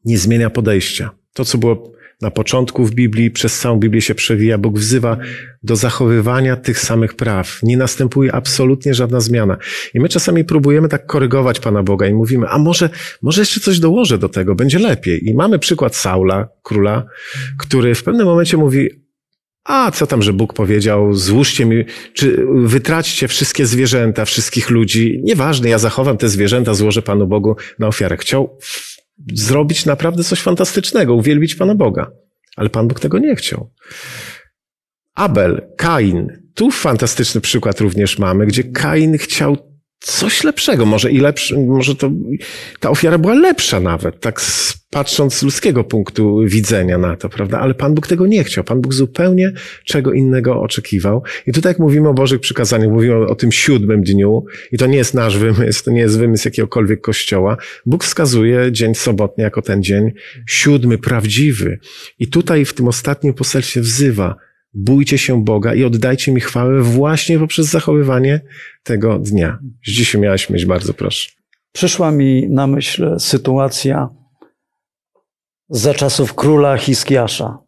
nie 0.05 0.18
zmienia 0.18 0.50
podejścia. 0.50 1.11
To, 1.34 1.44
co 1.44 1.59
było 1.59 1.92
na 2.22 2.30
początku 2.30 2.84
w 2.84 2.94
Biblii, 2.94 3.30
przez 3.30 3.61
całą 3.61 3.78
Biblię 3.78 4.00
się 4.00 4.14
przewija. 4.14 4.59
Bóg 4.59 4.78
wzywa 4.78 5.16
do 5.62 5.76
zachowywania 5.76 6.57
tych 6.57 6.78
samych 6.78 7.14
praw. 7.14 7.59
Nie 7.62 7.76
następuje 7.76 8.32
absolutnie 8.32 8.94
żadna 8.94 9.20
zmiana. 9.20 9.57
I 9.94 10.00
my 10.00 10.09
czasami 10.09 10.44
próbujemy 10.44 10.88
tak 10.88 11.07
korygować 11.07 11.61
Pana 11.61 11.82
Boga 11.82 12.07
i 12.07 12.14
mówimy, 12.14 12.48
a 12.48 12.59
może, 12.59 12.90
może 13.22 13.40
jeszcze 13.40 13.61
coś 13.61 13.80
dołożę 13.80 14.18
do 14.18 14.28
tego, 14.28 14.55
będzie 14.55 14.78
lepiej. 14.78 15.28
I 15.28 15.34
mamy 15.34 15.59
przykład 15.59 15.96
Saula, 15.96 16.48
króla, 16.62 17.05
który 17.59 17.94
w 17.94 18.05
pewnym 18.05 18.26
momencie 18.26 18.57
mówi, 18.57 19.01
a 19.64 19.90
co 19.90 20.06
tam, 20.06 20.22
że 20.22 20.32
Bóg 20.32 20.52
powiedział, 20.52 21.14
złóżcie 21.14 21.64
mi, 21.66 21.84
czy 22.14 22.46
wytraćcie 22.54 23.28
wszystkie 23.28 23.66
zwierzęta, 23.66 24.24
wszystkich 24.24 24.70
ludzi. 24.70 25.20
Nieważne, 25.24 25.68
ja 25.68 25.78
zachowam 25.78 26.16
te 26.16 26.28
zwierzęta, 26.28 26.74
złożę 26.74 27.02
Panu 27.02 27.26
Bogu 27.26 27.56
na 27.78 27.86
ofiarę. 27.86 28.16
Chciał 28.16 28.58
zrobić 29.32 29.86
naprawdę 29.86 30.24
coś 30.24 30.40
fantastycznego, 30.40 31.14
uwielbić 31.14 31.54
Pana 31.54 31.74
Boga. 31.74 32.10
Ale 32.56 32.70
Pan 32.70 32.88
Bóg 32.88 33.00
tego 33.00 33.18
nie 33.18 33.36
chciał. 33.36 33.72
Abel, 35.14 35.68
Kain, 35.76 36.42
tu 36.54 36.70
fantastyczny 36.70 37.40
przykład 37.40 37.80
również 37.80 38.18
mamy, 38.18 38.46
gdzie 38.46 38.64
Kain 38.64 39.18
chciał 39.18 39.56
coś 40.00 40.44
lepszego. 40.44 40.86
Może 40.86 41.10
i 41.10 41.18
lepszy, 41.18 41.58
może 41.58 41.94
to 41.94 42.10
ta 42.80 42.90
ofiara 42.90 43.18
była 43.18 43.34
lepsza 43.34 43.80
nawet, 43.80 44.20
tak 44.20 44.40
patrząc 44.93 45.34
z 45.34 45.43
ludzkiego 45.43 45.84
punktu 45.84 46.40
widzenia 46.45 46.99
na 46.99 47.16
to, 47.16 47.28
prawda? 47.28 47.61
Ale 47.61 47.74
Pan 47.74 47.95
Bóg 47.95 48.07
tego 48.07 48.26
nie 48.26 48.45
chciał. 48.45 48.64
Pan 48.64 48.80
Bóg 48.80 48.95
zupełnie 48.95 49.53
czego 49.84 50.12
innego 50.12 50.61
oczekiwał. 50.61 51.22
I 51.47 51.53
tutaj 51.53 51.70
jak 51.70 51.78
mówimy 51.78 52.09
o 52.09 52.14
Bożych 52.14 52.40
przykazaniach, 52.40 52.90
mówimy 52.90 53.26
o, 53.26 53.34
tym 53.34 53.53
siódmym 53.53 54.03
dniu 54.03 54.45
i 54.72 54.78
to 54.78 54.86
nie 54.86 54.97
jest 54.97 55.14
nasz 55.14 55.38
wymysł, 55.38 55.84
to 55.84 55.90
nie 55.90 56.01
jest 56.01 56.18
wymysł 56.18 56.49
jakiegokolwiek 56.49 57.01
kościoła. 57.01 57.57
Bóg 57.86 58.05
wskazuje 58.05 58.72
dzień 58.72 58.95
sobotni 58.95 59.45
jako 59.45 59.62
ten 59.62 59.82
dzień 59.82 60.12
siódmy, 60.47 60.99
prawdziwy. 60.99 61.78
I 62.18 62.28
tutaj 62.28 62.64
w 62.64 62.74
tym 62.74 62.88
ostatnim 62.88 63.34
poselstwie 63.34 63.80
wzywa 63.80 64.36
Bójcie 64.74 65.18
się 65.18 65.45
Boga 65.45 65.74
i 65.74 65.84
oddajcie 65.84 66.32
mi 66.32 66.40
chwałę 66.40 66.82
właśnie 66.82 67.38
poprzez 67.38 67.66
zachowywanie 67.66 68.40
tego 68.82 69.18
dnia. 69.18 69.59
Dzisiaj 69.86 70.20
miałaś 70.20 70.51
mieć, 70.51 70.66
bardzo 70.66 70.95
proszę. 70.95 71.30
Przyszła 71.72 72.11
mi 72.11 72.49
na 72.49 72.66
myśl 72.66 73.18
sytuacja 73.18 74.22
za 75.73 75.95
czasów 75.95 76.35
króla 76.35 76.77
Hiskiasza. 76.77 77.59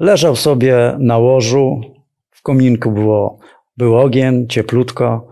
Leżał 0.00 0.36
sobie 0.36 0.96
na 0.98 1.18
łożu, 1.18 1.80
w 2.30 2.42
kominku 2.42 2.90
było, 2.92 3.38
był 3.76 3.98
ogień, 3.98 4.48
cieplutko. 4.48 5.28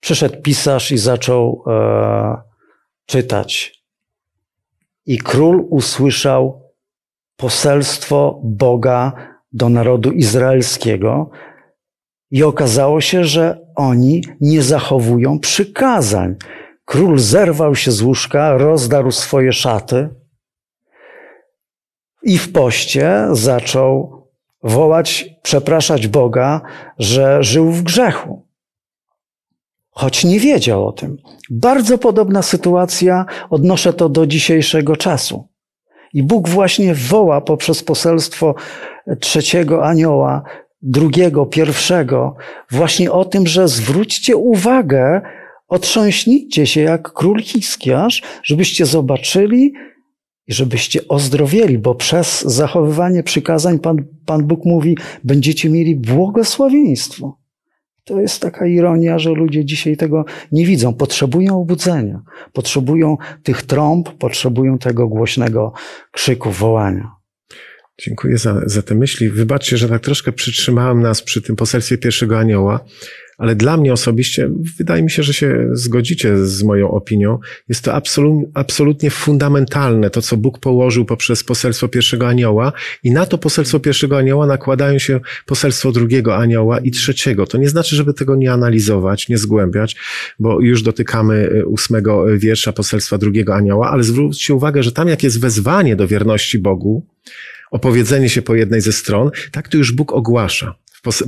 Przyszedł 0.00 0.42
pisarz 0.42 0.92
i 0.92 0.98
zaczął 0.98 1.64
e, 1.66 2.36
czytać. 3.06 3.82
I 5.06 5.18
król 5.18 5.66
usłyszał 5.70 6.62
poselstwo 7.36 8.40
Boga 8.44 9.12
do 9.52 9.68
narodu 9.68 10.12
izraelskiego 10.12 11.30
i 12.30 12.42
okazało 12.42 13.00
się, 13.00 13.24
że 13.24 13.58
oni 13.76 14.22
nie 14.40 14.62
zachowują 14.62 15.38
przykazań. 15.38 16.34
Król 16.84 17.18
zerwał 17.18 17.74
się 17.74 17.90
z 17.90 18.02
łóżka, 18.02 18.56
rozdarł 18.56 19.10
swoje 19.10 19.52
szaty 19.52 20.08
i 22.26 22.38
w 22.38 22.52
poście 22.52 23.26
zaczął 23.32 24.22
wołać, 24.62 25.24
przepraszać 25.42 26.06
Boga, 26.06 26.60
że 26.98 27.42
żył 27.42 27.70
w 27.70 27.82
grzechu. 27.82 28.46
Choć 29.90 30.24
nie 30.24 30.40
wiedział 30.40 30.86
o 30.86 30.92
tym. 30.92 31.16
Bardzo 31.50 31.98
podobna 31.98 32.42
sytuacja, 32.42 33.26
odnoszę 33.50 33.92
to 33.92 34.08
do 34.08 34.26
dzisiejszego 34.26 34.96
czasu. 34.96 35.48
I 36.12 36.22
Bóg 36.22 36.48
właśnie 36.48 36.94
woła 36.94 37.40
poprzez 37.40 37.82
poselstwo 37.82 38.54
trzeciego 39.20 39.86
anioła, 39.86 40.42
drugiego, 40.82 41.46
pierwszego, 41.46 42.36
właśnie 42.70 43.12
o 43.12 43.24
tym, 43.24 43.46
że 43.46 43.68
zwróćcie 43.68 44.36
uwagę 44.36 45.22
Otrząśnijcie 45.68 46.66
się 46.66 46.80
jak 46.80 47.12
król 47.12 47.42
Hiskiarz, 47.42 48.22
żebyście 48.42 48.86
zobaczyli 48.86 49.72
i 50.48 50.52
żebyście 50.52 51.08
ozdrowieli, 51.08 51.78
bo 51.78 51.94
przez 51.94 52.42
zachowywanie 52.42 53.22
przykazań 53.22 53.78
Pan, 53.78 54.04
Pan 54.26 54.44
Bóg 54.44 54.64
mówi, 54.64 54.96
będziecie 55.24 55.70
mieli 55.70 55.96
błogosławieństwo. 55.96 57.38
To 58.04 58.20
jest 58.20 58.42
taka 58.42 58.66
ironia, 58.66 59.18
że 59.18 59.30
ludzie 59.30 59.64
dzisiaj 59.64 59.96
tego 59.96 60.24
nie 60.52 60.66
widzą. 60.66 60.94
Potrzebują 60.94 61.60
obudzenia, 61.60 62.22
potrzebują 62.52 63.16
tych 63.42 63.62
trąb, 63.62 64.10
potrzebują 64.10 64.78
tego 64.78 65.08
głośnego 65.08 65.72
krzyku, 66.12 66.50
wołania. 66.50 67.15
Dziękuję 67.98 68.38
za, 68.38 68.60
za 68.66 68.82
te 68.82 68.94
myśli. 68.94 69.30
Wybaczcie, 69.30 69.76
że 69.76 69.88
tak 69.88 70.02
troszkę 70.02 70.32
przytrzymałem 70.32 71.02
nas 71.02 71.22
przy 71.22 71.42
tym 71.42 71.56
poselstwie 71.56 71.98
pierwszego 71.98 72.38
anioła, 72.38 72.84
ale 73.38 73.54
dla 73.54 73.76
mnie 73.76 73.92
osobiście, 73.92 74.50
wydaje 74.78 75.02
mi 75.02 75.10
się, 75.10 75.22
że 75.22 75.34
się 75.34 75.68
zgodzicie 75.72 76.46
z 76.46 76.62
moją 76.62 76.90
opinią, 76.90 77.38
jest 77.68 77.84
to 77.84 77.94
absolut, 77.94 78.48
absolutnie 78.54 79.10
fundamentalne, 79.10 80.10
to 80.10 80.22
co 80.22 80.36
Bóg 80.36 80.58
położył 80.58 81.04
poprzez 81.04 81.44
poselstwo 81.44 81.88
pierwszego 81.88 82.28
anioła 82.28 82.72
i 83.02 83.10
na 83.10 83.26
to 83.26 83.38
poselstwo 83.38 83.80
pierwszego 83.80 84.18
anioła 84.18 84.46
nakładają 84.46 84.98
się 84.98 85.20
poselstwo 85.46 85.92
drugiego 85.92 86.36
anioła 86.36 86.78
i 86.78 86.90
trzeciego. 86.90 87.46
To 87.46 87.58
nie 87.58 87.68
znaczy, 87.68 87.96
żeby 87.96 88.14
tego 88.14 88.36
nie 88.36 88.52
analizować, 88.52 89.28
nie 89.28 89.38
zgłębiać, 89.38 89.96
bo 90.38 90.60
już 90.60 90.82
dotykamy 90.82 91.50
e, 91.60 91.66
ósmego 91.66 92.24
wiersza 92.38 92.72
poselstwa 92.72 93.18
drugiego 93.18 93.54
anioła, 93.54 93.90
ale 93.90 94.02
zwróćcie 94.02 94.54
uwagę, 94.54 94.82
że 94.82 94.92
tam 94.92 95.08
jak 95.08 95.22
jest 95.22 95.40
wezwanie 95.40 95.96
do 95.96 96.08
wierności 96.08 96.58
Bogu, 96.58 97.06
opowiedzenie 97.70 98.28
się 98.28 98.42
po 98.42 98.54
jednej 98.54 98.80
ze 98.80 98.92
stron, 98.92 99.30
tak 99.52 99.68
to 99.68 99.76
już 99.76 99.92
Bóg 99.92 100.12
ogłasza. 100.12 100.74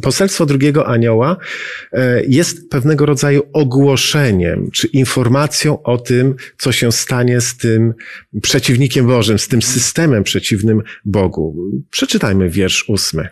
Poselstwo 0.03 0.47
drugiego 0.47 0.87
anioła 0.87 1.37
e, 1.93 2.23
jest 2.25 2.71
pewnego 2.71 3.07
rodzaju 3.07 3.43
ogłoszeniem, 3.53 4.71
czy 4.71 4.87
informacją 4.87 5.83
o 5.83 5.99
tym, 5.99 6.35
co 6.59 6.73
się 6.73 6.93
stanie 6.93 7.41
z 7.41 7.57
tym 7.57 7.95
przeciwnikiem 8.43 9.07
Bożym, 9.07 9.39
z 9.39 9.49
tym 9.49 9.63
systemem 9.63 10.25
przeciwnym 10.25 10.83
Bogu. 11.05 11.57
Przeczytajmy 11.91 12.51
wiersz 12.51 12.89
ósmy. 12.89 13.29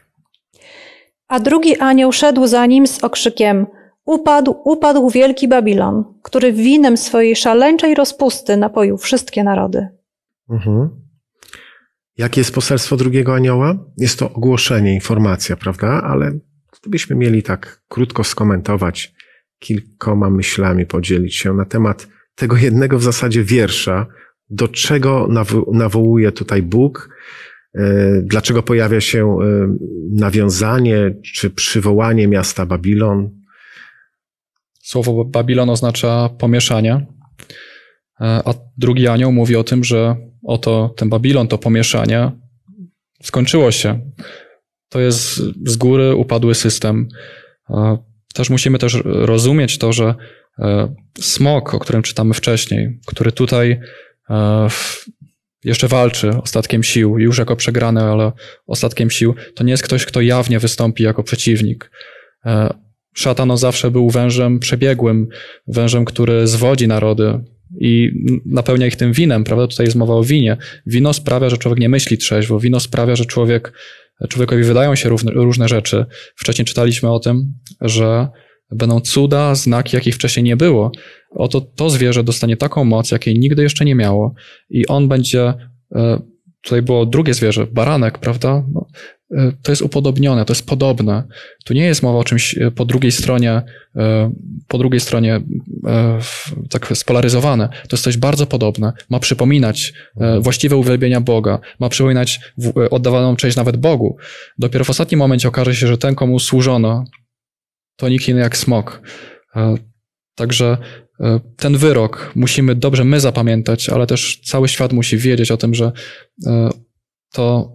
A 1.29 1.41
drugi 1.41 1.77
anioł 1.77 2.13
szedł 2.13 2.47
za 2.47 2.67
nim 2.67 2.87
z 2.87 3.05
okrzykiem: 3.05 3.67
Upadł, 4.05 4.57
upadł 4.65 5.11
wielki 5.11 5.49
Babilon, 5.49 6.05
który 6.23 6.53
winem 6.53 6.97
swojej 6.97 7.37
szaleńczej 7.37 7.95
rozpusty 7.95 8.57
napoił 8.57 8.99
wszystkie 8.99 9.45
narody. 9.45 9.89
Mhm. 10.51 11.06
Jakie 12.19 12.41
jest 12.41 12.55
poselstwo 12.55 12.97
drugiego 12.97 13.35
anioła? 13.35 13.79
Jest 13.99 14.19
to 14.19 14.33
ogłoszenie, 14.33 14.95
informacja, 14.95 15.57
prawda? 15.57 16.03
Ale 16.03 16.39
gdybyśmy 16.81 17.17
mieli 17.17 17.43
tak 17.43 17.83
krótko 17.89 18.25
skomentować, 18.25 19.15
kilkoma 19.59 20.31
myślami 20.31 20.87
podzielić 20.87 21.37
się 21.37 21.55
na 21.55 21.65
temat 21.65 22.09
tego 22.35 22.57
jednego 22.57 22.99
w 22.99 23.03
zasadzie 23.03 23.45
wiersza, 23.45 24.07
do 24.51 24.69
czego 24.69 25.29
nawołuje 25.73 26.33
tutaj 26.33 26.63
Bóg, 26.63 27.09
e, 27.75 28.23
dlaczego 28.23 28.63
pojawia 28.63 29.01
się 29.01 29.39
e, 29.43 29.77
nawiązanie 30.11 31.15
czy 31.35 31.51
przywołanie 31.51 32.29
miasta 32.29 32.67
Babilon. 32.67 33.31
Słowo 34.83 35.25
Babilon 35.25 35.71
oznacza 35.71 36.29
pomieszanie, 36.29 37.07
a 38.21 38.55
drugi 38.79 39.09
anioł 39.09 39.33
mówi 39.33 39.57
o 39.57 39.65
tym, 39.65 39.85
że 39.85 40.17
oto 40.47 40.95
ten 40.97 41.09
Babilon, 41.09 41.49
to 41.49 41.59
pomieszanie 41.59 42.31
skończyło 43.23 43.71
się. 43.71 44.01
To 44.89 45.01
jest 45.01 45.43
z 45.67 45.77
góry 45.77 46.15
upadły 46.15 46.55
system. 46.55 47.09
Też 48.35 48.51
musimy 48.51 48.79
też 48.79 49.03
rozumieć 49.05 49.79
to, 49.79 49.93
że 49.93 50.15
e, 50.59 50.95
smok, 51.21 51.75
o 51.75 51.79
którym 51.79 52.03
czytamy 52.03 52.35
wcześniej, 52.35 53.01
który 53.07 53.33
tutaj 53.33 53.81
e, 54.31 54.69
jeszcze 55.65 55.89
walczy 55.89 56.31
ostatkiem 56.43 56.83
sił, 56.83 57.19
już 57.19 57.39
jako 57.39 57.57
przegrany, 57.57 58.03
ale 58.03 58.33
ostatkiem 58.67 59.11
sił, 59.11 59.35
to 59.55 59.65
nie 59.65 59.71
jest 59.71 59.83
ktoś, 59.83 60.07
kto 60.07 60.21
jawnie 60.21 60.59
wystąpi 60.59 61.03
jako 61.03 61.23
przeciwnik. 61.23 61.91
E, 62.47 62.75
Szatano 63.15 63.57
zawsze 63.57 63.91
był 63.91 64.11
wężem 64.11 64.59
przebiegłym, 64.59 65.29
wężem, 65.67 66.05
który 66.05 66.47
zwodzi 66.47 66.89
narody, 66.89 67.45
i 67.81 68.11
napełnia 68.47 68.87
ich 68.87 68.97
tym 68.97 69.13
winem, 69.13 69.45
prawda? 69.45 69.67
Tutaj 69.67 69.87
jest 69.87 69.97
mowa 69.97 70.15
o 70.15 70.25
winie. 70.25 70.57
Wino 70.87 71.13
sprawia, 71.13 71.51
że 71.51 71.59
człowiek 71.59 71.81
nie 71.81 71.89
myśli 71.89 72.19
trzeźwo, 72.19 72.61
wino 72.61 72.81
sprawia, 72.81 73.17
że 73.17 73.25
człowiek, 73.25 73.73
człowiekowi 74.29 74.63
wydają 74.63 74.95
się 74.95 75.09
różne, 75.09 75.33
różne 75.33 75.69
rzeczy. 75.69 76.07
Wcześniej 76.37 76.67
czytaliśmy 76.67 77.11
o 77.11 77.19
tym, 77.19 77.53
że 77.81 78.29
będą 78.71 79.01
cuda, 79.01 79.55
znaki, 79.55 79.97
jakich 79.97 80.15
wcześniej 80.15 80.45
nie 80.45 80.57
było. 80.57 80.93
Oto 81.31 81.61
to 81.61 81.91
zwierzę 81.91 82.25
dostanie 82.25 82.57
taką 82.57 82.85
moc, 82.85 83.11
jakiej 83.11 83.39
nigdy 83.39 83.63
jeszcze 83.63 83.85
nie 83.85 83.95
miało 83.95 84.35
i 84.71 84.87
on 84.87 85.09
będzie 85.09 85.55
e, 85.95 86.21
tutaj 86.63 86.83
było 86.83 87.07
drugie 87.07 87.35
zwierzę, 87.35 87.67
baranek, 87.67 88.19
prawda? 88.19 88.65
No, 88.75 88.87
to 89.63 89.73
jest 89.73 89.83
upodobnione, 89.83 90.45
to 90.45 90.53
jest 90.53 90.67
podobne. 90.67 91.23
Tu 91.65 91.75
nie 91.75 91.85
jest 91.85 92.03
mowa 92.03 92.19
o 92.19 92.25
czymś 92.25 92.59
e, 92.59 92.71
po 92.71 92.85
drugiej 92.85 93.13
stronie, 93.13 93.63
e, 93.97 94.33
po 94.69 94.79
drugiej 94.79 95.01
stronie 95.01 95.41
tak 96.71 96.89
spolaryzowane. 96.95 97.69
To 97.69 97.97
jest 97.97 98.05
coś 98.05 98.17
bardzo 98.17 98.47
podobne. 98.47 98.93
Ma 99.11 99.21
przypominać 99.21 99.93
właściwe 100.41 100.77
uwielbienia 100.77 101.21
Boga, 101.21 101.59
ma 101.81 101.89
przypominać 101.89 102.41
oddawaną 102.91 103.37
cześć 103.37 103.57
nawet 103.57 103.77
Bogu. 103.77 104.17
Dopiero 104.59 104.85
w 104.85 104.91
ostatnim 104.91 105.19
momencie 105.19 105.49
okaże 105.49 105.75
się, 105.75 105.87
że 105.87 105.99
ten, 105.99 106.15
komu 106.15 106.39
służono, 106.39 107.05
to 107.97 108.09
nikt 108.09 108.29
inny 108.29 108.41
jak 108.41 108.57
smok. 108.57 109.03
Także 110.35 110.79
E, 111.21 111.41
ten 111.57 111.77
wyrok 111.77 112.33
musimy 112.35 112.75
dobrze 112.75 113.05
my 113.05 113.21
zapamiętać, 113.21 113.89
ale 113.89 114.07
też 114.07 114.41
cały 114.45 114.69
świat 114.69 114.93
musi 114.93 115.17
wiedzieć 115.17 115.51
o 115.51 115.57
tym, 115.57 115.75
że 115.75 115.93
e, 116.47 116.69
to 117.33 117.73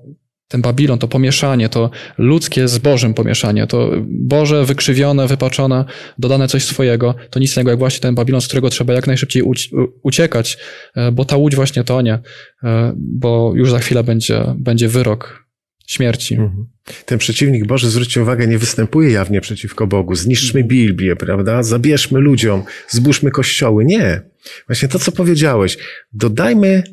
ten 0.52 0.62
Babilon, 0.62 0.99
to 0.99 1.08
pomieszanie, 1.08 1.70
to 1.70 1.89
ludzkie 2.18 2.68
z 2.68 2.78
Bożym 2.78 3.14
pomieszanie, 3.14 3.68
to 3.68 3.91
Boże 4.08 4.66
wykrzywione, 4.66 5.28
wypaczone, 5.28 5.86
dodane 6.18 6.47
coś 6.47 6.64
swojego, 6.64 7.16
to 7.30 7.39
nic 7.39 7.56
innego 7.56 7.70
jak 7.70 7.80
właśnie 7.80 7.99
ten 7.99 8.16
Babilon, 8.16 8.41
z 8.41 8.47
którego 8.47 8.70
trzeba 8.70 8.93
jak 8.93 9.08
najszybciej 9.08 9.43
uciekać, 10.04 10.58
e, 10.95 11.12
bo 11.12 11.26
ta 11.26 11.38
łódź 11.38 11.56
właśnie 11.56 11.84
tonie, 11.84 12.20
bo 12.95 13.54
już 13.56 13.72
za 13.72 13.80
chwilę 13.80 14.04
będzie, 14.04 14.43
będzie 14.58 14.88
wyrok 14.88 15.45
śmierci. 15.88 16.34
Mhm. 16.34 16.68
Ten 17.06 17.18
przeciwnik 17.18 17.68
Boży, 17.68 17.89
zwróćcie 17.89 18.22
uwagę, 18.22 18.47
nie 18.47 18.58
występuje 18.58 19.12
jawnie 19.12 19.41
przeciwko 19.41 19.88
Bogu. 19.88 20.16
Zniszczmy 20.16 20.64
Biblię, 20.64 21.16
prawda? 21.16 21.64
Zabierzmy 21.64 22.20
ludziom, 22.20 22.64
zbóżmy 22.89 23.32
kościoły. 23.32 23.86
Nie. 23.86 24.22
Właśnie 24.68 24.88
to, 24.88 24.99
co 24.99 25.12
powiedziałeś. 25.12 25.78
Dodajmy 26.14 26.84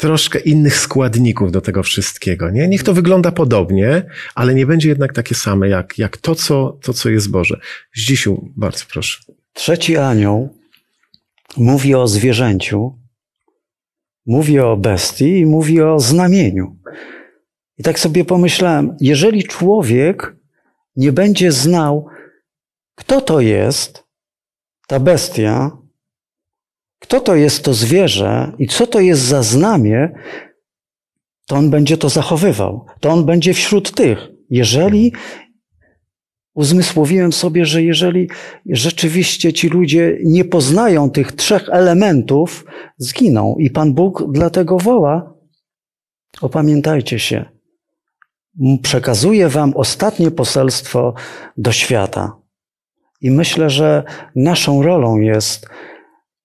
troszkę 0.00 0.38
innych 0.38 0.76
składników 0.76 1.52
do 1.52 1.60
tego 1.60 1.82
wszystkiego. 1.82 2.50
Nie? 2.50 2.68
Niech 2.68 2.82
to 2.82 2.94
wygląda 2.94 3.32
podobnie, 3.32 4.02
ale 4.34 4.54
nie 4.54 4.66
będzie 4.66 4.88
jednak 4.88 5.12
takie 5.12 5.34
same 5.34 5.68
jak, 5.68 5.98
jak 5.98 6.16
to, 6.16 6.34
co, 6.34 6.78
to, 6.82 6.92
co 6.92 7.10
jest 7.10 7.30
Boże. 7.30 7.60
Zdzisiu, 7.94 8.50
bardzo 8.56 8.84
proszę. 8.92 9.22
Trzeci 9.52 9.96
anioł 9.96 10.54
mówi 11.56 11.94
o 11.94 12.08
zwierzęciu, 12.08 12.98
mówi 14.26 14.58
o 14.58 14.76
bestii 14.76 15.38
i 15.38 15.46
mówi 15.46 15.82
o 15.82 16.00
znamieniu. 16.00 16.76
I 17.78 17.82
tak 17.82 17.98
sobie 17.98 18.24
pomyślałem, 18.24 18.96
jeżeli 19.00 19.44
człowiek 19.44 20.36
nie 20.96 21.12
będzie 21.12 21.52
znał, 21.52 22.06
kto 22.94 23.20
to 23.20 23.40
jest 23.40 24.04
ta 24.86 25.00
bestia, 25.00 25.79
kto 27.00 27.20
to 27.20 27.34
jest 27.34 27.64
to 27.64 27.74
zwierzę 27.74 28.52
i 28.58 28.66
co 28.66 28.86
to 28.86 29.00
jest 29.00 29.22
za 29.22 29.42
znamie, 29.42 30.08
to 31.46 31.56
on 31.56 31.70
będzie 31.70 31.96
to 31.96 32.08
zachowywał. 32.08 32.86
To 33.00 33.10
on 33.10 33.24
będzie 33.24 33.54
wśród 33.54 33.94
tych. 33.94 34.18
Jeżeli 34.50 35.12
uzmysłowiłem 36.54 37.32
sobie, 37.32 37.66
że 37.66 37.82
jeżeli 37.82 38.28
rzeczywiście 38.66 39.52
ci 39.52 39.68
ludzie 39.68 40.18
nie 40.24 40.44
poznają 40.44 41.10
tych 41.10 41.32
trzech 41.32 41.68
elementów, 41.68 42.64
zginą. 42.98 43.56
I 43.58 43.70
Pan 43.70 43.94
Bóg 43.94 44.24
dlatego 44.32 44.78
woła: 44.78 45.34
opamiętajcie 46.40 47.18
się 47.18 47.44
przekazuję 48.82 49.48
Wam 49.48 49.72
ostatnie 49.76 50.30
poselstwo 50.30 51.14
do 51.56 51.72
świata. 51.72 52.36
I 53.20 53.30
myślę, 53.30 53.70
że 53.70 54.04
naszą 54.36 54.82
rolą 54.82 55.18
jest 55.18 55.66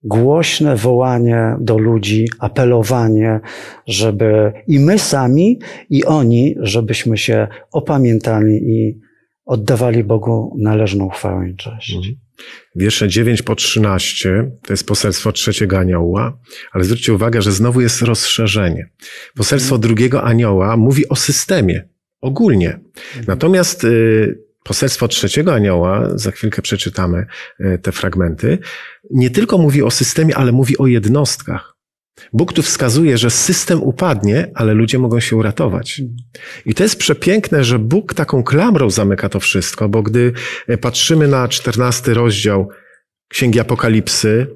głośne 0.06 0.76
wołanie 0.76 1.56
do 1.60 1.78
ludzi, 1.78 2.28
apelowanie, 2.38 3.40
żeby 3.86 4.52
i 4.66 4.78
my 4.80 4.98
sami, 4.98 5.58
i 5.90 6.04
oni, 6.04 6.54
żebyśmy 6.60 7.18
się 7.18 7.48
opamiętali 7.72 8.54
i 8.54 9.00
oddawali 9.44 10.04
Bogu 10.04 10.56
należną 10.58 11.08
chwałę 11.08 11.50
i 11.50 11.56
cześć. 11.56 11.94
Mhm. 11.94 12.14
Wiersze 12.76 13.08
9 13.08 13.42
po 13.42 13.54
13 13.54 14.50
to 14.66 14.72
jest 14.72 14.86
poselstwo 14.86 15.32
trzeciego 15.32 15.78
anioła, 15.78 16.38
ale 16.72 16.84
zwróćcie 16.84 17.14
uwagę, 17.14 17.42
że 17.42 17.52
znowu 17.52 17.80
jest 17.80 18.02
rozszerzenie. 18.02 18.88
Poselstwo 19.36 19.78
drugiego 19.78 20.22
anioła 20.22 20.76
mówi 20.76 21.08
o 21.08 21.16
systemie 21.16 21.88
ogólnie. 22.20 22.80
Natomiast 23.26 23.84
y, 23.84 24.45
poselstwo 24.66 25.08
trzeciego 25.08 25.54
anioła, 25.54 26.10
za 26.14 26.30
chwilkę 26.30 26.62
przeczytamy 26.62 27.26
e, 27.60 27.78
te 27.78 27.92
fragmenty, 27.92 28.58
nie 29.10 29.30
tylko 29.30 29.58
mówi 29.58 29.82
o 29.82 29.90
systemie, 29.90 30.36
ale 30.36 30.52
mówi 30.52 30.78
o 30.78 30.86
jednostkach. 30.86 31.76
Bóg 32.32 32.52
tu 32.52 32.62
wskazuje, 32.62 33.18
że 33.18 33.30
system 33.30 33.82
upadnie, 33.82 34.50
ale 34.54 34.74
ludzie 34.74 34.98
mogą 34.98 35.20
się 35.20 35.36
uratować. 35.36 36.02
I 36.66 36.74
to 36.74 36.82
jest 36.82 36.98
przepiękne, 36.98 37.64
że 37.64 37.78
Bóg 37.78 38.14
taką 38.14 38.42
klamrą 38.42 38.90
zamyka 38.90 39.28
to 39.28 39.40
wszystko, 39.40 39.88
bo 39.88 40.02
gdy 40.02 40.32
e, 40.68 40.78
patrzymy 40.78 41.28
na 41.28 41.48
czternasty 41.48 42.14
rozdział 42.14 42.68
Księgi 43.28 43.60
Apokalipsy, 43.60 44.46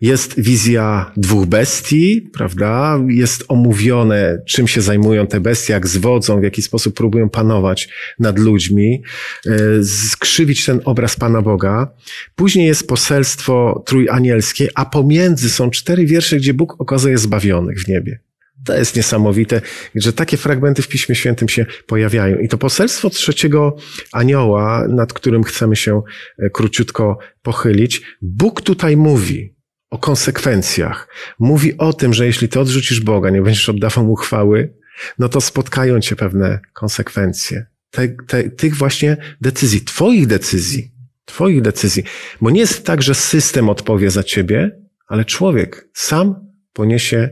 jest 0.00 0.40
wizja 0.40 1.12
dwóch 1.16 1.46
bestii, 1.46 2.30
prawda? 2.32 3.00
Jest 3.08 3.44
omówione, 3.48 4.42
czym 4.46 4.68
się 4.68 4.80
zajmują 4.80 5.26
te 5.26 5.40
bestie, 5.40 5.72
jak 5.72 5.86
zwodzą, 5.86 6.40
w 6.40 6.42
jaki 6.42 6.62
sposób 6.62 6.96
próbują 6.96 7.28
panować 7.28 7.88
nad 8.18 8.38
ludźmi, 8.38 9.02
e, 9.46 9.84
skrzywić 9.84 10.64
ten 10.64 10.80
obraz 10.84 11.16
Pana 11.16 11.42
Boga. 11.42 11.94
Później 12.34 12.66
jest 12.66 12.88
poselstwo 12.88 13.82
trójanielskie, 13.86 14.68
a 14.74 14.84
pomiędzy 14.84 15.50
są 15.50 15.70
cztery 15.70 16.06
wiersze, 16.06 16.36
gdzie 16.36 16.54
Bóg 16.54 16.80
okazuje 16.80 17.18
zbawionych 17.18 17.78
w 17.80 17.88
niebie. 17.88 18.18
To 18.64 18.78
jest 18.78 18.96
niesamowite, 18.96 19.60
że 19.94 20.12
takie 20.12 20.36
fragmenty 20.36 20.82
w 20.82 20.88
Piśmie 20.88 21.14
Świętym 21.14 21.48
się 21.48 21.66
pojawiają. 21.86 22.38
I 22.38 22.48
to 22.48 22.58
poselstwo 22.58 23.10
trzeciego 23.10 23.76
anioła, 24.12 24.86
nad 24.88 25.12
którym 25.12 25.42
chcemy 25.42 25.76
się 25.76 26.02
e, 26.38 26.50
króciutko 26.50 27.18
pochylić, 27.42 28.02
Bóg 28.22 28.62
tutaj 28.62 28.96
mówi, 28.96 29.54
o 29.92 29.98
konsekwencjach. 29.98 31.08
Mówi 31.38 31.78
o 31.78 31.92
tym, 31.92 32.14
że 32.14 32.26
jeśli 32.26 32.48
ty 32.48 32.60
odrzucisz 32.60 33.00
Boga, 33.00 33.30
nie 33.30 33.42
będziesz 33.42 33.68
oddawał 33.68 34.04
mu 34.04 34.14
chwały, 34.14 34.74
no 35.18 35.28
to 35.28 35.40
spotkają 35.40 36.00
cię 36.00 36.16
pewne 36.16 36.60
konsekwencje. 36.72 37.66
Te, 37.90 38.08
te, 38.08 38.50
tych 38.50 38.76
właśnie 38.76 39.16
decyzji, 39.40 39.80
twoich 39.80 40.26
decyzji, 40.26 40.92
twoich 41.24 41.62
decyzji. 41.62 42.04
Bo 42.40 42.50
nie 42.50 42.60
jest 42.60 42.86
tak, 42.86 43.02
że 43.02 43.14
system 43.14 43.68
odpowie 43.68 44.10
za 44.10 44.22
ciebie, 44.22 44.80
ale 45.06 45.24
człowiek 45.24 45.88
sam 45.94 46.34
poniesie 46.72 47.30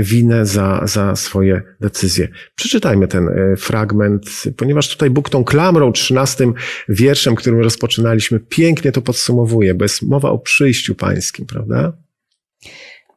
winę 0.00 0.46
za, 0.46 0.82
za 0.84 1.16
swoje 1.16 1.62
decyzje. 1.80 2.28
Przeczytajmy 2.54 3.08
ten 3.08 3.28
e, 3.28 3.56
fragment, 3.56 4.42
ponieważ 4.56 4.88
tutaj 4.88 5.10
Bóg 5.10 5.30
tą 5.30 5.44
klamrą, 5.44 5.92
trzynastym 5.92 6.54
wierszem, 6.88 7.34
którym 7.34 7.60
rozpoczynaliśmy, 7.60 8.40
pięknie 8.40 8.92
to 8.92 9.02
podsumowuje, 9.02 9.74
bo 9.74 9.84
jest 9.84 10.02
mowa 10.02 10.30
o 10.30 10.38
przyjściu 10.38 10.94
pańskim, 10.94 11.46
prawda? 11.46 11.92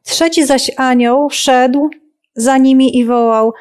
Trzeci 0.02 0.46
zaś 0.46 0.70
anioł 0.76 1.30
szedł 1.30 1.90
za 2.34 2.58
nimi 2.58 2.98
i 2.98 3.04
wołał, 3.04 3.52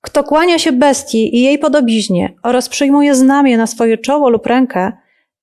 kto 0.00 0.24
kłania 0.24 0.58
się 0.58 0.72
bestii 0.72 1.36
i 1.36 1.42
jej 1.42 1.58
podobiźnie 1.58 2.34
oraz 2.42 2.68
przyjmuje 2.68 3.14
znamię 3.14 3.56
na 3.56 3.66
swoje 3.66 3.98
czoło 3.98 4.30
lub 4.30 4.46
rękę, 4.46 4.92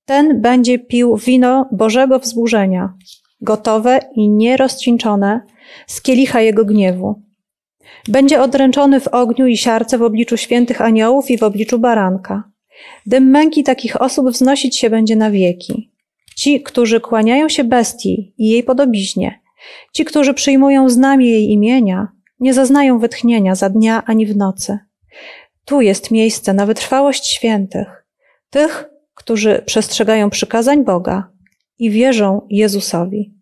ten 0.06 0.42
będzie 0.42 0.80
pił 0.80 1.18
wino 1.18 1.70
Bożego 1.72 2.20
wzburzenia, 2.20 2.94
gotowe 3.42 4.00
i 4.16 4.30
nierozcieńczone, 4.30 5.42
z 5.88 6.02
kielicha 6.02 6.42
jego 6.42 6.66
gniewu. 6.66 7.22
Będzie 8.08 8.42
odręczony 8.42 9.00
w 9.00 9.08
ogniu 9.08 9.48
i 9.48 9.58
siarce 9.58 9.98
w 9.98 10.02
obliczu 10.02 10.38
świętych 10.38 10.82
aniołów 10.82 11.32
i 11.32 11.38
w 11.38 11.44
obliczu 11.44 11.80
baranka. 11.80 12.44
Dym 13.06 13.30
męki 13.30 13.64
takich 13.64 14.02
osób 14.02 14.30
wznosić 14.30 14.78
się 14.78 14.90
będzie 14.90 15.16
na 15.16 15.32
wieki. 15.32 15.92
Ci, 16.36 16.62
którzy 16.62 17.00
kłaniają 17.00 17.50
się 17.50 17.64
bestii 17.64 18.34
i 18.38 18.50
jej 18.50 18.64
podobiźnie, 18.64 19.40
ci, 19.94 20.06
którzy 20.06 20.34
przyjmują 20.34 20.90
znamie 20.90 21.30
jej 21.30 21.52
imienia, 21.52 22.08
nie 22.40 22.54
zaznają 22.54 23.00
wytchnienia 23.00 23.56
za 23.56 23.70
dnia 23.70 24.04
ani 24.06 24.26
w 24.26 24.38
nocy. 24.38 24.80
Tu 25.66 25.82
jest 25.82 26.12
miejsce 26.12 26.54
na 26.54 26.66
wytrwałość 26.66 27.28
świętych, 27.28 28.06
tych, 28.50 28.90
którzy 29.16 29.64
przestrzegają 29.66 30.30
przykazań 30.30 30.84
Boga 30.84 31.30
i 31.80 31.90
wierzą 31.90 32.48
Jezusowi. 32.50 33.34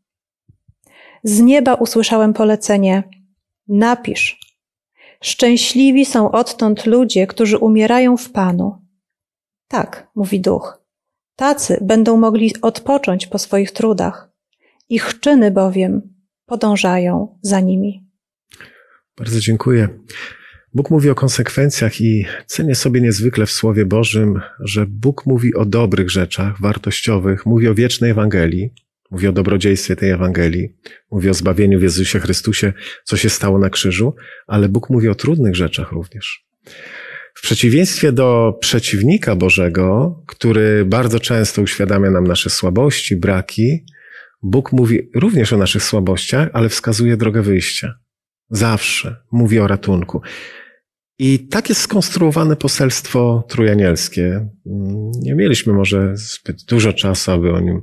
Z 1.23 1.39
nieba 1.39 1.73
usłyszałem 1.73 2.33
polecenie: 2.33 3.03
Napisz. 3.67 4.39
Szczęśliwi 5.23 6.05
są 6.05 6.31
odtąd 6.31 6.85
ludzie, 6.85 7.27
którzy 7.27 7.57
umierają 7.57 8.17
w 8.17 8.29
Panu. 8.29 8.81
Tak, 9.67 10.07
mówi 10.15 10.41
duch. 10.41 10.81
Tacy 11.35 11.77
będą 11.81 12.17
mogli 12.17 12.53
odpocząć 12.61 13.27
po 13.27 13.37
swoich 13.37 13.71
trudach. 13.71 14.31
Ich 14.89 15.19
czyny 15.19 15.51
bowiem 15.51 16.01
podążają 16.45 17.39
za 17.41 17.59
nimi. 17.59 18.03
Bardzo 19.17 19.39
dziękuję. 19.39 19.89
Bóg 20.73 20.89
mówi 20.89 21.09
o 21.09 21.15
konsekwencjach 21.15 22.01
i 22.01 22.25
cenię 22.45 22.75
sobie 22.75 23.01
niezwykle 23.01 23.45
w 23.45 23.51
Słowie 23.51 23.85
Bożym, 23.85 24.41
że 24.59 24.85
Bóg 24.87 25.25
mówi 25.25 25.55
o 25.55 25.65
dobrych 25.65 26.09
rzeczach, 26.09 26.61
wartościowych, 26.61 27.45
mówi 27.45 27.67
o 27.67 27.75
wiecznej 27.75 28.11
Ewangelii, 28.11 28.73
Mówi 29.11 29.27
o 29.27 29.31
dobrodziejstwie 29.31 29.95
tej 29.95 30.09
Ewangelii, 30.09 30.69
mówi 31.11 31.29
o 31.29 31.33
zbawieniu 31.33 31.79
w 31.79 31.83
Jezusie 31.83 32.19
Chrystusie, 32.19 32.73
co 33.03 33.17
się 33.17 33.29
stało 33.29 33.59
na 33.59 33.69
krzyżu, 33.69 34.15
ale 34.47 34.69
Bóg 34.69 34.89
mówi 34.89 35.09
o 35.09 35.15
trudnych 35.15 35.55
rzeczach 35.55 35.91
również. 35.91 36.45
W 37.33 37.41
przeciwieństwie 37.41 38.11
do 38.11 38.57
przeciwnika 38.61 39.35
Bożego, 39.35 40.23
który 40.27 40.85
bardzo 40.85 41.19
często 41.19 41.61
uświadamia 41.61 42.11
nam 42.11 42.23
nasze 42.23 42.49
słabości, 42.49 43.15
braki, 43.15 43.85
Bóg 44.43 44.71
mówi 44.71 45.09
również 45.15 45.53
o 45.53 45.57
naszych 45.57 45.83
słabościach, 45.83 46.49
ale 46.53 46.69
wskazuje 46.69 47.17
drogę 47.17 47.41
wyjścia. 47.41 47.93
Zawsze 48.49 49.15
mówi 49.31 49.59
o 49.59 49.67
ratunku. 49.67 50.21
I 51.23 51.39
tak 51.39 51.69
jest 51.69 51.81
skonstruowane 51.81 52.55
poselstwo 52.55 53.43
trójanielskie. 53.49 54.47
Nie 55.21 55.35
mieliśmy 55.35 55.73
może 55.73 56.17
zbyt 56.17 56.63
dużo 56.63 56.93
czasu, 56.93 57.31
aby 57.31 57.51
o 57.51 57.59
nim 57.59 57.81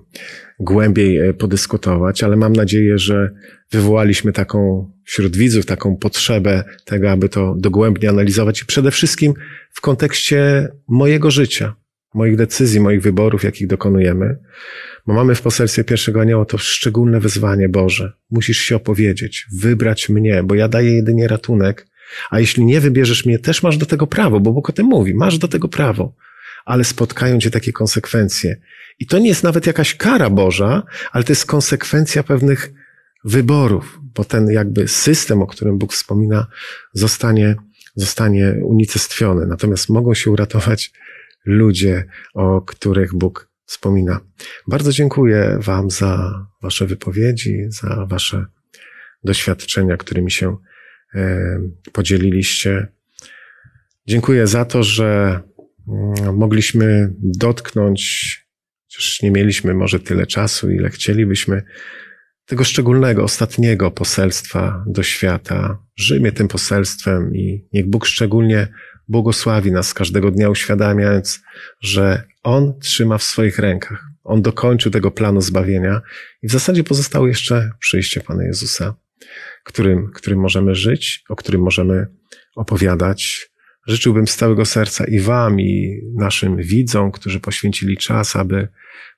głębiej 0.61 1.19
e, 1.19 1.35
podyskutować, 1.35 2.23
ale 2.23 2.37
mam 2.37 2.53
nadzieję, 2.53 2.99
że 2.99 3.31
wywołaliśmy 3.71 4.33
taką 4.33 4.91
wśród 5.05 5.37
widzów 5.37 5.67
taką 5.67 5.97
potrzebę 5.97 6.65
tego, 6.85 7.11
aby 7.11 7.29
to 7.29 7.55
dogłębnie 7.59 8.09
analizować 8.09 8.63
i 8.63 8.67
przede 8.67 8.91
wszystkim 8.91 9.35
w 9.73 9.81
kontekście 9.81 10.69
mojego 10.89 11.31
życia, 11.31 11.75
moich 12.15 12.37
decyzji, 12.37 12.81
moich 12.81 13.03
wyborów, 13.03 13.45
jakich 13.45 13.67
dokonujemy. 13.67 14.39
Bo 15.07 15.15
mamy 15.15 15.35
w 15.35 15.43
poselstwie 15.43 15.85
pierwszego 15.85 16.21
anioła 16.21 16.45
to 16.45 16.59
szczególne 16.59 17.21
wyzwanie 17.21 17.69
Boże. 17.69 18.13
Musisz 18.31 18.59
się 18.59 18.77
opowiedzieć, 18.77 19.47
wybrać 19.61 20.09
mnie, 20.09 20.43
bo 20.43 20.55
ja 20.55 20.69
daję 20.69 20.95
jedynie 20.95 21.29
ratunek, 21.29 21.87
a 22.31 22.41
jeśli 22.41 22.65
nie 22.65 22.81
wybierzesz 22.81 23.27
mnie, 23.27 23.39
też 23.39 23.63
masz 23.63 23.77
do 23.77 23.87
tego 23.87 24.07
prawo, 24.07 24.41
bo 24.41 24.53
Bóg 24.53 24.71
o 24.71 24.73
tym 24.73 24.87
mówi, 24.87 25.15
masz 25.15 25.39
do 25.39 25.49
tego 25.49 25.69
prawo. 25.69 26.15
Ale 26.65 26.85
spotkają 26.85 27.39
cię 27.39 27.51
takie 27.51 27.73
konsekwencje. 27.73 28.61
I 28.99 29.07
to 29.07 29.19
nie 29.19 29.29
jest 29.29 29.43
nawet 29.43 29.67
jakaś 29.67 29.95
kara 29.95 30.31
Boża, 30.31 30.83
ale 31.13 31.25
to 31.25 31.33
jest 31.33 31.47
konsekwencja 31.47 32.23
pewnych 32.23 32.73
wyborów, 33.25 34.01
bo 34.15 34.25
ten 34.25 34.51
jakby 34.51 34.89
system, 34.89 35.43
o 35.43 35.47
którym 35.47 35.79
Bóg 35.79 35.93
wspomina, 35.93 36.47
zostanie, 36.93 37.57
zostanie 37.95 38.55
unicestwiony. 38.63 39.47
Natomiast 39.47 39.89
mogą 39.89 40.15
się 40.15 40.31
uratować 40.31 40.93
ludzie, 41.45 42.05
o 42.35 42.61
których 42.61 43.15
Bóg 43.15 43.49
wspomina. 43.67 44.21
Bardzo 44.69 44.93
dziękuję 44.93 45.59
Wam 45.61 45.91
za 45.91 46.33
Wasze 46.63 46.87
wypowiedzi, 46.87 47.65
za 47.69 48.07
Wasze 48.07 48.47
doświadczenia, 49.25 49.97
którymi 49.97 50.31
się 50.31 50.57
podzieliliście. 51.93 52.87
Dziękuję 54.07 54.47
za 54.47 54.65
to, 54.65 54.83
że 54.83 55.41
mm, 55.89 56.37
mogliśmy 56.37 57.13
dotknąć 57.19 58.49
Chociaż 58.89 59.23
nie 59.23 59.31
mieliśmy 59.31 59.75
może 59.75 60.01
tyle 60.01 60.27
czasu, 60.27 60.71
ile 60.71 60.91
chcielibyśmy, 60.91 61.63
tego 62.47 62.65
szczególnego, 62.65 63.25
ostatniego 63.25 63.91
poselstwa 63.91 64.85
do 64.87 65.03
świata. 65.03 65.79
Żyjmy 65.97 66.33
tym 66.33 66.49
poselstwem 66.49 67.37
i 67.37 67.69
niech 67.73 67.87
Bóg 67.87 68.07
szczególnie 68.07 68.69
błogosławi 69.09 69.73
nas 69.73 69.95
każdego 69.95 70.31
dnia, 70.31 70.51
uświadamiając, 70.51 71.41
że 71.81 72.23
On 72.43 72.79
trzyma 72.81 73.19
w 73.19 73.23
swoich 73.23 73.59
rękach. 73.59 74.05
On 74.25 74.43
dokończył 74.43 74.93
tego 74.93 75.11
planu 75.11 75.41
zbawienia 75.41 76.01
i 76.43 76.49
w 76.49 76.53
zasadzie 76.53 76.85
pozostało 76.85 77.27
jeszcze 77.27 77.71
przyjście 77.81 78.21
Pana 78.21 78.45
Jezusa, 78.45 78.95
którym, 79.65 80.11
którym 80.15 80.41
możemy 80.41 80.75
żyć, 80.75 81.25
o 81.29 81.37
którym 81.37 81.63
możemy 81.63 82.07
opowiadać. 82.57 83.51
Życzyłbym 83.87 84.27
z 84.27 84.37
całego 84.37 84.65
serca 84.65 85.05
i 85.05 85.21
Wam, 85.21 85.61
i 85.61 86.01
naszym 86.15 86.57
widzom, 86.57 87.13
którzy 87.13 87.41
poświęcili 87.41 87.97
czas, 87.97 88.37
aby 88.37 88.69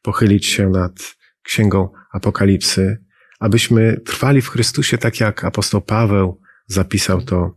pochylić 0.02 0.46
się 0.46 0.68
nad 0.68 1.16
Księgą 1.42 1.88
Apokalipsy, 2.12 2.98
abyśmy 3.40 4.00
trwali 4.04 4.42
w 4.42 4.48
Chrystusie 4.48 4.98
tak 4.98 5.20
jak 5.20 5.44
apostoł 5.44 5.80
Paweł 5.80 6.40
zapisał 6.66 7.22
to 7.22 7.56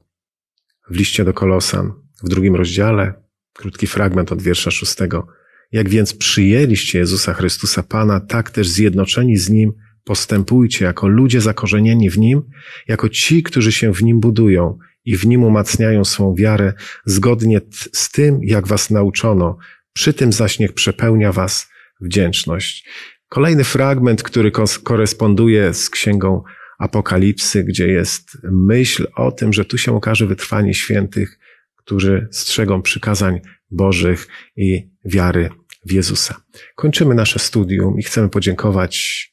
w 0.90 0.96
liście 0.96 1.26
do 1.26 1.34
Kolosan 1.34 1.92
w 2.24 2.30
drugim 2.30 2.56
rozdziale, 2.56 3.14
krótki 3.54 3.88
fragment 3.88 4.32
od 4.32 4.42
wiersza 4.42 4.72
szóstego. 4.72 5.28
Jak 5.72 5.90
więc 5.90 6.14
przyjęliście 6.14 7.00
Jezusa 7.00 7.34
Chrystusa 7.34 7.84
Pana, 7.84 8.20
tak 8.20 8.50
też 8.50 8.68
zjednoczeni 8.68 9.38
z 9.38 9.50
Nim 9.50 9.74
postępujcie 10.04 10.86
jako 10.86 11.08
ludzie 11.08 11.42
zakorzenieni 11.42 12.10
w 12.10 12.18
Nim, 12.18 12.42
jako 12.88 13.10
ci, 13.10 13.44
którzy 13.44 13.72
się 13.72 13.94
w 13.94 14.04
Nim 14.04 14.20
budują 14.20 14.78
i 15.06 15.18
w 15.18 15.26
Nim 15.28 15.44
umacniają 15.44 16.06
swą 16.06 16.36
wiarę 16.36 16.74
zgodnie 17.06 17.62
z 17.94 18.12
tym, 18.12 18.40
jak 18.44 18.68
was 18.68 18.90
nauczono, 18.90 19.58
Przy 19.94 20.14
tym 20.14 20.34
zaś 20.34 20.60
niech 20.60 20.74
przepełnia 20.74 21.32
was 21.32 21.70
wdzięczność. 22.02 22.90
Kolejny 23.30 23.64
fragment, 23.64 24.24
który 24.24 24.52
koresponduje 24.84 25.74
z 25.74 25.90
księgą 25.90 26.44
Apokalipsy, 26.80 27.64
gdzie 27.64 27.88
jest 27.88 28.38
myśl 28.44 29.08
o 29.16 29.32
tym, 29.32 29.54
że 29.54 29.66
tu 29.66 29.78
się 29.78 29.96
okaże 29.96 30.28
wytrwanie 30.28 30.74
świętych, 30.74 31.40
którzy 31.76 32.28
strzegą 32.32 32.82
przykazań 32.82 33.42
Bożych 33.72 34.28
i 34.56 34.90
wiary 35.06 35.50
w 35.86 35.92
Jezusa. 35.92 36.44
Kończymy 36.76 37.16
nasze 37.16 37.40
studium 37.40 38.00
i 38.00 38.04
chcemy 38.04 38.30
podziękować 38.30 39.33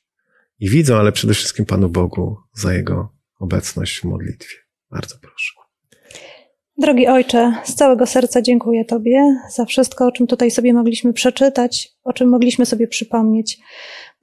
i 0.61 0.71
widzą, 0.71 0.97
ale 0.97 1.13
przede 1.13 1.35
wszystkim 1.35 1.67
Panu 1.67 1.89
Bogu 1.89 2.37
za 2.55 2.75
Jego 2.75 3.09
obecność 3.39 4.01
w 4.01 4.05
modlitwie. 4.05 4.57
Bardzo 4.91 5.15
proszę. 5.23 5.61
Drogi 6.79 7.07
Ojcze, 7.07 7.53
z 7.65 7.75
całego 7.75 8.07
serca 8.07 8.43
dziękuję 8.43 8.85
Tobie 8.85 9.37
za 9.55 9.65
wszystko, 9.65 10.07
o 10.07 10.13
czym 10.13 10.27
tutaj 10.27 10.51
sobie 10.51 10.75
mogliśmy 10.75 11.13
przeczytać, 11.13 11.93
o 12.05 12.13
czym 12.13 12.29
mogliśmy 12.29 12.67
sobie 12.67 12.89
przypomnieć. 12.89 13.59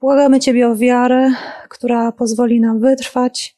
Błagamy 0.00 0.40
Ciebie 0.40 0.68
o 0.68 0.76
wiarę, 0.76 1.30
która 1.68 2.12
pozwoli 2.12 2.60
nam 2.60 2.80
wytrwać. 2.80 3.56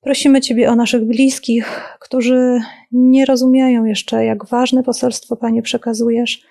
Prosimy 0.00 0.40
Ciebie 0.40 0.70
o 0.70 0.76
naszych 0.76 1.04
bliskich, 1.04 1.96
którzy 2.00 2.60
nie 2.92 3.24
rozumieją 3.24 3.84
jeszcze, 3.84 4.24
jak 4.24 4.46
ważne 4.46 4.82
poselstwo, 4.82 5.36
Panie, 5.36 5.62
przekazujesz, 5.62 6.42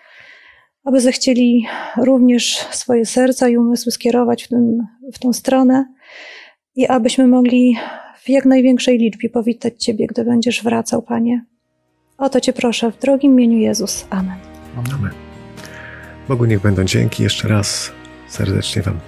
aby 0.87 1.01
zechcieli 1.01 1.65
również 1.97 2.67
swoje 2.71 3.05
serca 3.05 3.49
i 3.49 3.57
umysły 3.57 3.91
skierować 3.91 4.43
w, 4.43 4.47
tym, 4.47 4.87
w 5.13 5.19
tą 5.19 5.33
stronę 5.33 5.85
i 6.75 6.87
abyśmy 6.87 7.27
mogli 7.27 7.77
w 8.23 8.29
jak 8.29 8.45
największej 8.45 8.97
liczbie 8.97 9.29
powitać 9.29 9.83
Ciebie, 9.83 10.07
gdy 10.07 10.23
będziesz 10.23 10.63
wracał, 10.63 11.01
Panie. 11.01 11.45
O 12.17 12.29
to 12.29 12.41
Cię 12.41 12.53
proszę 12.53 12.91
w 12.91 12.99
drogim 12.99 13.31
imieniu 13.31 13.57
Jezus. 13.57 14.07
Amen. 14.09 14.37
Amen. 14.77 15.11
Bogu 16.27 16.45
niech 16.45 16.61
będą 16.61 16.83
dzięki. 16.83 17.23
Jeszcze 17.23 17.47
raz 17.47 17.91
serdecznie 18.27 18.81
Wam 18.81 18.99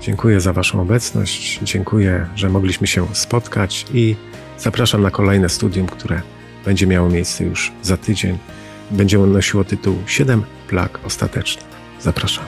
dziękuję 0.00 0.40
za 0.40 0.52
Waszą 0.52 0.80
obecność. 0.80 1.60
Dziękuję, 1.62 2.26
że 2.34 2.48
mogliśmy 2.48 2.86
się 2.86 3.06
spotkać 3.12 3.86
i 3.94 4.16
zapraszam 4.58 5.02
na 5.02 5.10
kolejne 5.10 5.48
studium, 5.48 5.86
które 5.86 6.22
będzie 6.64 6.86
miało 6.86 7.08
miejsce 7.08 7.44
już 7.44 7.72
za 7.82 7.96
tydzień. 7.96 8.38
Będzie 8.90 9.20
on 9.20 9.32
nosiło 9.32 9.64
tytuł 9.64 9.94
7 10.06 10.42
plag 10.72 10.98
ostatecznych. 11.04 11.66
Zapraszam. 12.00 12.44